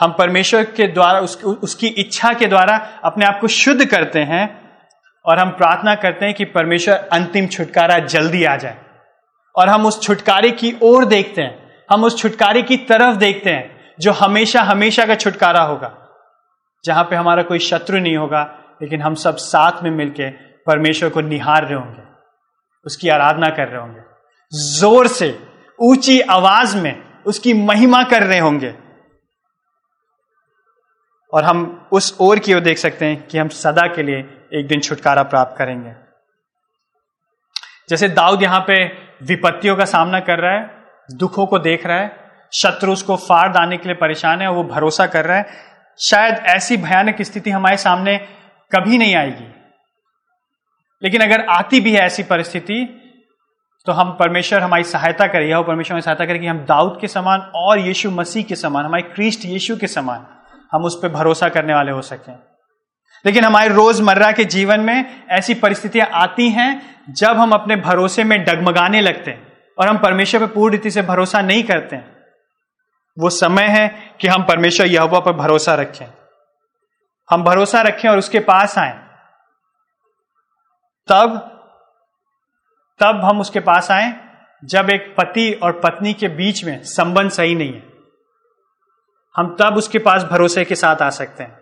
हम 0.00 0.14
परमेश्वर 0.18 0.64
के 0.64 0.86
द्वारा 0.86 1.20
उस, 1.20 1.44
उसकी 1.44 1.86
इच्छा 1.86 2.32
के 2.32 2.46
द्वारा 2.46 3.00
अपने 3.04 3.26
आप 3.26 3.38
को 3.40 3.48
शुद्ध 3.48 3.84
करते 3.84 4.18
हैं 4.18 4.70
और 5.24 5.38
हम 5.38 5.50
प्रार्थना 5.50 5.94
करते 5.94 6.26
हैं 6.26 6.34
कि 6.34 6.44
परमेश्वर 6.44 7.08
अंतिम 7.12 7.46
छुटकारा 7.46 7.98
जल्दी 7.98 8.44
आ 8.44 8.56
जाए। 8.56 8.78
और 9.56 9.68
हम 9.68 9.86
उस 9.86 10.02
छुटकारे 10.02 10.50
की 10.50 10.76
ओर 10.82 11.04
देखते 11.04 11.42
हैं। 11.42 11.70
हम 11.90 12.04
उस 12.04 12.18
छुटकारे 12.18 12.62
की 12.62 12.76
तरफ़ 12.76 13.16
देखते 13.16 13.50
हैं 13.50 13.94
जो 14.00 14.12
हमेशा 14.12 14.62
हमेशा 14.62 15.06
का 15.06 15.14
छुटकारा 15.14 15.62
होगा। 15.62 16.05
जहाँ 16.86 17.04
पे 17.04 17.16
हमारा 17.16 17.42
कोई 17.42 17.58
शत्रु 17.60 17.98
नहीं 17.98 18.16
होगा, 18.16 18.42
लेकिन 18.82 19.02
हम 19.02 19.14
सब 19.16 19.36
साथ 19.38 19.82
में 19.82 19.90
मिलके 19.92 20.30
परमेश्वर 20.66 21.08
को 21.08 21.20
निहार 21.22 21.64
रहे 21.64 21.74
होंगे, 21.74 22.02
उसकी 22.86 23.08
आराधना 23.08 23.48
कर 23.50 23.68
रहे 23.68 23.80
होंगे। 23.80 24.00
ज़ोर 24.52 25.06
से, 25.08 25.38
ऊँची 25.78 26.20
आवाज़ 26.20 26.76
में 26.76 27.22
उसकी 27.26 27.54
महिमा 27.54 28.02
कर 28.04 28.22
रहे 28.22 28.38
होंगे। 28.38 28.74
और 31.32 31.44
हम 31.44 31.88
उस 31.92 32.16
ओर 32.20 32.38
की 32.38 32.54
ओर 32.54 32.60
देख 32.60 32.78
सकते 32.78 33.06
हैं 33.06 33.26
कि 33.26 33.38
हम 33.38 33.48
सदा 33.50 33.86
के 33.86 34.02
लिए 34.02 34.18
एक 34.54 34.66
दिन 34.68 34.80
छुटकारा 34.80 35.22
प्राप्त 35.24 35.56
करेंगे। 35.58 35.94
जैसे 37.88 38.08
दाऊद 38.10 38.42
यहाँ 38.42 38.60
पे 38.60 38.84
विपत्तियों 39.22 39.76
का 39.76 39.84
सामना 39.86 40.20
कर 40.20 40.38
रहा 40.38 40.52
है, 40.52 40.70
दुखों 41.08 41.46
को 41.46 41.58
देख 41.58 41.86
रहा 41.86 41.98
है, 41.98 42.10
शत्रु 42.52 42.92
उसको 42.92 43.16
फाड़ 43.18 43.48
दाने 43.52 43.76
के 43.76 43.88
लिए 43.88 43.96
परेशान 43.96 44.40
है 44.40 44.48
और 44.48 44.54
वो 44.54 44.64
भरोसा 44.64 45.06
कर 45.06 45.24
रहा 45.24 45.36
है 45.36 45.74
शायद 45.98 46.42
ऐसी 46.46 46.76
भयानक 46.76 47.22
स्थिति 47.22 47.50
हमारे 47.50 47.76
सामने 47.76 48.16
कभी 48.72 48.98
नहीं 48.98 49.14
आएगी। 49.16 49.52
लेकिन 51.02 51.20
अगर 51.20 51.44
आती 51.46 51.80
भी 51.80 51.92
है 51.92 52.00
ऐसी 52.00 52.22
परिस्थिति 52.22 53.02
तो 53.86 53.92
हम 53.92 54.10
परमेश्वर 54.10 54.60
हमारी 54.60 54.84
सहायता 54.84 55.26
करें। 55.26 55.46
यह 55.46 55.60
परमेश्वर 55.60 55.92
हमारी 55.92 56.02
सहायता 56.02 56.24
करें 56.26 56.40
कि 56.40 56.46
हम 56.46 56.58
दाऊद 56.58 56.98
के 57.00 57.08
समान 57.08 57.40
और 57.54 57.78
यीशु 57.78 58.10
मसीह 58.10 58.42
के 58.42 58.56
समान, 58.56 58.84
हमारे 58.84 59.02
क्रिस्ट 59.02 59.44
यीशु 59.44 59.76
के 59.76 59.86
समान, 59.86 60.26
हम 60.72 60.84
उस 60.84 60.98
पर 61.02 61.08
भरोसा 61.08 61.48
करने 61.48 61.74
वाले 61.74 61.92
हो 61.92 62.02
सकें। 62.02 62.34
लेकिन 63.24 63.44
हमारे 63.44 63.68
रोज़मर्रा 63.68 64.32
के 64.32 64.44
जीवन 64.44 64.80
में 64.80 65.24
ऐसी 65.30 65.54
परिस्थितियाँ 65.54 66.08
आती 66.12 66.48
हैं 66.50 67.00
जब 67.10 67.36
हम 67.36 67.52
अपने 67.52 67.76
भरोसे 67.76 68.24
में 68.24 68.44
डगमगाने 68.44 69.00
लगते 69.00 69.30
हैं 69.30 69.52
और 69.78 69.88
हम 69.88 69.98
परमेश्वर 69.98 70.40
पर 70.40 70.46
पूर्ण 70.46 70.72
रीति 70.72 70.90
से 70.90 71.02
भरोसा 71.02 71.40
नहीं 71.40 71.62
करते 71.62 71.96
हैं। 71.96 72.15
वो 73.18 73.30
समय 73.30 73.66
है 73.66 74.16
कि 74.20 74.28
हम 74.28 74.42
परमेश्वर 74.42 74.86
यहोवा 74.86 75.20
पर 75.20 75.32
भरोसा 75.32 75.74
रखें। 75.74 76.06
हम 77.30 77.44
भरोसा 77.44 77.80
रखें 77.80 78.08
और 78.08 78.18
उसके 78.18 78.40
पास 78.40 78.78
आए। 78.78 79.06
तब 81.08 81.52
तब 82.98 83.20
हम 83.24 83.40
उसके 83.40 83.60
पास 83.60 83.90
आए 83.90 84.12
जब 84.64 84.90
एक 84.90 85.14
पति 85.18 85.60
और 85.62 85.72
पत्नी 85.72 86.12
के 86.12 86.28
बीच 86.28 86.64
में 86.64 86.82
संबंध 86.82 87.30
सही 87.30 87.54
नहीं 87.54 87.74
है। 87.74 87.86
हम 89.36 89.56
तब 89.60 89.76
उसके 89.76 89.98
पास 89.98 90.22
भरोसे 90.22 90.64
के 90.64 90.74
साथ 90.74 91.02
आ 91.02 91.10
सकते 91.10 91.44
हैं। 91.44 91.58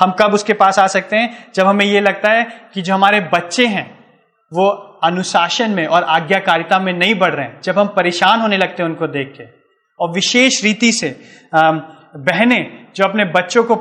हम 0.00 0.12
कब 0.12 0.34
उसके 0.34 0.52
पास 0.52 0.78
आ 0.78 0.86
सकते 0.86 1.16
हैं? 1.16 1.52
जब 1.54 1.66
हमें 1.66 1.84
यह 1.84 2.00
लगता 2.00 2.30
है 2.30 2.70
कि 2.74 2.82
जो 2.82 2.94
हमारे 2.94 3.20
बच्चे 3.20 3.66
हैं, 3.66 4.20
वो 4.52 4.68
अनुशासन 5.04 5.70
में 5.70 5.86
और 5.86 6.04
आज्ञाकारिता 6.04 6.78
में 6.78 6.92
नहीं 6.92 7.14
बढ़ 7.14 7.34
रहे 7.34 7.46
हैं। 7.46 7.60
जब 7.60 7.78
हम 7.78 7.88
परेशान 7.88 8.40
होने 8.40 8.56
लगते 8.56 8.82
हैं 8.82 8.90
उनको 8.90 9.06
देख 9.06 9.34
के। 9.38 9.61
और 9.98 10.10
विशेष 10.10 10.62
रीति 10.64 10.92
से 10.92 11.16
बहनें 11.54 12.86
जो 12.96 13.04
अपने 13.04 13.24
बच्चों 13.24 13.62
को 13.64 13.76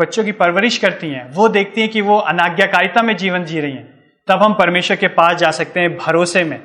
बच्चों 0.00 0.24
की 0.24 0.32
परवरिश 0.32 0.78
करती 0.78 1.08
हैं, 1.08 1.30
वो 1.32 1.48
देखती 1.48 1.80
हैं 1.80 1.90
कि 1.90 2.00
वो 2.00 2.18
अनाज्ञाकारिता 2.18 3.02
में 3.02 3.16
जीवन 3.16 3.44
जी 3.44 3.60
रही 3.60 3.72
हैं। 3.72 3.92
तब 4.28 4.42
हम 4.42 4.54
परमेश्वर 4.54 4.96
के 4.96 5.08
पास 5.08 5.36
जा 5.36 5.50
सकते 5.50 5.80
हैं 5.80 5.96
भरोसे 5.96 6.44
में 6.44 6.58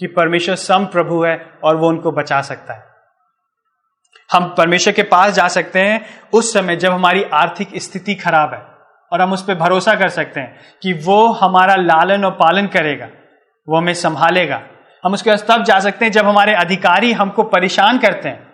कि 0.00 0.06
परमेश्वर 0.06 0.54
सम 0.54 0.84
प्रभु 0.84 1.22
है 1.24 1.36
और 1.64 1.76
वो 1.76 1.88
उनको 1.88 2.12
बचा 2.12 2.40
सकता 2.40 2.74
है। 2.74 2.90
हम 4.30 4.54
परमेश्वर 4.58 4.92
के 4.92 5.02
पास 5.02 5.32
जा 5.34 5.48
सकते 5.48 5.78
हैं 5.78 6.00
उस 6.32 6.52
समय 6.52 6.76
जब 6.76 6.92
हमारी 6.92 7.22
आर्थिक 7.34 7.76
स्थिति 7.76 8.14
खराब 8.14 8.54
है 8.54 8.62
और 9.12 9.20
हम 9.20 9.32
उस 9.32 9.42
पर 9.42 9.54
भरोसा 9.54 9.94
कर 9.94 10.08
सकते 10.08 10.40
हैं 10.40 10.58
कि 10.82 10.92
वो 11.04 11.26
हमारा 11.32 11.74
लालन 11.76 12.24
और 12.24 12.32
पालन 12.32 12.66
करेगा, 12.66 13.08
वो 13.68 13.76
हमें 13.76 13.94
संभालेगा। 13.94 14.62
हम 15.04 15.12
उसके 15.12 15.30
पास 15.30 15.44
तब 15.48 15.64
जा 15.64 15.78
सकते 15.80 16.04
हैं 16.04 16.12
जब 16.12 16.26
हमारे 16.26 16.54
अधिकारी 16.54 17.12
हमको 17.12 17.42
परेशान 17.42 17.98
करते 17.98 18.28
हैं 18.28 18.50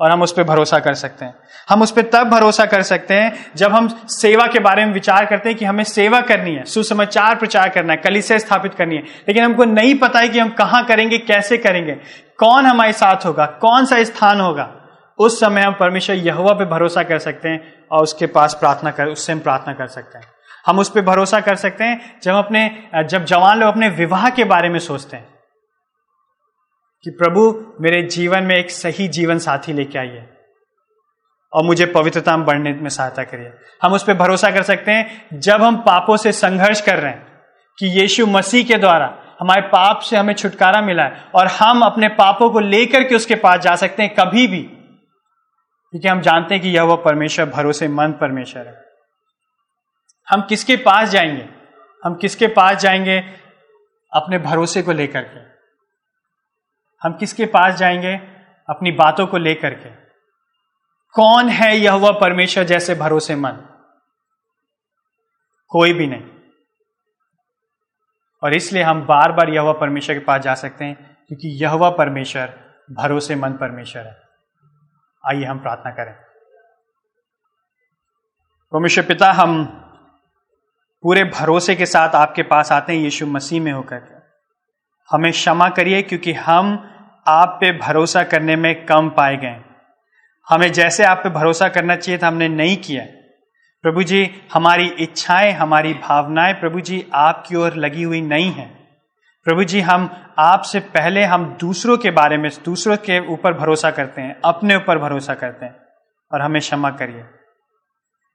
और 0.00 0.10
हम 0.10 0.22
उस 0.22 0.32
पर 0.32 0.44
भरोसा 0.44 0.78
कर 0.78 0.94
सकते 0.94 1.24
हैं। 1.24 1.34
हम 1.68 1.82
उस 1.82 1.90
पर 1.90 2.02
तब 2.02 2.28
भरोसा 2.28 2.64
कर 2.66 2.82
सकते 2.82 3.14
हैं 3.14 3.46
जब 3.56 3.72
हम 3.72 3.88
सेवा 4.08 4.46
के 4.46 4.58
बारे 4.58 4.84
में 4.84 4.92
विचार 4.92 5.26
करते 5.26 5.48
हैं 5.48 5.58
कि 5.58 5.64
हमें 5.64 5.84
सेवा 5.84 6.20
करनी 6.20 6.54
है, 6.54 6.64
सुसमाचार 6.64 7.34
प्रचार 7.34 7.68
करना 7.68 7.92
है 7.92 7.96
कलिसे 7.96 8.38
स्थापित 8.38 8.74
करनी 8.74 8.96
है। 8.96 9.02
लेकिन 9.28 9.44
हमको 9.44 9.64
नहीं 9.64 9.94
पता 9.94 10.18
है 10.18 10.28
कि 10.28 10.38
हम 10.38 10.48
कहाँ 10.48 10.84
करेंगे, 10.84 11.18
कैसे 11.18 11.58
करेंगे, 11.58 11.92
कौन 12.38 12.66
हमारे 12.66 12.92
साथ 12.92 13.26
होगा, 13.26 13.46
कौन 13.46 13.84
सा 13.84 14.02
स्थान 14.04 14.40
होगा। 14.40 14.70
उस 15.18 15.40
समय 15.40 15.60
हम 15.60 15.72
परमेश्वर 15.72 16.16
यहुआ 16.16 16.52
पे 16.52 16.64
भरोसा 16.64 17.02
कर 17.02 17.18
सकते 17.18 17.48
हैं 17.48 17.74
और 17.92 18.02
उसके 18.02 18.26
पास 18.26 18.54
प्रार्थना 18.54 18.90
कर, 18.90 19.06
उससे 19.06 19.32
हम 19.32 19.40
प्रार्थना 19.40 19.72
कर 19.72 19.86
सकते 19.86 20.18
हैं। 20.18 20.26
हम 20.66 20.78
उस 20.78 20.90
पर 20.90 21.02
भरोसा 21.02 21.40
कर 21.40 21.54
सकते 21.54 21.84
हैं 21.84 22.20
जब 22.22 22.34
अपने, 22.34 22.70
जब 23.04 23.24
जवान 23.24 23.58
लोग 23.58 23.68
अपने 23.68 23.88
विवाह 23.88 24.28
के 24.30 24.44
बारे 24.44 24.68
में 24.68 24.78
सोचते 24.78 25.16
हैं। 25.16 25.37
कि 27.08 27.14
प्रभु, 27.14 27.72
मेरे 27.80 28.02
जीवन 28.02 28.42
में 28.42 28.56
एक 28.56 28.70
सही 28.70 29.08
जीवन 29.08 29.38
साथी 29.38 29.72
लेके 29.72 29.98
आइए। 29.98 30.28
और 31.52 31.64
मुझे 31.64 31.86
पवित्रता 31.86 32.36
में 32.36 32.46
बढ़ने 32.46 32.72
में 32.72 32.88
सहायता 32.88 33.24
करिए। 33.24 33.52
हम 33.82 33.92
उस 33.92 34.04
पर 34.04 34.14
भरोसा 34.14 34.50
कर 34.50 34.62
सकते 34.62 34.92
हैं, 34.92 35.26
जब 35.38 35.62
हम 35.62 35.76
पापों 35.76 36.16
से 36.16 36.32
संघर्ष 36.32 36.80
कर 36.80 36.98
रहे 36.98 37.12
हैं, 37.12 37.26
कि 37.78 38.00
यीशु 38.00 38.26
मसीह 38.26 38.64
के 38.64 38.74
द्वारा 38.74 39.18
हमारे 39.40 39.62
पाप 39.62 39.98
से 39.98 40.16
हमें 40.16 40.34
छुटकारा 40.34 40.80
मिला 40.80 41.02
है, 41.02 41.24
और 41.34 41.46
हम 41.46 41.82
अपने 41.82 42.08
पापों 42.08 42.50
को 42.50 42.60
लेकर 42.60 43.04
के 43.04 43.14
उसके 43.14 43.34
पास 43.34 43.60
जा 43.60 43.76
सकते 43.76 44.02
हैं 44.02 44.14
कभी 44.14 44.46
भी। 44.46 44.62
क्योंकि 45.90 46.08
हम 46.08 46.20
जानते 46.20 46.54
हैं 46.54 46.62
कि 46.62 46.68
यह 46.68 46.82
वह 46.82 46.96
परमेश्वर, 46.96 47.46
भरोसेमंद 47.46 48.14
परमेश्वर 48.14 48.66
है। 48.66 48.84
हम 50.28 50.42
किसके 50.48 50.76
पास 50.76 51.08
जाएँगे? 51.08 51.48
हम 52.04 52.14
किसके 52.14 52.46
पास 52.46 52.76
जाएँगे? 52.76 53.18
अपने 54.12 54.38
भरोसे 54.38 54.82
को 54.82 54.92
लेकर 54.92 55.20
के। 55.20 55.57
हम 57.02 57.12
किसके 57.12 57.46
पास 57.46 57.74
जाएँगे? 57.74 58.16
अपनी 58.70 58.92
बातों 58.92 59.26
को 59.26 59.38
लेकर 59.38 59.74
के। 59.74 59.90
कौन 61.12 61.48
है 61.48 61.76
यह 61.76 61.94
वह 61.94 62.12
परमेश्वर 62.12 62.64
जैसे 62.64 62.94
भरोसेमंद? 62.94 63.68
कोई 65.68 65.92
भी 65.92 66.06
नहीं। 66.06 66.30
और 68.42 68.54
इसलिए 68.54 68.82
हम 68.82 69.06
बार 69.06 69.32
बार 69.32 69.48
यह 69.48 69.72
परमेश्वर 69.72 70.18
के 70.18 70.24
पास 70.24 70.40
जा 70.40 70.54
सकते 70.54 70.84
हैं, 70.84 71.16
क्योंकि 71.28 71.48
यह 71.48 71.90
परमेश्वर 71.90 72.74
भरोसेमंद 72.90 73.58
परमेश्वर 73.58 74.06
है। 74.06 74.22
आइए 75.26 75.44
हम 75.44 75.58
प्रार्थना 75.58 75.90
करें। 75.90 76.14
परमेश्वर 78.72 79.04
पिता, 79.04 79.32
हम 79.32 79.64
पूरे 81.02 81.24
भरोसे 81.24 81.74
के 81.74 81.86
साथ 81.86 82.08
आपके 82.08 82.42
पास 82.42 82.72
आते 82.72 82.92
हैं, 82.92 83.00
यीशु 83.00 83.26
मसीह 83.26 83.62
में 83.62 83.72
होकर 83.72 84.18
हमें 85.10 85.32
क्षमा 85.32 85.68
करिए, 85.68 86.02
क्योंकि 86.02 86.32
हम 86.32 86.87
आप 87.28 87.58
पे 87.60 87.78
भरोसा 87.78 88.22
करने 88.22 88.56
में 88.56 88.86
कम 88.86 89.10
पाए 89.10 89.36
गए 89.36 89.60
हमें 90.48 90.72
जैसे 90.72 91.04
आप 91.04 91.20
पे 91.22 91.30
भरोसा 91.30 91.68
करना 91.68 91.96
चाहिए 91.96 92.18
था, 92.22 92.28
हमने 92.28 92.48
नहीं 92.48 92.76
किया। 92.76 93.04
प्रभु 93.82 94.02
जी, 94.02 94.42
हमारी 94.52 94.88
इच्छाएँ, 94.88 95.52
हमारी 95.52 95.94
भावनाएँ 95.94 96.54
प्रभु 96.54 96.80
जी 96.80 97.06
आपकी 97.14 97.56
ओर 97.56 97.74
लगी 97.74 98.02
हुई 98.02 98.20
नहीं 98.20 98.52
है। 98.52 98.66
प्रभु 99.44 99.64
जी, 99.64 99.80
हम 99.80 100.32
आपसे 100.38 100.80
पहले 100.80 101.24
हम 101.24 101.56
दूसरों 101.60 101.98
के 101.98 102.10
बारे 102.10 102.36
में, 102.36 102.50
दूसरों 102.64 102.96
के 102.96 103.28
ऊपर 103.28 103.52
भरोसा 103.52 103.90
करते 103.90 104.22
हैं, 104.22 104.40
अपने 104.44 104.76
ऊपर 104.76 104.98
भरोसा 104.98 105.34
करते 105.34 105.66
हैं 105.66 105.76
और 106.32 106.42
हमें 106.42 106.60
क्षमा 106.60 106.90
करिए। 106.90 107.24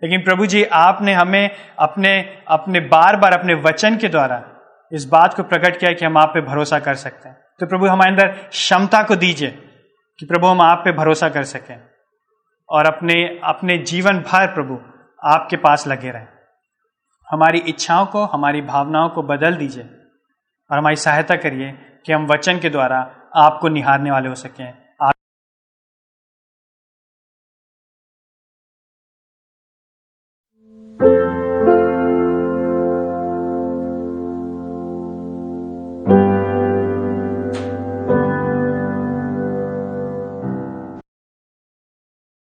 लेकिन 0.03 0.21
प्रभु 0.21 0.45
जी, 0.45 0.63
आपने 0.63 1.13
हमें 1.13 1.49
अपने 1.79 2.41
अपने 2.47 2.79
बार 2.79 3.15
बार 3.15 3.33
अपने 3.33 3.53
वचन 3.53 3.97
के 3.97 4.07
द्वारा 4.07 4.43
इस 4.91 5.05
बात 5.05 5.33
को 5.33 5.43
प्रकट 5.43 5.79
किया 5.79 5.93
कि 5.93 6.05
हम 6.05 6.17
आप 6.17 6.31
पे 6.33 6.41
भरोसा 6.41 6.79
कर 6.79 6.95
सकते 6.95 7.29
हैं। 7.29 7.42
तो 7.59 7.65
प्रभु, 7.65 7.87
हमारे 7.87 8.11
अंदर 8.11 8.27
क्षमता 8.27 9.03
को 9.03 9.15
दीजिए 9.15 9.49
कि 10.19 10.25
प्रभु, 10.25 10.47
हम 10.47 10.61
आप 10.61 10.81
पे 10.85 10.91
भरोसा 10.91 11.29
कर 11.29 11.43
सकें 11.43 11.79
और 12.69 12.85
अपने 12.85 13.39
अपने 13.43 13.77
जीवन 13.77 14.19
भर 14.19 14.47
प्रभु, 14.47 14.79
आपके 15.23 15.57
पास 15.57 15.87
लगे 15.87 16.11
रहें। 16.11 16.27
हमारी 17.31 17.59
इच्छाओं 17.59 18.05
को, 18.05 18.25
हमारी 18.25 18.61
भावनाओं 18.61 19.09
को 19.09 19.23
बदल 19.23 19.55
दीजिए 19.55 19.83
और 20.71 20.77
हमारी 20.77 20.95
सहायता 20.95 21.35
करिए 21.35 21.71
कि 22.05 22.13
हम 22.13 22.25
वचन 22.25 22.59
के 22.59 22.69
द्वारा 22.69 23.15
आपको 23.35 23.69
निहारने 23.69 24.11
वाले 24.11 24.29
हो 24.29 24.35
सकें। 24.35 24.82